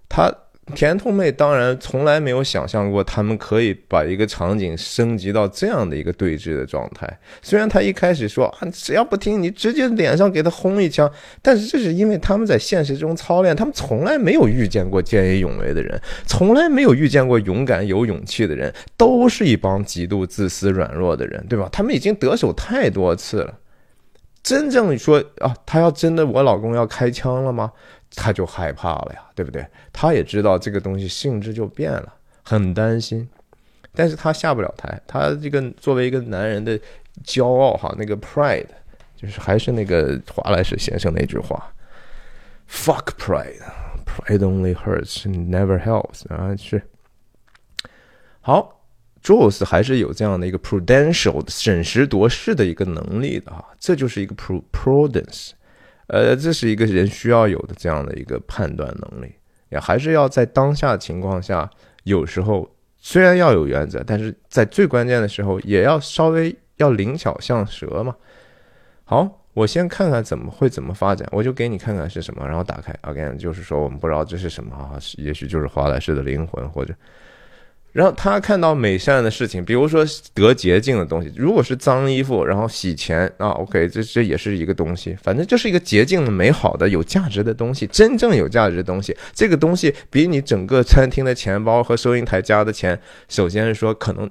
[0.09, 0.35] 他
[0.75, 7.07] 甜兔妹当然从来没有想象过他们可以把一个场景升级到这样的一个对峙的状态。
[7.43, 11.11] 虽然他一开始说啊，只要不听你直接脸上给他轰一枪，
[11.43, 21.69] 但是这是因为他们在现实中操练，他们从来没有遇见过见义勇为的人，从来没有遇见过勇敢有勇气的人，都是一帮极度自私软弱的人，对吧？
[21.71, 23.55] 他们已经得手太多次了。
[24.45, 27.73] 真正说啊，他要真的我老公要开枪了吗？
[28.15, 29.67] 他就害怕了呀，对不对？
[29.93, 32.15] 他也知道这个东西性质就变了，
[32.45, 33.29] 很担心，
[33.95, 35.01] 但是他下不了台。
[35.07, 36.79] 他这个作为一个男人的
[37.25, 38.69] 骄傲哈，那个 pride，
[39.17, 41.73] 就是还是那个华莱士先生那句话
[42.71, 46.83] ：“fuck pride，pride only hurts，never helps。”啊，是
[48.43, 48.84] 好。
[49.25, 54.35] Jules 还是有这样的一个 prudential 审时度势的一个能力的啊，这就是一个
[54.71, 55.53] prudence，
[56.09, 59.33] 呃，这是一个人需要有的这样的一个判断能力，
[59.71, 61.71] 也还是要在当下情况下，
[62.03, 68.15] 有时候虽然要有原则，但是在最关键的时候也要稍微要灵巧像蛇嘛。
[69.05, 76.95] 好，我先看看怎么会怎么发展，我就给你看看是什么，然后打开 again，就是说我们不知道这是什么啊，也许就是华莱士的灵魂或者。
[77.95, 80.05] 然后他看到美善的事情，比如说
[80.35, 89.17] 得洁净的东西，如果是脏衣服，然后洗钱啊，OK，这这也是一个东西，反正就是一个洁净的、美好的、有价值的东西，真正有价值的东西。
[89.33, 94.29] 这个东西比你整个餐厅的钱包和收银台加的钱，首先是说可能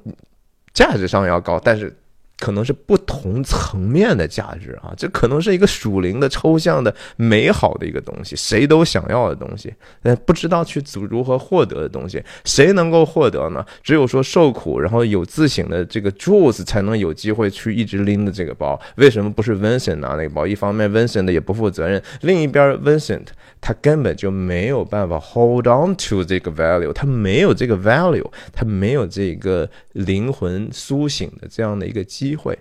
[0.74, 1.96] 价值上要高，但是。
[2.44, 13.66] 可能是不同层面的价值啊，这可能是一个属灵的、抽象的、美好的一个东西，谁都想要的东西，但不知道去组如何获得的东西，谁能够获得呢？
[13.82, 18.78] 只有说受苦，然后有自省的这个 Jules 才能有机会去一直拎着这个包。
[18.98, 20.46] 为什么不是 Vincent 拿那个包？
[20.46, 23.28] 一方面 Vincent 也不负责任，另一边 Vincent
[23.62, 32.60] 他根本就没有办法 hold on to 这个 value，他没有这个 value，他没有这个灵魂苏醒的这样的一个机会。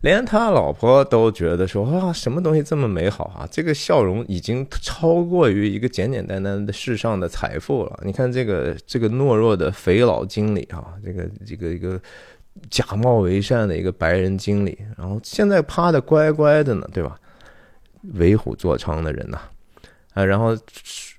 [0.00, 3.48] 连他老婆都觉得说哇，什么东西这么美好啊！
[3.50, 8.00] 这个笑容已经超过于一个简简单单的世上的财富了。
[8.04, 12.00] 你看这个这个懦弱的肥佬经理啊，这个这个一个
[12.70, 17.18] 假冒为善的一个白人经理，然后现在趴的乖乖的呢，对吧？
[18.14, 19.40] 为虎作伥的人呐，
[20.14, 20.56] 啊，然后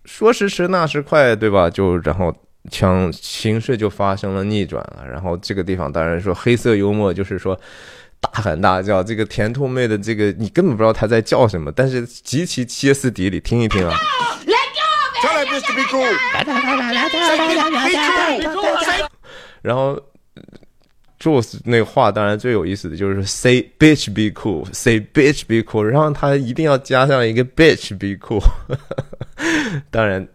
[0.06, 1.70] 说时迟那时快，对吧？
[1.70, 2.34] 就然后。
[2.70, 7.60] 枪形势就发生了逆转了，然后这个地方当然说黑色幽默，就是说
[8.20, 13.94] 大喊大叫，这个甜兔妹的这个你根本不知道她在叫什么，但是极其歇斯底里，听一听啊。
[15.22, 16.08] Tell that bitch to be cool.
[19.62, 20.02] 然后
[21.20, 28.42] Jules 那话当然最有意思的就是 say bitch be cool，say bitch be cool，然后他一定要加上一个 bitch be cool，
[29.92, 30.28] 当然。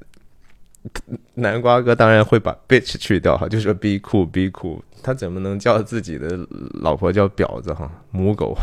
[1.35, 6.47] 南瓜哥当然会把 bitch 去掉哈，就是 be cool be cool，他怎么能叫自己的
[6.81, 8.57] 老婆叫婊子哈母狗？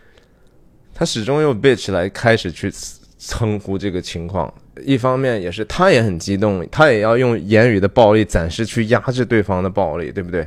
[0.94, 2.70] 他始终用 bitch 来开始去
[3.18, 4.52] 称呼这个情况。
[4.82, 10.46] 一方面也是他也很激动，他也要用言语的暴力暂时去压制对方的暴力，对不对？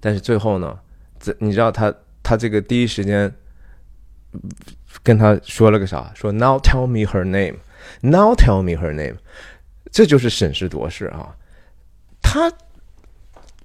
[0.00, 0.78] 但是最后呢，
[1.18, 3.34] 这你知道他他这个第一时间
[5.02, 6.12] 跟他说了个啥？
[6.14, 7.56] 说 Now tell me her name.
[8.00, 9.16] Now tell me her name.
[9.94, 11.32] 这就是审时度势啊！
[12.20, 12.52] 他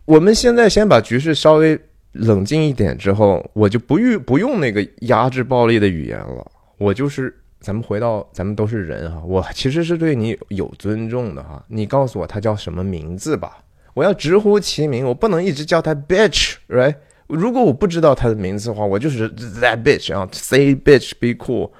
[0.05, 1.79] 我们现在先把局势稍微
[2.11, 6.51] 冷静一点之后，我就不用不用那个压制暴力的语言了。
[6.77, 11.65] 我就是咱们回到咱们都是人哈，我其实是对你有尊重的哈。
[11.67, 13.57] 你告诉我他叫什么名字吧，
[13.95, 16.93] 我要直呼其名，我不能一直叫他 bitch，right？
[17.25, 21.71] 如果我不知道他的名字的话，我就是 that bitch 啊，say bitch be cool，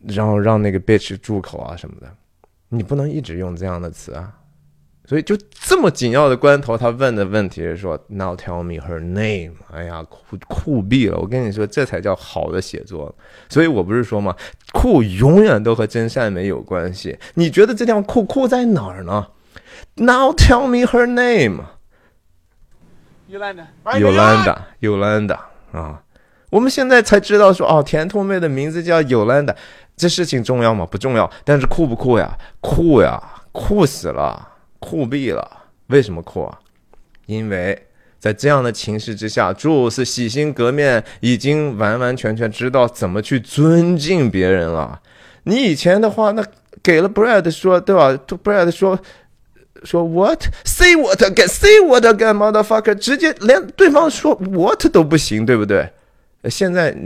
[0.00, 2.12] 然后让那个 bitch 住口啊什么的，
[2.68, 4.32] 你不能一直用这样的词啊。
[5.08, 9.52] 所以就这么紧要的关头，他问的问题是说，Now tell me her name。
[9.72, 11.16] 哎呀，酷酷毙了！
[11.16, 13.14] 我跟你说，这才叫好的写作。
[13.48, 14.34] 所以我不是说嘛，
[14.72, 17.16] 酷永远都和真善美有关系。
[17.34, 19.28] 你觉得这地方酷酷在哪儿呢
[19.94, 21.62] ？Now tell me her name。
[23.30, 25.38] Yolanda，Yolanda，Yolanda
[25.70, 26.02] 啊！
[26.50, 29.54] 我们现在才知道说，哦，甜兔妹的名字叫 Yolanda，
[29.96, 30.86] 这事情重要吗？
[30.86, 31.30] 不重要。
[31.44, 32.36] 但是酷不酷呀？
[32.60, 34.48] 酷呀，酷死了，
[34.78, 35.64] 酷毙了！
[35.86, 36.58] 为什么酷啊？
[37.26, 37.86] 因为
[38.18, 45.00] 在这样的情势之下，朱鲁斯洗心革面，已经完完全全知道怎么去尊敬别人了。
[45.44, 46.44] 你以前的话，那
[46.82, 48.98] 给了 Brad 说，对吧？Brad 说。
[49.84, 55.88] 说 what say what again say what again motherfucker，直接连对方说 what 都不行，对不对？
[56.44, 56.96] 现在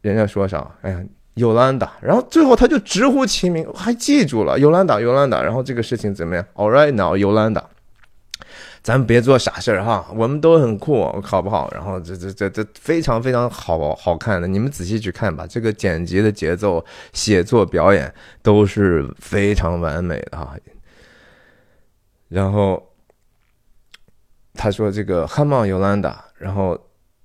[0.00, 0.66] 人家说啥？
[0.80, 1.02] 哎呀，
[1.34, 5.42] 尤兰达，然后最后他就直呼其名，还记住了尤兰达，尤兰达。
[5.42, 7.64] 然后这个事情怎么样？All right now，尤兰达，
[8.82, 11.70] 咱别做傻事儿哈，我们都很酷，好不好？
[11.72, 15.46] 然后这这这这非常非常好好看的，你们仔细去看吧。
[15.46, 18.12] 这个剪辑的节奏、写作、表演
[18.42, 20.56] 都是非常完美的哈。
[22.28, 22.80] 然后
[24.54, 26.78] 他说：“这个汉茂尤兰达，然后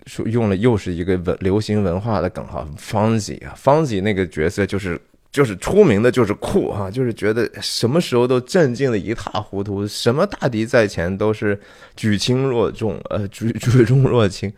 [0.06, 5.00] 说用了又是一个文流行文化的梗哈，方吉啊，方吉那个角色就是
[5.32, 11.60] 就是出名的就是酷哈，就是觉得什么时候都镇静的一塌糊涂，什么大敌在前都是
[11.96, 14.52] 举轻若重，呃举举重若轻，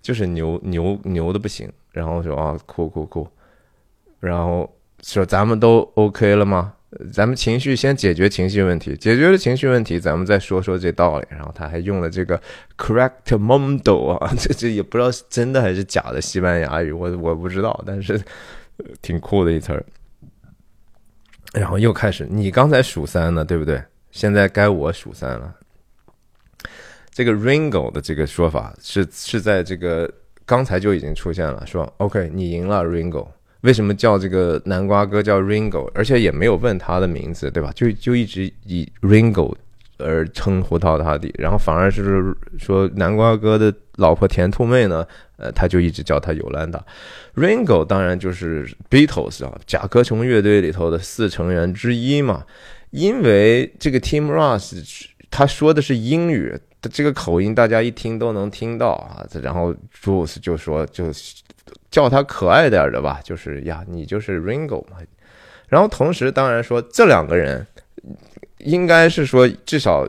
[0.00, 1.70] 就是牛牛牛的不行。
[1.92, 3.28] 然后说啊酷酷酷，
[4.20, 4.68] 然后
[5.02, 6.72] 说咱们都 OK 了吗？”
[7.12, 11.26] 咱们情绪先解决情绪问题，解决了情绪问题，咱们再说说这道理。
[11.30, 12.40] 然后他还用了这个
[12.76, 18.20] correct mundo 啊， 这这也不知道是真的还是假的西班牙语，我我不知道，但是
[19.02, 19.84] 挺酷的一词儿。
[21.52, 23.82] 然后又开始，你刚才数三呢，对不对？
[24.10, 25.54] 现在该我数三了。
[27.10, 30.12] 这个 Ringo 的这个说法是是在这个
[30.44, 33.28] 刚才就已经出现了，说 OK，你赢了 Ringo。
[33.64, 37.72] 为什么叫这个南瓜哥叫 Ringo，而且也没有问他的名字，对吧？
[37.74, 39.54] 就就一直以 Ringo
[39.96, 45.06] 而称呼到他的，然后反而是说南瓜哥的老婆甜兔妹呢，
[45.38, 46.84] 呃，他就一直叫他尤兰达。
[47.34, 52.44] Ringo 当然就是 Beatles 啊，甲壳虫乐队里头的四成员之一嘛。
[52.90, 54.84] 因为这个 Tim Ross
[55.30, 56.54] 他说的是英语，
[56.92, 59.26] 这个口音大家一听都能听到啊。
[59.40, 61.10] 然后 Bruce 就说就。
[61.94, 64.96] 叫他可爱点的吧，就是呀，你就是 Ringo 嘛。
[65.68, 67.64] 然后同时，当然说这两个人
[68.58, 70.04] 应该是说，至少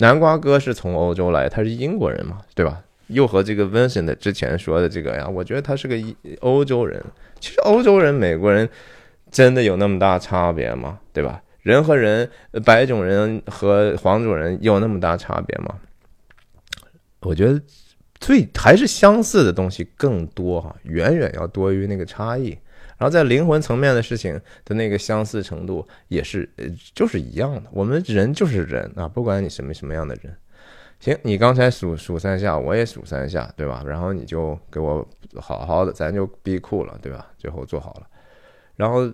[0.00, 2.82] 南瓜哥是从欧洲来，他是英国人嘛，对吧？
[3.06, 5.96] 又和这个 Vincent 之前说的这个呀，我觉得他是个
[6.40, 7.02] 欧洲人。
[7.40, 8.68] 其实欧洲人、美国人
[9.30, 11.00] 真的有那么大差别吗？
[11.14, 11.42] 对吧？
[11.62, 12.30] 人和人，
[12.66, 15.76] 白种人和黄种人有那么大差别吗？
[17.20, 17.58] 我觉得。
[18.22, 22.56] 最还是相似的东西更多哈，远远要多于那个差异。
[22.96, 27.64] 然后在灵魂层面的事情的那个相似程度也是，呃，就是一样的。
[27.72, 30.32] 我们人就是人啊，不管你什么什么样的人。
[31.00, 33.82] 行，你刚才数数三下，我也数三下，对吧？
[33.84, 35.04] 然后你就给我
[35.34, 37.26] 好好的，咱就逼酷了，对吧？
[37.36, 38.06] 最后做好了。
[38.76, 39.12] 然后，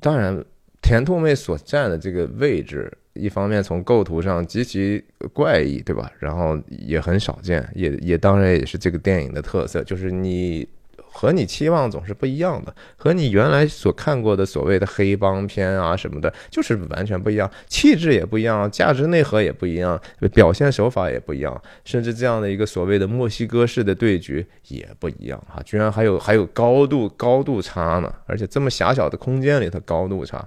[0.00, 0.44] 当然，
[0.88, 2.90] 甜兔妹所占的这个位置。
[3.12, 5.04] 一方面从构图上极其
[5.34, 6.10] 怪异，对吧？
[6.18, 10.66] 然后也很少见，也也当然也是这个电影的特色，就是你
[10.96, 20.00] 和你期望总是不一样的，和你原来所看过的所谓的黑帮片啊什么的，就是完全不一样，气质也不一样，价值内核也不一样，
[20.32, 25.60] 表现手法也不一样，甚至这样的一个所谓的墨西哥式的对局也不一样啊！
[25.64, 30.46] 居然还有还有高度高度差呢，而且这么狭小的空间里头高度差。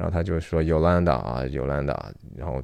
[0.00, 1.94] 然后他就说：“Yolanda 啊，Yolanda，，
[2.34, 2.62] 然后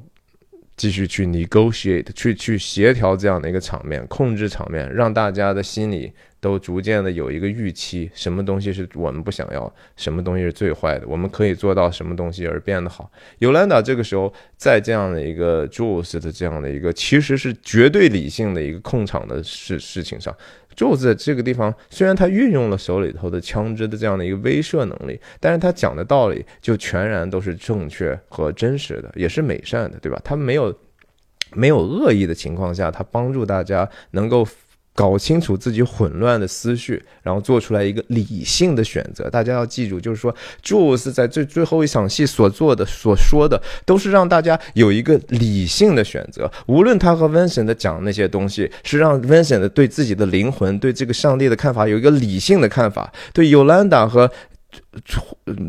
[0.75, 6.11] 继续去 negotiate，去去协调这样的一个场面，控制场面，让大家的心里
[6.41, 13.11] 都逐渐的有一个预期，什么东西是我们不想要，什么东西是最坏的，我们可以做到什么东西而变得好。
[13.41, 20.35] Yolanda 这个时候在这样的一个 Jules 的这样的一个其实是绝对理性的一个控场的事事情上
[20.77, 30.21] ，Jules 在这个地方虽然他运用了手里头的枪支的这样的一个威慑能力，但是他讲的道理就全然都是正确和真实的，也是美善的，对吧？
[30.23, 30.73] 他没有
[31.53, 34.47] 没有恶意的情况下，他帮助大家能够。
[34.97, 39.31] 搞清楚自己混乱的思绪，然后做出来一个理性的选择。
[39.31, 46.51] 大家要记住，就是说，Jules 在最最后一场戏所做的、所说的，都是让大家有一个理性的选择。
[46.67, 54.33] 无论他和 Vincent 讲那些东西，是让 Vincent 对自己的灵魂、对这个上帝的看法有一个理性的看法，对 Yolanda 和。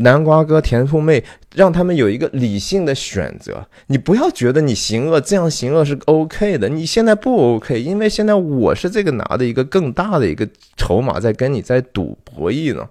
[0.02, 1.24] 南瓜哥、甜兔妹，
[1.56, 3.68] 让他们有一个理性的选择。
[3.88, 6.70] 你不要觉得你行恶，这样行恶是 OK 的。
[6.70, 12.88] 你现在不 OK，因为现在我是这个拿的一个更大的一个筹码，在跟你在赌博弈呢。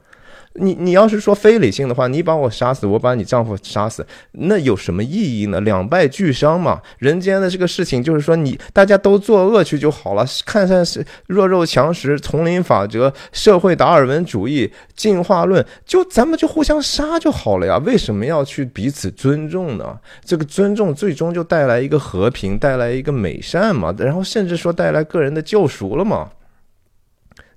[0.58, 5.60] 你你要是说非理性的话，你把我杀死，我把你丈夫杀死，那有什么意义呢？
[5.60, 6.80] 两败俱伤嘛。
[6.98, 10.24] 人间的这个事情就是说，你大家都作恶去就好了。
[10.44, 17.78] 看看是弱肉强食、丛林法则、社会达尔文主义、进化论，就咱们就互相杀就好了呀。
[17.78, 19.98] 为什么要去彼此尊重呢？
[20.24, 23.94] 这个尊重最终就带来一个和平，带来一个美善嘛。
[23.98, 26.30] 然后甚至说带来个人的救赎了嘛，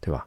[0.01, 0.26] 对吧？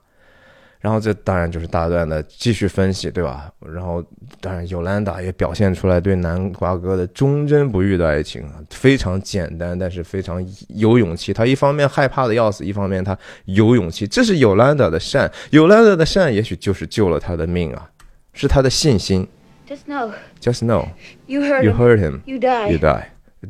[0.83, 3.49] 然后这当然就是大段的继续分析，对吧？
[3.73, 4.05] 然后
[4.41, 11.33] 当然尤兰达也表现出来对南瓜哥的忠贞不渝的爱情，非常简单，但是非常有勇气。
[11.33, 15.31] 他一方面害怕的要死，一方面他有勇气，这是尤兰达的善。
[15.51, 17.89] 尤兰达的善也许就是救了他的命啊，
[18.33, 19.25] 是他的信心。
[19.69, 20.11] Just know.
[20.41, 20.89] Just know.
[21.27, 21.77] You hurt You him.
[21.77, 22.21] hurt him.
[22.27, 22.73] You die.
[22.73, 23.05] You die.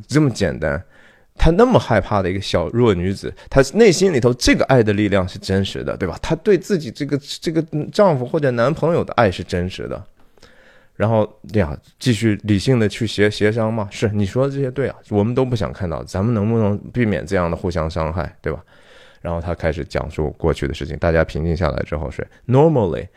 [0.06, 0.84] 这么简单。
[1.42, 6.16] 她那么害怕的一个小弱女子，她内心里头这个爱的力量是真实的，对吧？
[6.22, 7.60] 她对自己这个这个
[7.90, 10.00] 丈夫或者男朋友的爱是真实的。
[10.94, 13.88] 然后对呀，继续理性的去协协商嘛。
[13.90, 18.62] 是你说的这些对啊，我们都不想看到，咱们能不能避免这样的互相伤害，对吧？
[19.20, 23.08] 然后他开始讲述过去的事情，大家平静下来之后是 normally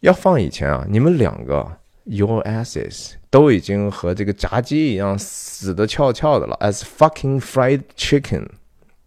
[0.00, 1.70] 要放以前啊，你们两个
[2.04, 8.46] your asses 都已经和这个炸鸡一样死的翘翘的了，as fucking fried chicken，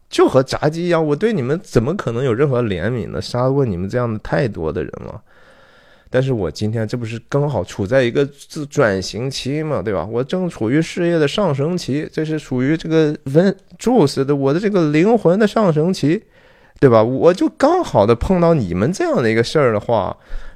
[0.08, 1.04] 就和炸鸡一样。
[1.04, 3.20] 我对你们怎么可能有任何怜悯呢？
[3.20, 5.20] 杀过你们这样的太多的人了。
[6.12, 10.06] 但是我今天这不是刚好处在一个自转型期嘛，对吧？
[10.06, 16.22] 我正处于事业的上升期，这是属于这个 Vin Juice 的我的这个灵魂的上升期，
[16.80, 17.04] 对吧？
[17.04, 20.16] 我就刚好的碰到你们这样的一个事儿的话，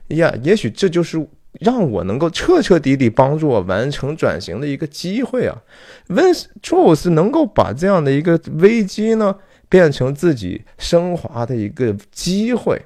[0.10, 1.28] 呀，也许这就是
[1.60, 5.62] 让我能够彻彻底底帮助我完成转型的一个机会啊。
[6.08, 9.36] Vin Juice 能够把这样的一个危机呢，
[9.70, 12.82] 变成自己升华的一个机会。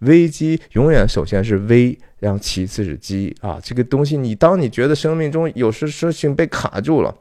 [0.00, 3.60] 危机永远首先是危，然后其次是机啊。
[3.62, 7.14] 这个东西，你当你觉得生命中有时事情被卡住了，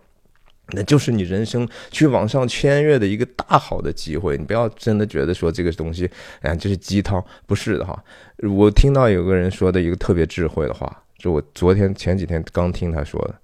[0.72, 4.38] 那就是你人生去往上签约的一个大好的机会。
[4.38, 6.10] 你不要真的觉得说这个东西，
[6.42, 8.04] 哎，这是鸡汤，不是的哈。
[8.44, 13.36] 我听到有个人说的一个特别智慧的话，就我昨天前几天刚听他说的，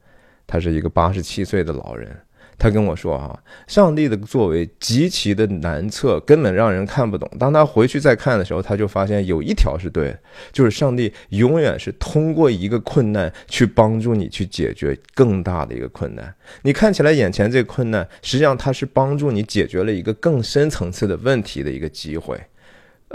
[0.48, 2.16] 他是一个八十七岁的老人。
[2.58, 3.38] 他跟我说：“哈，
[3.68, 7.30] 上帝的作为极其的难测，根本让人看不懂。
[7.38, 10.16] 当他回去再看的时候，他就发现有一条是对，
[10.52, 16.34] 就是上帝永远是通过一个困难去帮助你去解决更大的一个困难。
[16.64, 22.40] 你看起来眼前这个困难，实际上它是帮助你解决了一个更深层次的问题的一个机会。”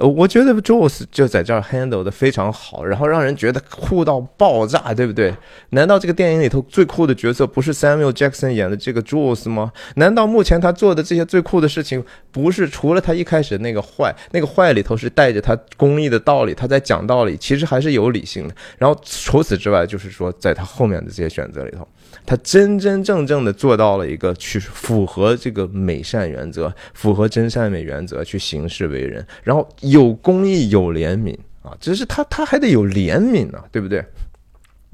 [0.00, 5.34] 呃，我觉得 Jules 就在这儿 handle 的非常好，然后让人觉得酷到爆炸，对不对？
[5.70, 9.70] 难道这个电影里头最酷的角色不是 Samuel Jackson 演的这个 Jules 吗？
[9.96, 12.02] 难道目前他做的这些最酷的事情，
[12.32, 18.54] 不是除了他一开始那个坏，那个坏里头是带着他公益的道理，他在讲道理，其实还是有理性的。
[18.78, 21.86] 然后除此之外，就是说在他后面的这些选择里头。
[22.26, 34.04] 他真真正正的做到了一个去符合这个美善原则、符合真善美原则去行事为人，然后有公益、有怜悯啊，只是他他还得有怜悯呢，对不对？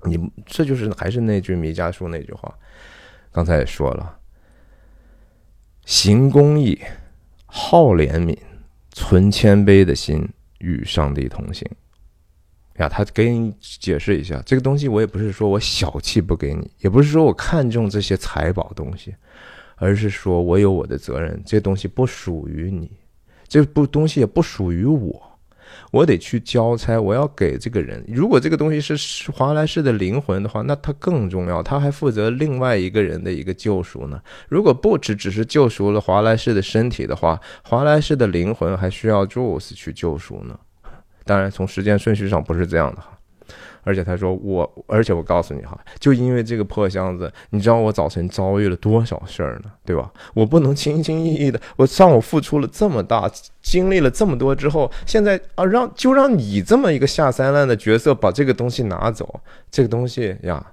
[0.04, 2.54] 你这就是还是那句弥迦书那句话，
[3.32, 4.18] 刚才也说了，
[5.84, 6.78] 行公益、
[7.46, 8.36] 好怜悯、
[8.92, 10.28] 存谦卑的心，
[10.58, 11.68] 与上帝同行。
[12.78, 19.14] 呀，他给你解释一下这个东西，我也不是说我小气不给你，也不是说我看重这些财宝东西，
[19.76, 22.90] 而是说我有我的责任，这东西不属于你，
[23.48, 25.38] 这不东西也不属于我，
[25.90, 28.04] 我得去交差，我要给这个人。
[28.08, 34.20] 如果这个东西是华莱士的灵魂的话，那他更重要，他还负责另外一个人的一个救赎呢。
[34.48, 40.58] 如果不只只是救赎了华莱士的身体的话，华莱士的灵魂还需要 Jules 去救赎呢。
[41.26, 43.08] 当然，从时间顺序上不是这样的哈。
[43.82, 49.70] 而且他说我，而且我告诉你哈，就因为这个破箱子，你知道我早晨遭遇了多少事儿呢？
[49.84, 50.10] 对吧？
[50.34, 53.30] 我不能轻轻易易的，我上午付出了这么大，
[53.62, 59.40] 经历了这么多之后，现在啊，让就让你这么一个下三滥的角色把这个东西拿走，
[59.70, 60.66] 这个东西呀，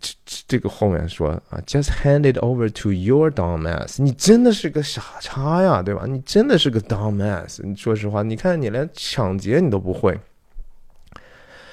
[0.00, 0.14] 这
[0.46, 6.04] 这个后面说啊，just hand it over to your dumbass，你真的是个傻叉呀，对吧？
[6.06, 10.18] 你真的是个 dumbass，你说实话，你看你连抢劫你都不会。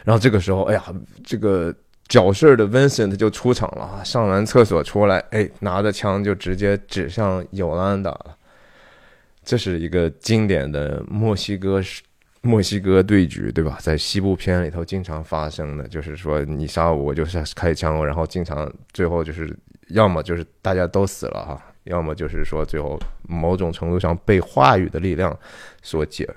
[0.04, 0.84] 然后这个时候，哎呀，
[1.24, 1.74] 这个
[2.08, 4.04] 搅事的 Vincent 就出场了啊！
[4.04, 8.38] 上完厕所出来，哎，拿着枪就直接指向尤兰达了。
[9.44, 11.82] 这是一个经典的墨西哥
[12.46, 13.78] 墨西哥对局，对吧？
[13.82, 19.52] 在西部片里头经常发生的，就是说你杀我，我就是开枪，然后经常最后就是
[19.88, 25.36] 要么就是大家都死了哈，要么就是说最后某种程度上被话语的力量
[25.82, 26.30] 所解。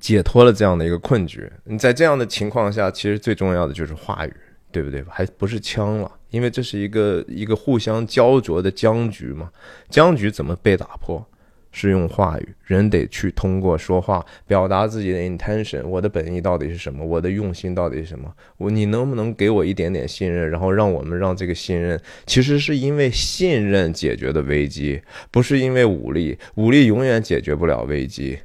[0.00, 4.32] 解脱了这样的一个困局，你在这样的情况下，其实最重要的就是话语，
[4.70, 5.04] 对不对？
[5.08, 9.50] 还不是枪了，因为这是一个一个互相焦灼的僵局嘛。
[9.88, 11.26] 僵局怎么被打破？
[11.72, 17.04] 是用话语，人得去通过说话表达自己的 intention，我的本意到底是什么？
[17.04, 18.32] 我的用心到底是什么？
[18.56, 28.38] 我你能不能给我一点点信任，然后让我们让这个信任，其实是因为信任解决的危机，不是因为武力，武力永远解决不了危机。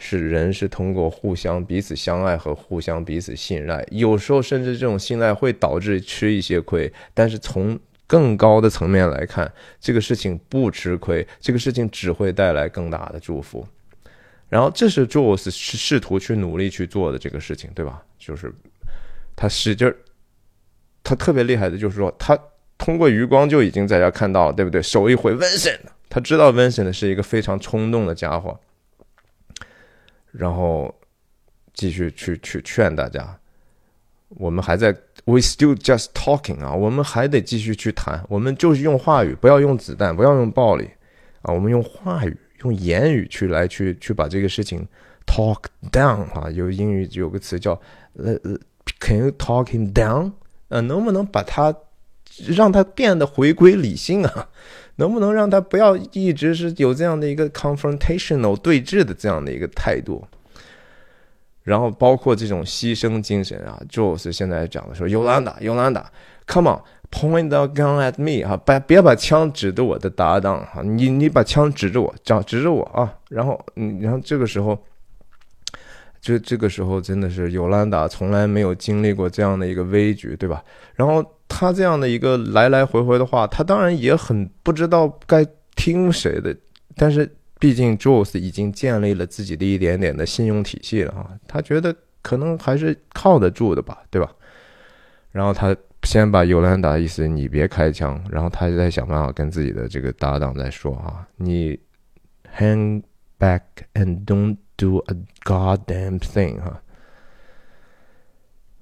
[0.00, 7.76] 是人是通过互相彼此相爱和互相彼此信赖，有时候甚至这种信赖会导致吃一些亏，但是从
[8.08, 13.64] 更高的层面来看，这个事情不吃亏，这个事情只会带来更大的祝福。
[14.48, 18.02] 然后这是 Jules 是试图去努力去做的这个事情，对吧？
[18.18, 18.52] 就是
[19.36, 19.94] 他使劲儿，
[21.04, 22.36] 他特别厉害的就是说，他
[22.78, 24.82] 通过余光就已经在这看到了，对不对？
[24.82, 28.58] 手一挥，Vincent，他知道 Vincent 是一个非常冲动的家伙。
[30.32, 30.94] 然后
[31.74, 33.38] 继续去去劝大家，
[34.28, 34.92] 我们还在
[35.24, 40.88] ，we still just talking 啊，我们还得继续去谈，我们就是用话语，不要用子弹，不要用暴力
[41.42, 44.86] 啊，我们用话语，用言语去来去去把这个事情
[45.26, 47.72] talk down 啊，有英语有个词叫
[48.14, 48.54] 呃呃
[49.00, 50.32] ，can you talk him down？
[50.68, 51.74] 呃，能不能把他
[52.48, 54.48] 让他变得回归理性啊？
[54.96, 60.26] 能不能让他不要一直是有这样的一个 confrontational 对峙的这样的一个态度？
[61.68, 74.78] 然后包括这种牺牲精神啊，Jules 现在讲的说，Yolanda，Yolanda，come on，point the gun at me 哈，别别把枪指着我的搭档哈，你你把枪指着我，指指着我啊，然后嗯，然后这个时候，
[76.20, 80.64] 这这个时候真的是尤兰达从来没有经历过这样的一个危局，对吧？
[80.94, 81.24] 然后。
[81.50, 85.42] 他这样的一个来来回回的话，他当然也很不知道该
[85.74, 86.54] 听谁的。
[86.94, 87.26] 但是
[87.58, 94.30] 毕竟 Jules 已经建立了自己的一点点的信用体系了哈，他觉得可能还是靠得住的吧，对吧？
[95.32, 101.78] 然后他先把尤兰达意思你别开枪，然后他就在想办法跟自己的这个搭档在说啊，你
[102.56, 103.02] hang
[103.38, 103.60] back
[103.94, 106.80] and don't do a goddamn thing 哈。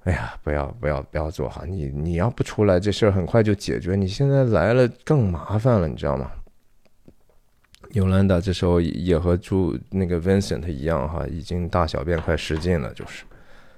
[0.03, 1.63] 哎呀，不要不要不要做哈！
[1.67, 3.93] 你你要不出来，这事儿很快就解决。
[3.95, 6.31] 你现在来了更麻烦了，你知道吗？
[7.91, 13.23] 尤兰达这时候也和朱那个 Vincent 一样哈，已经大小便快失禁了，就是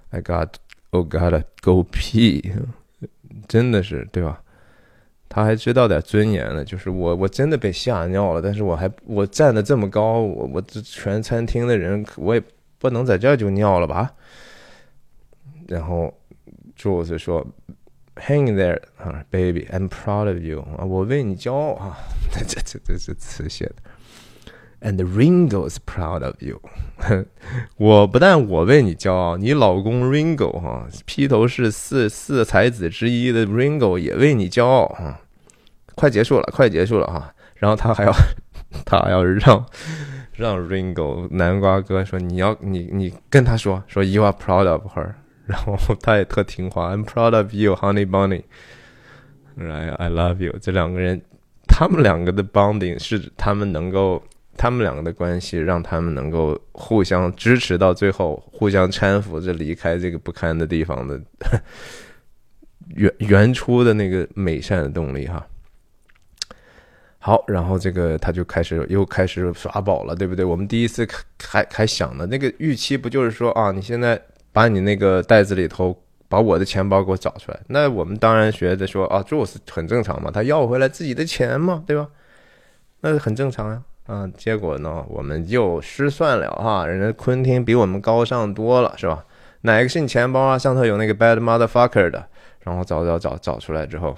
[0.10, 0.49] I got
[0.91, 2.52] oh got a go pee，
[3.48, 4.41] 真的是对吧？
[5.27, 12.41] 他还知道点尊严呢，就是我我真的被吓尿了，但是我还我站的这么高，我我这全餐厅的人我也
[12.77, 14.14] 不能在这就尿了吧？
[15.68, 16.14] 然后。
[16.81, 17.45] j u l 说
[18.15, 21.98] ：“Hang there 啊，baby，I'm proud of you 啊，我为你骄傲啊。
[22.31, 23.76] 这这这这是词写的。
[24.81, 26.61] And Ringo is proud of you。
[27.77, 35.19] 我不但我为你骄傲，你老公 Ringo 哈，披头士四四才子之一的 Ringo 也为你骄傲啊。
[35.95, 37.34] 快结束了，快结束了哈。
[37.56, 38.14] 然后他还要
[38.85, 39.65] 他还要让
[40.34, 45.15] 让 Ringo 南瓜哥说，你要你你跟他说说 You are proud of her。”
[45.45, 48.43] 然后他也特听话，I'm proud of you, Honey Bunny.
[49.57, 50.56] Right, I love you.
[50.61, 51.22] 这两个人，
[51.68, 54.23] 他们两个的 bonding 是他们能够，
[54.60, 61.19] 他们两个的关系让他们能够互相支持到最后，互相搀扶着离开这个不堪的地方的
[62.95, 65.48] 原原初的那个美善的动力哈。
[67.19, 70.44] 好，然后这个他就开始又开始耍宝了，对不对？
[70.44, 71.07] 我们第一次
[71.41, 74.22] 还还想呢那个预期不就是说啊，你现在。
[74.52, 75.95] 把你那个袋子里头，
[76.27, 77.60] 把我的钱包给我找出来。
[77.68, 82.07] 那我们当然觉得说啊，这是很正常嘛，他要回来自己的钱嘛，对吧？
[83.02, 83.84] 那很正常呀。
[84.11, 89.23] 嗯，结果呢，我们就失算了哈，人家昆汀比我们高尚多了，是吧？
[89.61, 90.57] 哪个是你钱包啊？
[90.57, 92.26] 上头有那个 bad motherfucker 的，
[92.61, 94.18] 然后找找找找出来之后，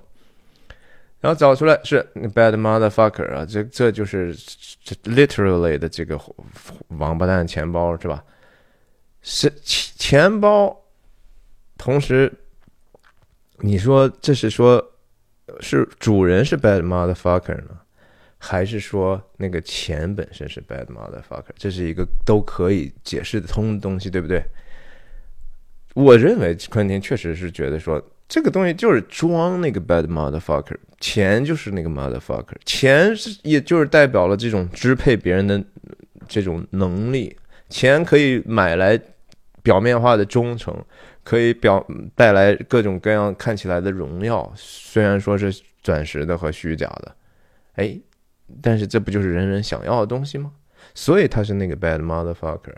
[1.19, 4.33] 然后找出来是 bad motherfucker 啊，这这就是
[4.81, 6.17] 这 literally 的这个
[6.87, 8.23] 王八蛋钱包是吧？
[9.21, 10.73] 是钱包，
[11.77, 12.31] 同时
[13.57, 14.81] 你说这是说
[15.59, 17.80] 是主人是 bad motherfucker 呢？
[18.43, 24.43] 还是说那个钱本身是 bad motherfucker，这是一个都可以解释得通的东西，对不对？
[25.93, 35.63] 我认为昆汀确实是觉得说这个东西就是装那个 bad motherfucker，钱就是那个 motherfucker，钱是也就是代表了这种支配别人的
[36.27, 37.37] 这种能力，
[37.69, 38.99] 钱可以买来
[39.61, 40.75] 表面化的忠诚，
[41.23, 41.85] 可以表
[42.15, 45.53] 带来各种各样看起来的荣耀，虽然说是
[45.83, 47.15] 暂时的和虚假的，
[47.75, 47.99] 哎。
[48.61, 50.51] 但是这不就是人人想要的东西吗？
[50.93, 52.73] 所以他是那个 bad motherfucker。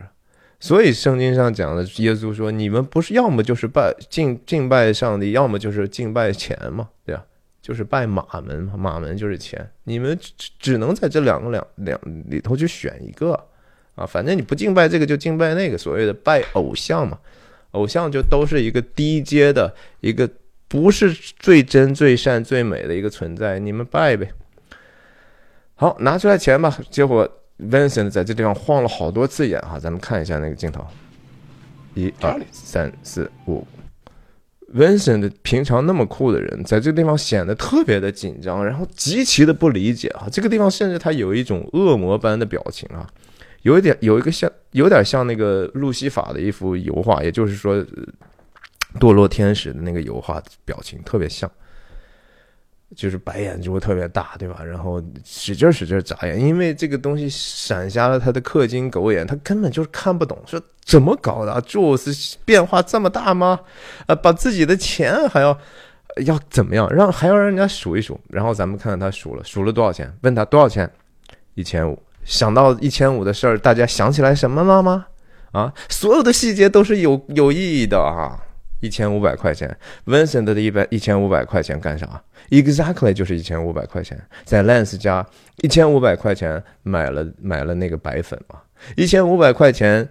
[0.60, 7.26] 所以圣经上讲的，耶稣说：“你们不是要么就是拜敬敬拜上帝，要么就是敬拜钱嘛，对吧？
[7.62, 9.70] 就是拜马门嘛，马门就是钱。
[9.84, 13.34] 你们只只能在这两个两两里头去选一个
[13.96, 17.20] 啊，反正你不敬拜这个就敬拜那个，所谓的拜偶像嘛，
[17.72, 20.30] 偶像就都是一个低阶的一个
[20.70, 24.32] 不是最真最善最美的一个存在，你们拜呗。”
[25.84, 26.80] 好，拿出来钱吧。
[26.90, 27.30] 结果
[27.60, 30.82] Vincent 在这地方晃了好多次眼哈，咱们看一下那个镜头，
[31.94, 33.68] 一二三四五。
[34.74, 40.26] Vincent 平常那么酷的人，在这个地方显得特别的紧张，然后极其的不理解啊。
[40.32, 43.06] 这个地方甚至他有一种恶魔般的表情啊，
[43.64, 47.86] 有一点有一个像，有点像那个路西法的一幅油画，也就是说
[49.02, 51.52] 堕落天使的那个油画表情特别像。
[52.96, 54.64] 就是白眼就会特别大，对吧？
[54.64, 61.60] 然后使劲使劲眨眼，因为这个东西闪瞎了他的氪金狗眼，他根本就是看不懂，说怎么搞的？
[61.62, 63.60] 就是变化这么大吗？
[64.06, 65.58] 啊，把自己的钱还要
[66.26, 66.88] 要怎么样？
[66.94, 70.12] 让还要让人家数一数，然后咱们看看他数了，数了多少钱？
[70.22, 70.90] 问他多少钱？
[71.56, 72.02] 一千五。
[72.24, 75.08] 想到一千五的事儿，大家想起来什么了吗？
[75.52, 78.40] 啊，所有的细节都是有有意义的啊。
[78.80, 82.22] 一千五百块钱，Vincent 的一百一千五百块钱干啥
[82.54, 85.26] ？Exactly 就是一千五百块钱，在 Lance 家
[85.64, 88.62] 一千五百块钱买了买了那个白粉嘛，
[88.96, 90.08] 一千五百块钱，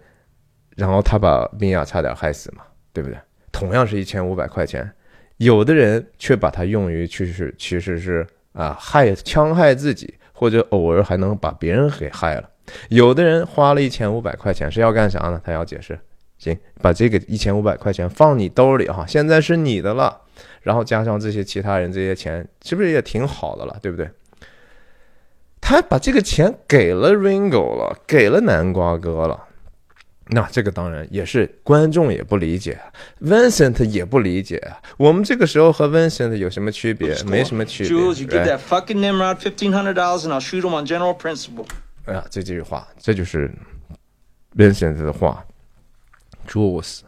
[0.75, 3.17] 然后他把米娅差点害死嘛，对不对？
[3.53, 4.91] 同样是一千五百块钱，
[5.37, 12.51] 有的人却把它用于去是其实是啊害戕害自己，或者偶尔还能把别人给害了。
[12.89, 15.41] 有的人花了一千五百块钱是要干啥呢？
[15.45, 15.97] 他要解释。
[16.39, 20.22] 行，把这个一千五百块钱放你兜里哈，现在是你的了，
[20.63, 24.09] 然后加上这些其他人这些钱，是不是也挺好的了，对不对？
[25.61, 29.45] 他把这个钱给了 Ringo 了，给了南瓜哥了，
[30.27, 32.81] 那这个当然也是观众也不理解
[33.21, 34.61] ，Vincent 也不理解，
[34.97, 37.17] 我们这个时候和 Vincent 有什么区别？
[37.25, 37.93] 没什么区别。
[37.93, 41.67] Jules, you give that fucking Nimrod fifteen hundred dollars and I'll shoot him on general principle。
[42.07, 43.51] 哎呀，这几句话，这就是
[44.57, 45.45] Vincent 的话。
[46.49, 47.03] Jules，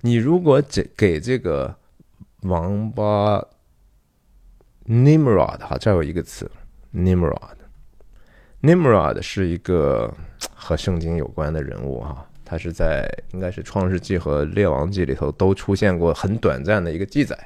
[0.00, 1.76] 你如果给给这个
[2.44, 3.44] 王八
[4.86, 6.50] Nimrod 哈，这有一个词
[6.94, 10.12] Nimrod，Nimrod 是一个
[10.54, 17.36] 和圣经有关的人物哈，他是在应该是创世纪和列王纪里头都出现过很短暂的一个记载。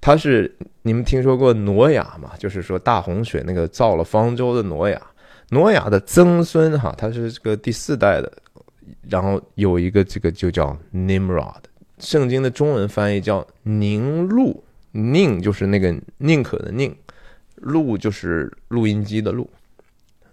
[0.00, 2.32] 他是你们听说过挪亚吗？
[2.38, 5.00] 就是说大洪水那个造了方舟的挪亚，
[5.50, 8.30] 挪亚的曾孙哈，他是这个第四代的。
[9.08, 11.62] 然后有一个这个就叫 Nimrod，
[11.98, 16.94] 圣经的中文翻译叫宁录，宁就是那个宁可的宁，
[17.56, 19.50] 录就是录音机的录，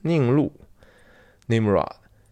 [0.02, 0.52] 宁录
[1.48, 1.90] Nimrod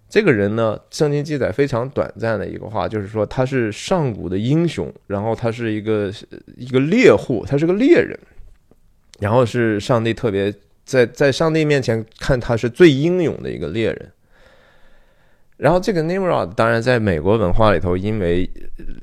[0.10, 6.12] 这个人呢，圣经记载非常短暂的一个话，就是说他是上古的英雄，然后他是一个
[6.58, 8.20] 一个猎户，他是个猎人，
[9.20, 10.54] 然后是上帝特别
[10.84, 14.12] 在在上帝面前看他是最英勇的一个猎人。
[15.62, 18.50] 然后这个 Nimrod 当然在美国文化里头，因为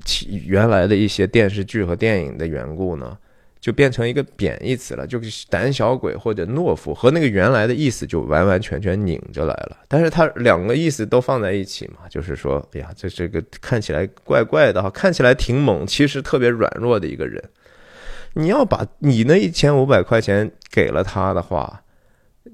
[0.05, 3.17] 其原来的一些电视剧和电影的缘故呢，
[3.61, 9.77] 就变成一个贬义词了，就是胆小鬼或者懦夫，和那个原来的意思就完完全全拧着来了。
[9.87, 17.41] 但是它两个意思都放在一起嘛，就是说，哎呀，这这个看起来怪怪的哈，看起来挺猛，其实特别软弱的一个人。
[18.35, 21.85] 你要把你那一千五百块钱给了他的话。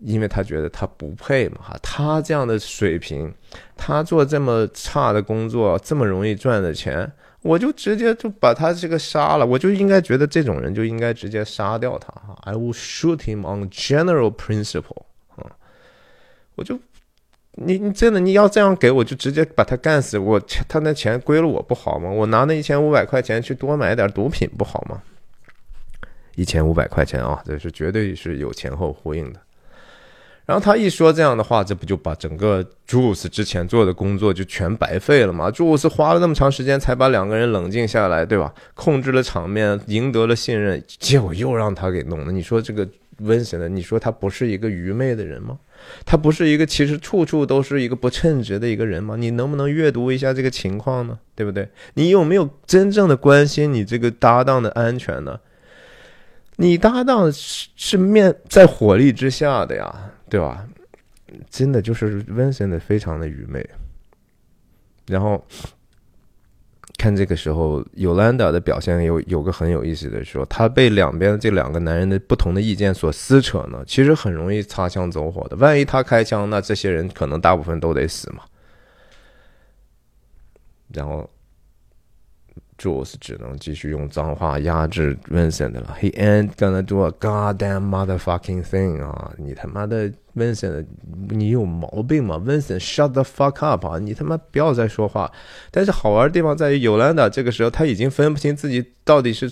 [0.04, 3.32] 因为他觉得他不配嘛，他这样的水平，
[3.74, 7.10] 他做这么差的工作，这么容易赚的钱，
[7.40, 15.04] 我就直接就把他这个杀了，我就应该觉得这种人就应该直接杀掉他，哈，I will shoot him on general principle，
[15.36, 15.50] 啊，
[16.56, 16.78] 我就
[17.52, 22.10] 你你真的你要这样给我就直接把他干死，我他那钱归了我不好吗？
[22.10, 25.02] 我拿那一千五百块钱去多买点毒品不好吗？
[26.34, 29.40] 一千五百块钱啊，这是绝对是有前后呼应的。
[30.46, 35.50] 然后他一说这样的话，这不就把整个朱鲁斯之前做的工作就全白费了吗？
[35.50, 38.52] 朱鲁斯花了那么长时间才把两个人冷静下来，对吧？
[38.74, 42.30] 控制了场面，赢得了信任，结果又让他给弄了。
[42.30, 42.86] 你说这个
[43.20, 45.58] 温森的，你说他不是一个愚昧的人吗？
[46.04, 49.16] 他不是一个其实处处都是一个不称职的一个人吗？
[49.16, 51.18] 你能不能阅读一下这个情况呢？
[51.34, 51.66] 对不对？
[51.94, 55.40] 你有没有真正的关心你这个搭档的安全呢？
[56.56, 60.10] 你搭档是是面在火力之下的呀。
[60.34, 60.66] 对吧？
[61.48, 63.64] 真的就是温森的非常的愚昧。
[65.06, 65.46] 然后
[66.98, 75.54] 看这个时候，尤兰达的表现有有个很有意思的说，他被两边这两个男人的不同的意见所撕扯呢，其实很容易擦枪走火的。
[75.54, 78.42] 万一他开枪，那这些人可能大部分都得死嘛。
[80.88, 81.30] 然后。
[82.76, 85.96] Jules 只能继续用脏话压制 Vincent 了。
[86.00, 89.32] He ain't gonna do a goddamn motherfucking thing 啊！
[89.38, 90.84] 你他妈的 Vincent，
[91.28, 93.98] 你有毛病吗？Vincent，shut the fuck up 啊！
[93.98, 95.30] 你他妈不要再说话。
[95.70, 99.50] 但是好玩的地方在于，尤兰达这个时候他已经分不清自己到底是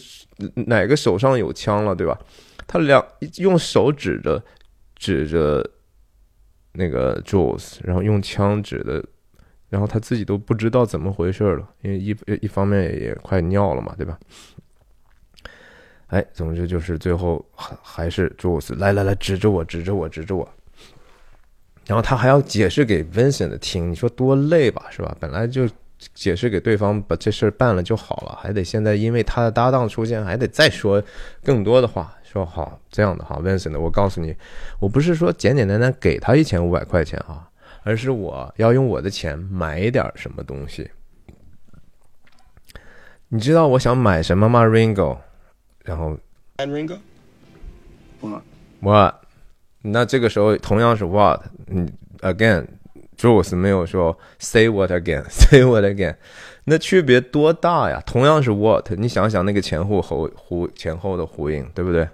[0.66, 2.19] 哪个手上有枪了，对吧？
[2.66, 3.05] 他两
[3.36, 4.43] 用手指着
[4.97, 5.65] 指着
[6.73, 9.05] 那个 Jules，然后用枪指的。
[9.73, 14.19] 然后他自己都不知道怎么回事了，因为一一方面也快尿了嘛，对吧？
[16.09, 20.47] 哎，总之就是最后还还是朱斯来来来指着我指着我指着我，
[21.86, 25.16] 然后他还要解释给 Vincent 听，你说多累吧，是吧？
[25.19, 25.66] 本来就
[26.12, 31.03] 解释给对方把这事儿办了就好了，还得现在因为他的搭档出现，还得再说
[31.43, 34.36] 更多的话，说好这样的哈，Vincent，我告诉你，
[34.81, 37.49] 我不是说简简单单给他一千五百块钱啊。
[37.83, 40.91] 而是我要用我的钱买点什么东西，
[43.29, 45.19] 你知道我想买什么吗，Ringo？
[45.85, 46.17] 然后
[46.59, 48.43] ，Ringo，what
[48.81, 49.15] what？
[49.83, 51.41] 那这个时候同样是 what？
[51.67, 51.89] 嗯
[52.21, 56.15] ，again，Jules 没有说 say what again，say what again？
[56.65, 58.01] 那区别多大呀？
[58.07, 58.93] 同样是 what？
[58.97, 62.09] 你想想那个前后后呼前后的呼应，对不对？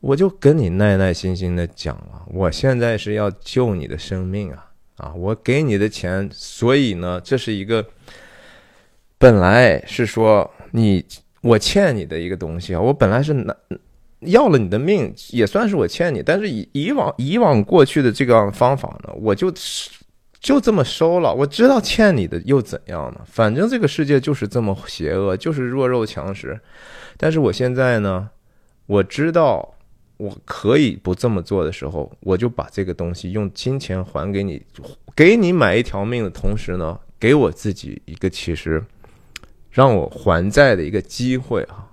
[0.00, 5.12] 我就跟你耐耐心心的讲了，我现在是要救你的生命啊啊！
[5.14, 7.84] 我给你的钱，所以呢，这是一个
[9.18, 11.04] 本来是说你
[11.40, 13.52] 我欠你的一个东西啊，我本来是拿
[14.20, 19.52] 要了你的命，也算是我欠你，但是以以往以往过去的这个方法呢，我就
[20.38, 21.34] 就这么收了。
[21.34, 23.20] 我知道欠你的又怎样呢？
[23.26, 26.60] 反正这个世界就是这么邪恶，就是弱肉强食。
[27.16, 28.30] 但是我现在呢，
[28.86, 29.74] 我知道。
[30.18, 34.60] 我可以不这么做的时候，我就把这个东西用金钱还给你，
[35.14, 38.84] 给你买一条命的同时呢，给我自己一个其实
[39.70, 41.86] 让我还债的一个机会啊！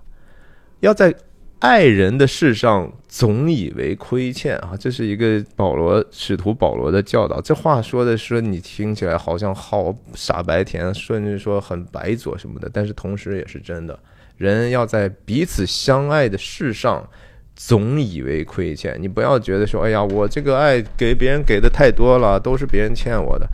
[0.80, 1.14] 要在
[1.60, 7.40] 爱人的事上总以为亏欠啊，这是一个保罗使徒保罗的教导。
[7.40, 13.96] 这话说的是你听起来好像好傻白甜，甚至说很白左什么的，但是同时也是真的。
[14.36, 17.08] 人要在彼此相爱的事上。
[17.56, 23.48] 总以为亏欠，你不要觉得说，哎呀，我这个爱给别人给的太多了，都是别人欠我的。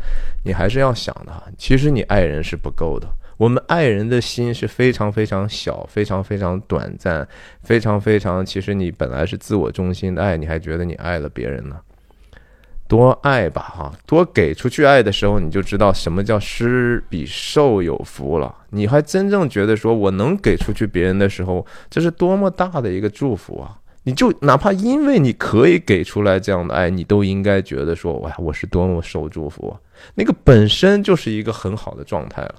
[0.44, 3.08] 你还是要想的，其实你爱人是不够的。
[3.38, 7.26] 我们爱人的心是非常非常小，非常非常短暂，
[7.62, 8.44] 非常非常。
[8.44, 11.76] 其实你本来是自我中心的爱，你还觉得你爱了别人呢？
[12.88, 18.54] 多爱吧，哈，多给出去爱的时候，你就知道什么叫施比受有福了。
[18.70, 23.78] 你还真正觉得说我能给出去别人的时候，这是多么大的一个祝福啊！
[24.04, 29.76] 你就哪怕因为你可以给出来这样的爱，你都应该觉得说，哇，我是多么受祝福，
[30.14, 32.54] 那个本身就是一个很好的状态了。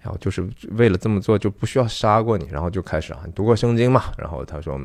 [0.00, 4.12] 然后就是为了这么做，就不需要杀过你，然后就开始啊，你读过圣经嘛？
[4.18, 4.78] 然后他说，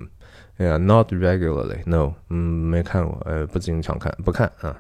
[0.58, 4.80] 哎呀，not regularly，no，嗯，没看过，呃，不经常看，不看啊。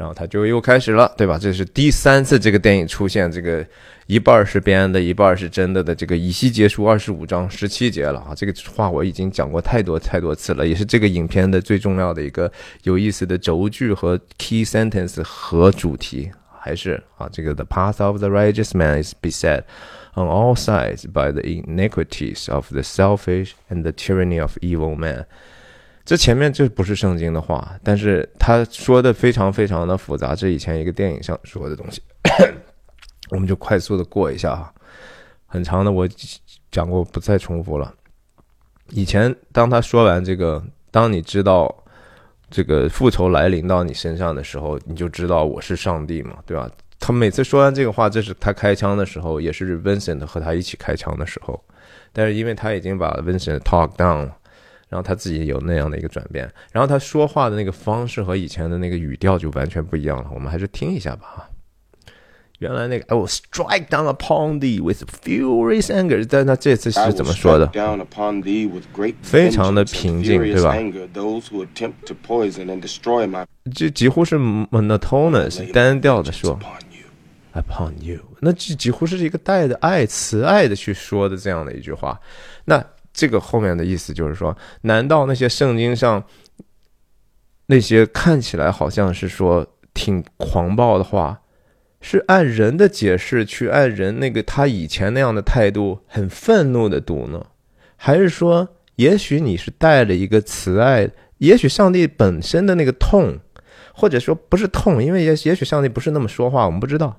[0.00, 1.38] 然后他就又开始了，对吧？
[1.38, 3.62] 这是第三次这个电影出现这个
[4.06, 8.32] 一半是编的，一半是真的的这个以西结束二十五章十七节了啊！
[8.34, 12.50] 这个话我已经讲过太多太多次了，也是这个影片的最重要的一个
[12.84, 19.64] 有意思的轴距和 key sentence 和主题，还是啊，这个 the path of the righteous man is beset
[20.14, 25.26] on all sides by the iniquities of the selfish and the tyranny of evil man。
[26.10, 30.34] 这前面就不是圣经的话，但是他说的非常非常的复杂。
[30.34, 32.02] 这以前一个电影上说的东西，
[33.30, 34.74] 我们就快速的过一下哈。
[35.46, 36.08] 很长的我
[36.72, 37.94] 讲过，不再重复了。
[38.88, 40.60] 以前当他说完这个，
[40.90, 41.72] 当你知道
[42.50, 46.68] 这个复仇来临到你身上的时候，你就知道我是上帝嘛，对吧？
[46.98, 51.62] 他每次说完这个话，这是他开枪的时候，也是 Vincent 和他一起开枪的时候。
[52.12, 54.36] 但是因为他已经把 Vincent talk down 了，
[54.90, 60.28] 然后他自己有那样的一个转变，然后他说话的那个方式和以前的那个语调就完全不一样了。
[60.34, 61.48] 我们还是听一下吧。
[62.58, 67.70] 原来那个 I will strike down upon thee with furious anger，但他这次是怎么说的？
[69.22, 70.76] 非常的平静，对吧？
[73.72, 76.58] 这几乎是 monotonous 单调的说。
[77.52, 82.20] Upon you，那这几乎是一个带着爱、慈爱的去说的这样的一句话。
[82.64, 86.24] 那这个后面的意思就是说，难道那些圣经上
[87.66, 91.40] 那些看起来好像是说挺狂暴的话，
[92.00, 97.46] 是按人的解释去按人那个他以前那样的态度很愤怒的读呢？
[97.96, 101.10] 还是说，也许你是带着一个慈爱？
[101.38, 103.38] 也许上帝本身的那个痛，
[103.94, 107.16] 或者说不是痛，因为也也许上帝不是那么说话，我们不知道。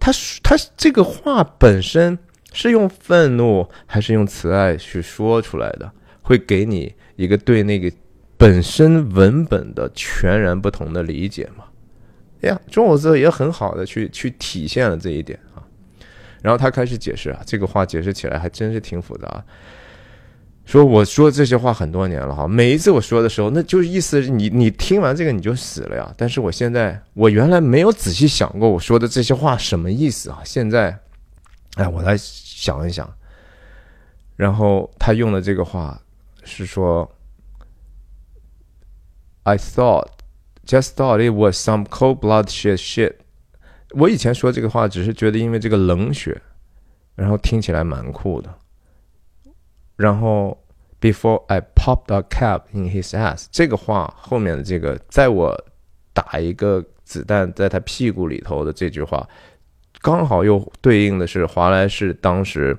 [0.00, 0.12] 他
[0.42, 2.18] 他这个话本身
[2.60, 5.88] 是用愤怒还是用慈爱去说出来的，
[6.22, 7.88] 会给你一个对那个
[8.36, 11.66] 本身文本的全然不同的理解吗？
[12.42, 15.62] 哎呀，中文字也很好的去去体现了这一点啊。
[16.42, 19.44] 然后他开始解释啊，这个话解释起来还真是挺复杂。
[20.64, 26.12] 说我说这些话很多年了哈，每一次我说的时候，那就是意思你你听完这个你就死了呀。
[26.16, 30.40] 但是我现在我原来没有仔细想过我说的这些话什么意思啊。
[30.44, 30.98] 现在，
[31.76, 32.16] 哎，我来
[32.58, 33.08] 想一想。
[34.34, 36.00] 然后他用的这个话
[36.42, 37.08] 是说
[39.44, 40.08] ，I thought,
[40.66, 43.14] just thought it was some cold-blooded shit。
[43.90, 46.40] 我以前说这个话只是觉得因为这个冷血，
[47.14, 48.52] 然后听起来蛮酷的。
[49.96, 50.58] 然后
[51.00, 55.64] ，before I popped a cap in his ass，这个话后面的这个，在我
[56.12, 59.28] 打一个子弹在他屁股里头的这句话，
[60.00, 62.76] 刚好又对应的是华莱士当时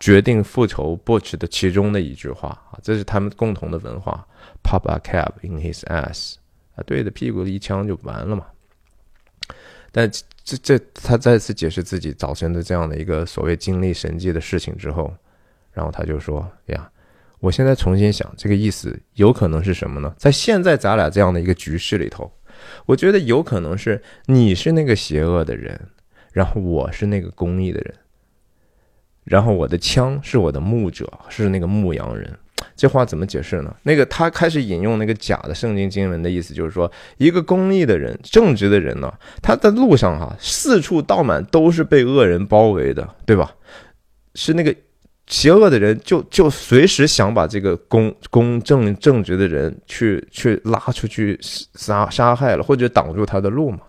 [0.00, 4.26] 决定复仇 Butch 的其中的一句话啊，这是他们共同的文化
[4.62, 6.34] ，pop a cap in his ass，
[6.74, 8.46] 啊，对着屁股一枪就完了嘛。
[9.90, 10.10] 但
[10.44, 15.12] 这这他再次解释自己早晨的这样的一个所谓经历神迹的事情之后。
[15.70, 16.90] 然后他就说：“呀，
[17.38, 20.12] 我现在重新想，这个意思有可能是什么呢？
[20.18, 22.28] 在现在咱俩这样的一个局势里头，
[22.84, 25.80] 我觉得有可能是你是那个邪恶的人，
[26.38, 27.92] 然后我是那个公义的人，
[29.24, 32.32] 然后我的枪是我的牧者，是那个牧羊人。
[32.76, 33.74] 这话怎么解释呢？
[33.82, 39.12] 那个他开始引用那个假的圣经经文的意思，就是说一个公义的人、正直的人呢，
[39.42, 43.52] 他在路上哈，四处倒满都是被恶人包围的，对吧？
[44.36, 44.72] 是那个。”
[45.26, 53.80] 邪恶的人就就随时想把这个公公正正直的人去去拉出去杀杀害了，或者挡住他的路嘛。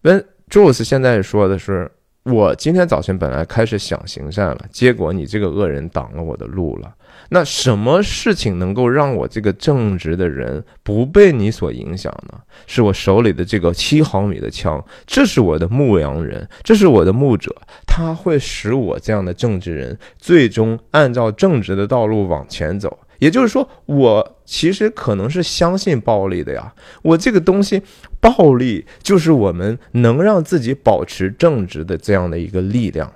[0.00, 0.18] 那
[0.50, 1.90] Jules 现在说的是，
[2.24, 6.94] 我今天早晨本来开始想行善了，结果你这个恶人挡了我的路了。
[7.30, 12.38] 那什么事情能够让我这个正直的人不被你所影响呢？
[12.66, 17.54] 是我手里的这个七毫米的枪，这是我的牧羊人，这是我的牧者，
[17.86, 22.98] 他会使我这样的正直人最终按照正直的道路往前走。
[23.20, 26.74] 也就是说，我其实可能是相信暴力的呀。
[27.00, 27.80] 我这个东西，
[28.24, 33.12] 暴力就是我们能让自己保持正直的这样的一个力量。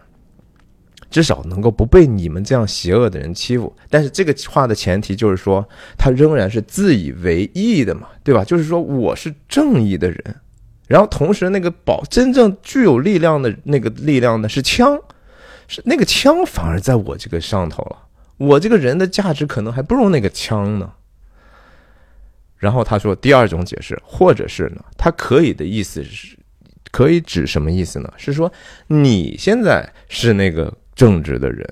[1.10, 5.66] 至少能够不被你们这样邪恶的人欺负，但是这个话的前提就是说，
[5.96, 8.44] 他仍然是自以为意的嘛，对吧？
[8.44, 10.22] 就是说我是正义的人，
[10.86, 15.00] 然后同时那个保真正具有力量的那个力量呢是枪，
[15.66, 17.96] 是那个枪反而在我这个上头了，
[18.36, 20.92] 我这个人的价值可能还不如那个枪呢。
[22.58, 26.36] 然后他说第二种解释，或者是呢，他可以的意思是，
[26.90, 28.12] 可以指什么意思呢？
[28.18, 28.52] 是说
[28.88, 30.76] 你现在是那个。
[30.98, 31.64] 正直的人，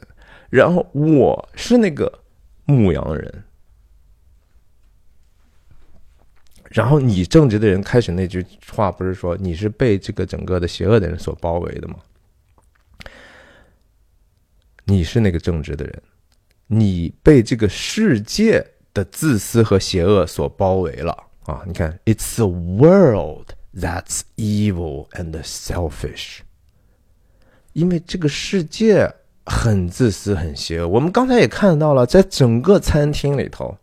[0.51, 2.21] 然后我是那个
[2.65, 3.43] 牧羊人，
[6.71, 11.97] 然后你正直的人开始那句话不是说你是被这个整个的邪恶的人所包围的吗？
[14.85, 16.01] 你是那个正直的人，
[16.69, 18.65] 你被这个世界
[18.97, 21.13] 的自私和邪恶所包围了
[21.45, 21.63] 啊！
[21.67, 26.39] 你看，It's the world that's evil and selfish。
[27.75, 29.13] 因为这个世界
[29.45, 30.89] 很自私、很邪恶。
[30.89, 33.77] 我们刚才也看到了，在整个餐厅里头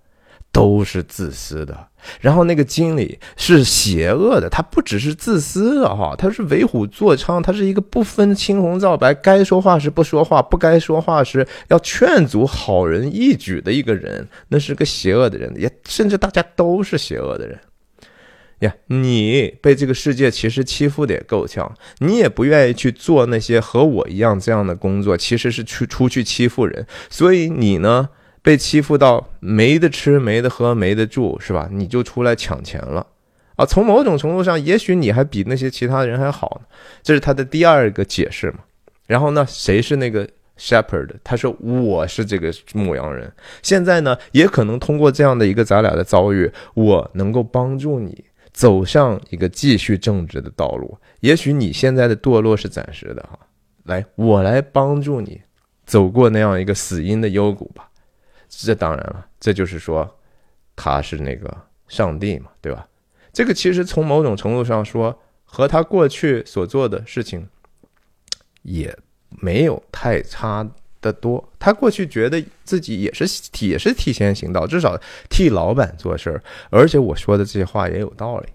[0.51, 1.89] 都是自私的，
[2.21, 17.59] 然后那个经理是邪恶的，他不只是自私的哈，他是为虎作伥，他是一个不分青红皂白，该说话时不说话，不该说话时要劝阻好人一举的一个人，那是个邪恶的人，也甚至大家都是邪恶的人。
[18.59, 28.07] 呀，你被这个世界其实欺负的也够呛，你也不愿意去做那些和我一样这样的工作，其实是去出去欺负人，所以你呢
[28.43, 31.67] 被欺负到没得吃、没得喝、没得住，是吧？
[31.71, 33.07] 你就出来抢钱了
[33.55, 33.65] 啊！
[33.65, 36.67] 从某种程度上，也许你还比那些其他人还好呢。
[37.01, 38.59] 这是他的第二个解释嘛。
[39.07, 40.27] 然后呢，谁是那个
[40.59, 41.09] shepherd？
[41.23, 43.31] 他说我是这个牧羊人。
[43.63, 48.25] 现在呢，也可能通过这样的一个咱俩的遭遇，我能够帮助你。
[48.53, 53.39] 走上一个继续正直的道路，也许你现在的堕落是暂时的哈，
[53.85, 55.41] 来，我来帮助你
[55.87, 57.89] 走过那样一个死荫的幽谷吧。
[58.57, 60.19] 这当然了，这就是说
[60.75, 61.55] 他是那个
[61.87, 62.87] 上帝嘛，对吧？
[63.31, 67.47] 这个其实从某种程度上说，和他过去所做的事情
[68.61, 68.97] 也
[69.29, 70.69] 没有太差。
[71.03, 73.25] 的多，他过去觉得自己也是
[73.67, 74.97] 也是替先行道，至少
[75.29, 78.47] 替老板做事儿，而且我说的这些话也有道理。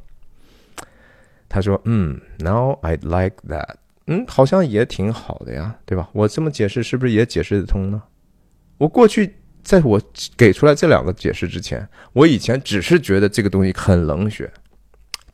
[1.47, 3.75] 他说：“嗯，Now I like that，
[4.07, 6.09] 嗯，好像也挺好的呀，对吧？
[6.15, 8.03] 我这么解释是不是也解释得通呢？
[8.79, 10.01] 我过去在我
[10.36, 14.51] 给出来这两个解释之前，我以前只是觉得这个东西很冷血，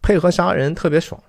[0.03, 1.23] 配合杀人特别爽，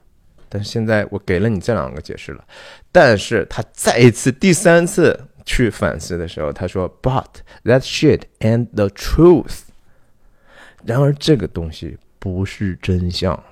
[0.49, 2.43] 但是现在我给了你这两个解释了，
[2.91, 7.27] 但是他再一次第三次。”去反思的时候，他说：“But
[7.65, 9.59] that shit and the truth。”
[10.83, 13.43] 然而，这个东西不是真相，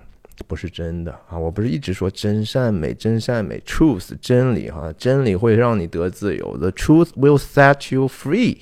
[0.47, 1.37] 不是真的啊！
[1.37, 8.61] 我不是一直说真善美，真善美，truth 真理哈，真理会让你得自由，the truth will set you free。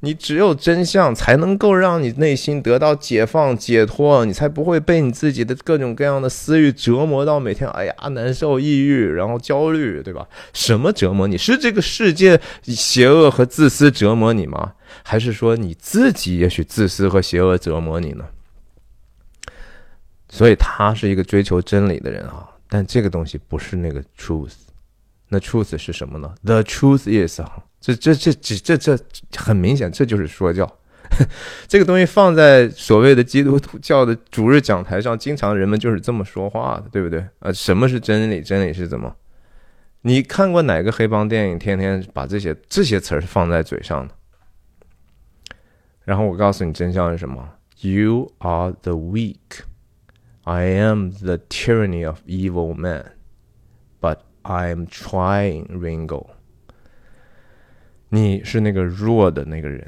[0.00, 10.28] 你只有真相，才能够让你内心得到解放、解脱，你才不会被你自己的各种各样的私欲折磨到每天，哎呀，难受、抑郁，然后焦虑，对吧？
[10.52, 11.36] 什么折磨你？
[11.36, 14.74] 是这个世界邪恶和自私折磨你吗？
[15.02, 18.24] 还是说你自己也许自私和邪恶折磨你呢？
[20.28, 24.52] 所以他是一个追求真理的人啊，但这个东西不是那个 truth。
[25.28, 27.64] 那 truth 是什么呢？The truth is 啊。
[27.80, 28.96] 这这这这这这
[29.36, 30.70] 很明显，这就是说教。
[31.66, 37.24] 这个东西放在所谓的基督教的主日讲台上，经常人们就是这么说话的，对不对？
[37.38, 38.42] 啊，什么是真理？
[38.42, 39.16] 真理是怎么？
[40.02, 44.14] 你看过哪个黑帮电影天天把这些这些词儿放在嘴上的？
[46.04, 47.48] 然后我告诉你真相是什么
[47.80, 49.62] ？You are the weak.
[50.44, 53.12] I am the tyranny of evil man.
[54.00, 56.26] But I am trying, Ringo.
[58.10, 59.86] 你是那个弱的那个人，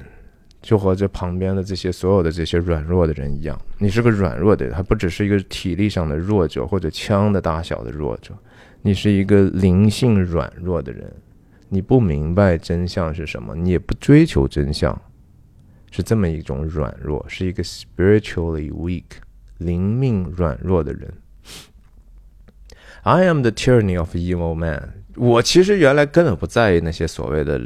[0.60, 3.59] 就和这旁边的这些所有的这些软弱的人一样。
[3.78, 8.34] 你是个软弱的人，还不只是一个体力上的弱者或者枪的大小的弱者，
[8.82, 11.10] 你是一个灵性软弱的人。
[11.70, 15.01] 你不明白真相是什么，你也不追求真相，
[15.90, 19.05] 是这么一种软弱，是一个 spiritually weak
[19.56, 21.10] 灵命软弱的人。
[23.02, 25.05] I am the tyranny of evil man。
[25.16, 27.59] 我其实原来根本不在意那些所谓的。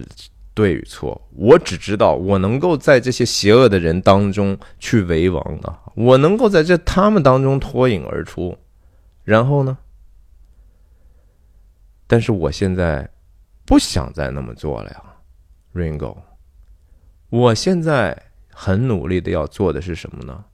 [0.55, 8.56] 对与错，我只知道我能够在这些邪恶的人当中去为王的，我能够在这他们当中脱颖而出。
[9.24, 9.76] 然后呢？
[12.06, 13.10] 但是我现在
[13.64, 15.02] 不想再那么做了呀
[15.74, 16.18] ，Ringo。
[17.31, 18.16] 我现在
[18.51, 20.44] 很努力的要做的是什么呢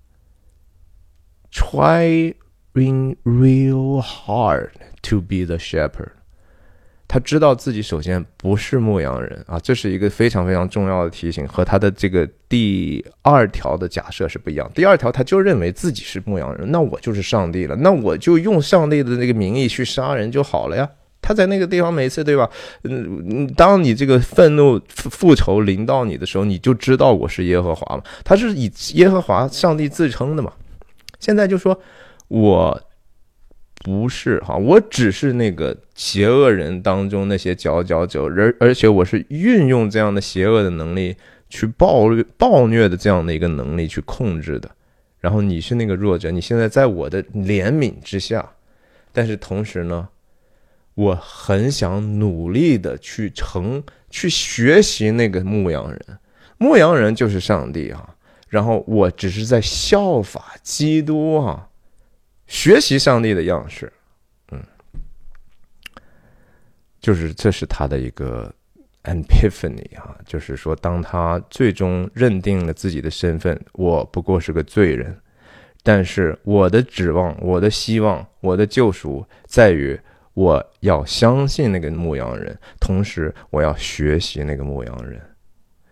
[1.52, 2.36] ？Trying
[2.72, 4.70] real hard
[5.02, 6.12] to be the shepherd。
[7.12, 14.70] 他知道自己首先不是牧羊人啊，这是一个非常非常重要的提醒，和他的这个第二条的假设是不一样。
[14.76, 20.88] 第二条，他就认为自己是牧羊人，那我就是上帝了，那我就用上帝的那个名义去杀人就好了呀。
[21.20, 22.48] 他在那个地方每次对吧？
[22.84, 28.04] 嗯，当你这个愤怒复仇临到你的时候，你就知道我是耶和华嘛。
[28.22, 30.52] 他是以耶和华上帝自称的嘛。
[31.18, 31.76] 现在就说
[32.28, 32.80] 我。
[33.82, 41.16] 不是哈，我只是那个邪恶人当中那些佼佼者，而而且我是运用这样的邪恶的能力
[41.48, 44.70] 去暴虐、暴虐的这样的一个能力去控制的。
[45.18, 48.46] 然后你是那个弱者，你现在在我的怜悯之下，
[49.12, 50.08] 但是同时呢，
[50.94, 56.00] 我很想努力的去成去学习那个牧羊人，
[56.58, 58.14] 牧羊人就是上帝哈。
[58.48, 61.66] 然后我只是在效法基督哈。
[62.50, 63.90] 学习上帝的样式，
[64.50, 64.60] 嗯，
[67.00, 68.52] 就是这是他的一个
[69.04, 75.16] epiphany 啊，就是说，当他最终认定了自己的身份，我不过是个罪人，
[75.84, 79.98] 但是我的指望、我的希望、我的救赎在于
[80.34, 85.22] 我要相信那个牧羊人，同时我要学习那个牧羊人。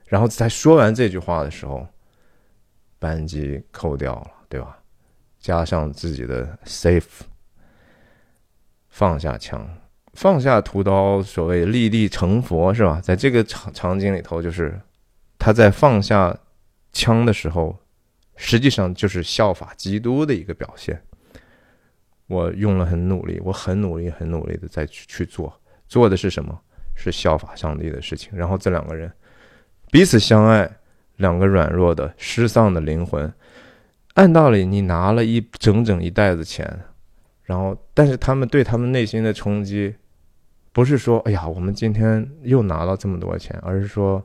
[0.07, 1.87] 然后在说完这句话的时候，
[2.99, 4.78] 扳机扣掉了，对吧？
[5.49, 7.23] 加上自己的 safe，
[8.91, 9.67] 放下枪，
[10.13, 13.01] 放下屠刀，所谓立地成佛，是吧？
[13.01, 14.79] 在这个场场景里头，就是
[15.39, 16.39] 他在放下
[16.93, 17.75] 枪的时候，
[18.37, 21.03] 实际上就是效法基督的一个表现。
[22.27, 26.61] 我用了很努力，我很努力，很努力的在去去做，做的是什么？
[26.95, 28.37] 是效法上帝的事情。
[28.37, 29.11] 然后这两个人
[29.91, 30.71] 彼此相爱，
[31.17, 33.33] 两个软弱的失丧的灵魂。
[34.19, 36.81] 按道理，你拿了一整整一袋子钱，
[37.45, 39.95] 然后，但是他们对他们内心的冲击，
[40.73, 44.21] 不是说“哎呀，我们今天又拿了这么多钱”，而是说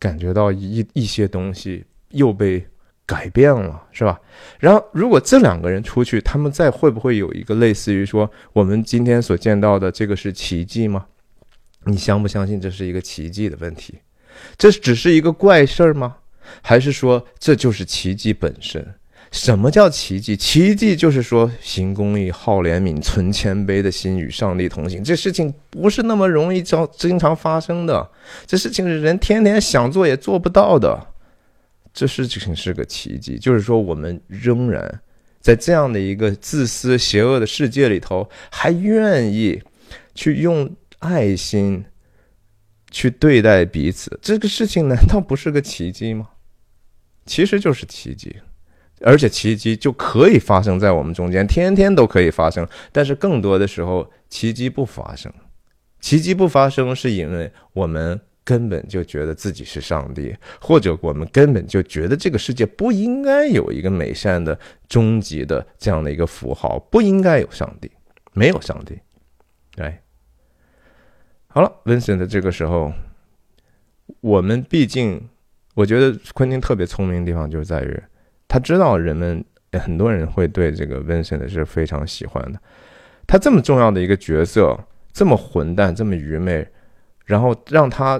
[0.00, 2.66] 感觉到一一些东西又被
[3.06, 4.20] 改变了，是吧？
[4.58, 11.06] 然后，如果这两个人出去，他们再会不会有一个类似于说我们今天所见到的这个是奇迹吗？
[11.84, 14.00] 你相不相信这是一个奇迹的问题？
[14.58, 16.16] 这只是一个怪事儿吗？
[16.62, 18.94] 还是说这就是奇迹本身？
[19.32, 20.36] 什么叫奇迹？
[20.36, 25.02] 奇迹就是说行公义、好怜悯、存谦卑的心与上帝同行。
[25.02, 28.08] 这事情不是那么容易、经经常发生的。
[28.46, 31.08] 这事情是人天天想做也做不到的。
[31.92, 35.00] 这事情是个奇迹，就是说我们仍然
[35.40, 39.60] 在这样的一个自私、邪恶的世界里头，还愿意
[40.14, 40.70] 去用
[41.00, 41.84] 爱心
[42.90, 44.18] 去对待彼此。
[44.22, 46.28] 这个事情难道不是个奇迹吗？
[47.26, 48.34] 其实就是奇迹，
[49.00, 52.66] 而且奇迹就可以发生在我们中间，天天都可以发生。
[52.92, 55.30] 但是更多的时候，奇迹不发生。
[56.00, 64.56] 奇迹不发生，是因为我们根本就觉得自己是上帝，或者我们根本就觉得这个世界不应该有一个美善的
[64.88, 67.90] 终极的这样的一个符号，不应该有上帝，
[68.32, 68.98] 没有上帝。
[69.78, 70.00] 哎，
[71.48, 72.92] 好了，Vincent 这个时候，
[74.20, 75.28] 我们毕竟。
[75.76, 78.02] 我觉得昆汀特别聪明的地方就是在于，
[78.48, 82.58] 他知道人们很多人会对这个 Vincent 是非常喜欢的。
[83.26, 84.74] 他这么重要的一个角色，
[85.12, 86.66] 这么混蛋，这么愚昧，
[87.26, 88.18] 然后让他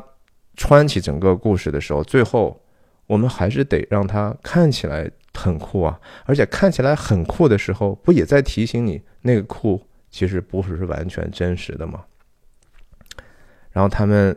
[0.54, 2.62] 穿起整个故事的时候，最后
[3.06, 5.98] 我们还是得让他看起来很酷啊！
[6.26, 12.04] 而且看起来很酷的时候，不也在提醒你那个酷其实不是完全真实的吗？
[13.72, 14.36] 然后他们。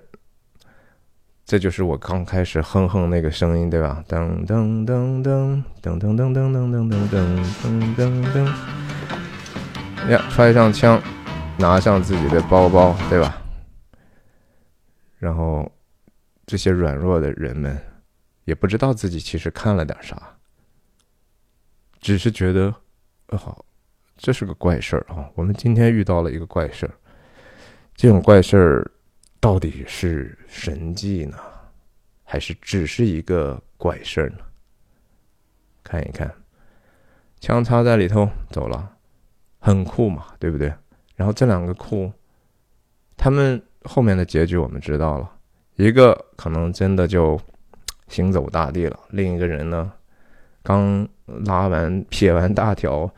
[1.49, 4.03] 这就是我刚开始哼哼那个声音，对吧？
[4.07, 10.11] 噔噔噔噔噔噔噔噔噔噔噔噔噔噔。
[10.11, 11.01] 呀，揣上枪，
[11.57, 13.41] 拿上自己的包包，对吧？
[15.17, 15.67] 然后
[16.45, 17.75] 这些软弱的人们
[18.43, 20.21] 也不知道自己其实看了点啥，
[21.99, 22.71] 只是觉得，
[23.35, 23.65] 好，
[24.17, 25.27] 这是个怪事儿啊！
[25.33, 26.93] 我们今天遇到了一个怪事儿，
[27.95, 28.91] 这种怪事儿。
[29.39, 31.37] 到底是神迹呢，
[32.23, 34.37] 还是只是一个怪事儿呢？
[35.81, 36.29] 看一看，
[37.39, 38.91] 枪插在里头走了，
[39.59, 40.73] 很酷嘛，对不对？
[41.15, 42.11] 然后这两个酷，
[43.15, 45.31] 他们后面的结局我们知道了，
[45.77, 47.39] 一个可能真的就
[48.09, 49.91] 行走大地了，另一个人呢，
[50.63, 51.07] 刚
[51.45, 53.09] 拉完撇完大条，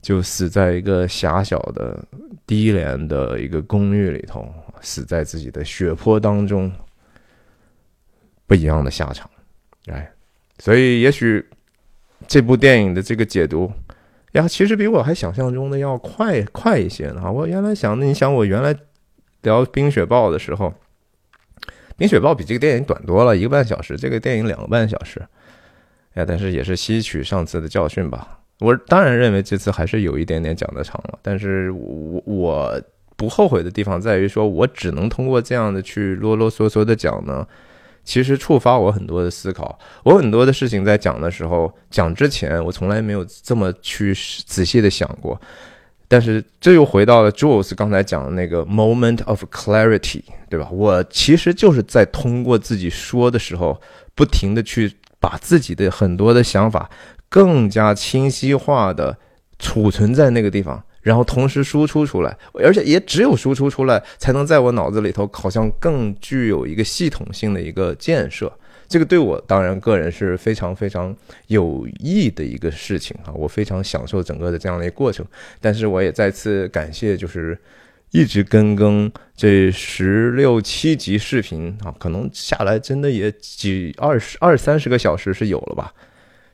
[0.00, 2.02] 就死在一个狭小的
[2.46, 4.50] 低廉的一个公寓里头。
[4.80, 6.70] 死在自己的血泊当中，
[8.46, 9.28] 不一样的下场，
[9.86, 10.12] 哎，
[10.58, 11.44] 所以也许
[12.28, 13.72] 这部电影的这个解读
[14.32, 17.32] 呀，其实比我还想象中的要快快一些呢。
[17.32, 18.74] 我原来想，你想我原来
[19.42, 20.68] 聊《冰雪暴》的时候，
[21.96, 25.20] 《冰雪暴》比这个电影短多了一个半小时，这个电影两个半小时，
[26.14, 28.40] 哎，但是也是吸取上次的教训吧。
[28.60, 32.82] 我当然认为这次还是有一点点讲的长了，但是我我。
[33.16, 37.46] 不后悔的地方在于，说我只能通过这样的去啰啰嗦嗦的讲呢，
[38.04, 39.78] 其实触发我很多的思考。
[40.04, 44.14] 我很多的事情在讲的时候，讲之前我从来没有这么去
[44.46, 45.40] 仔细的想过。
[46.08, 50.68] 但是这又回到了 Jules 刚才讲的那个 moment of clarity，对吧？
[50.70, 53.80] 我其实就是在通过自己说的时候，
[54.14, 56.88] 不停的去把自己的很多的想法
[57.28, 59.18] 更加清晰化的
[59.58, 60.80] 储存在那个地方。
[61.06, 68.52] 然后同时输出出来，而且也只有输出出来，才能在我脑子里头好像更具有一个系统性的一个建设。
[68.88, 71.14] 这个对我当然个人是非常非常
[71.46, 75.24] 有益的一个事情啊，我非常享受整个的这样的一个过程。
[75.60, 77.56] 但是我也再次感谢，就是
[78.10, 85.92] 一直跟更这十六七集视频啊，可能下来真的也几二十二三十个小时是有了吧。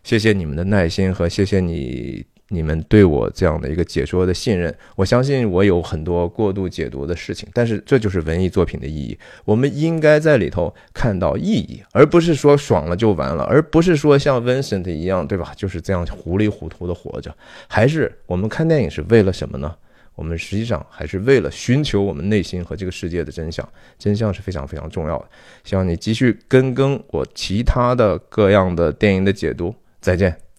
[0.05, 2.23] 谢谢你们的耐心和谢谢你
[2.53, 4.73] 你们对我这样的一个解说的信任。
[4.95, 9.19] 我相信我有很多过度解读的事情，但是这就是文艺作品的意义。
[9.45, 15.53] 我们应该在里头看到意义，而不是说爽了就完了，而不是说像 Vincent 一样，对吧？
[15.57, 17.35] 就是这样糊里糊涂的活着。
[17.67, 19.75] 还是我们看电影是为了什么呢？
[20.15, 23.67] 我们实际上还是为了寻求我们内心和这个世界的真相，
[23.99, 25.25] 真相是非常非常重要的。
[25.65, 30.52] 希望你继续跟更我其他的各样的电影的解读，再见。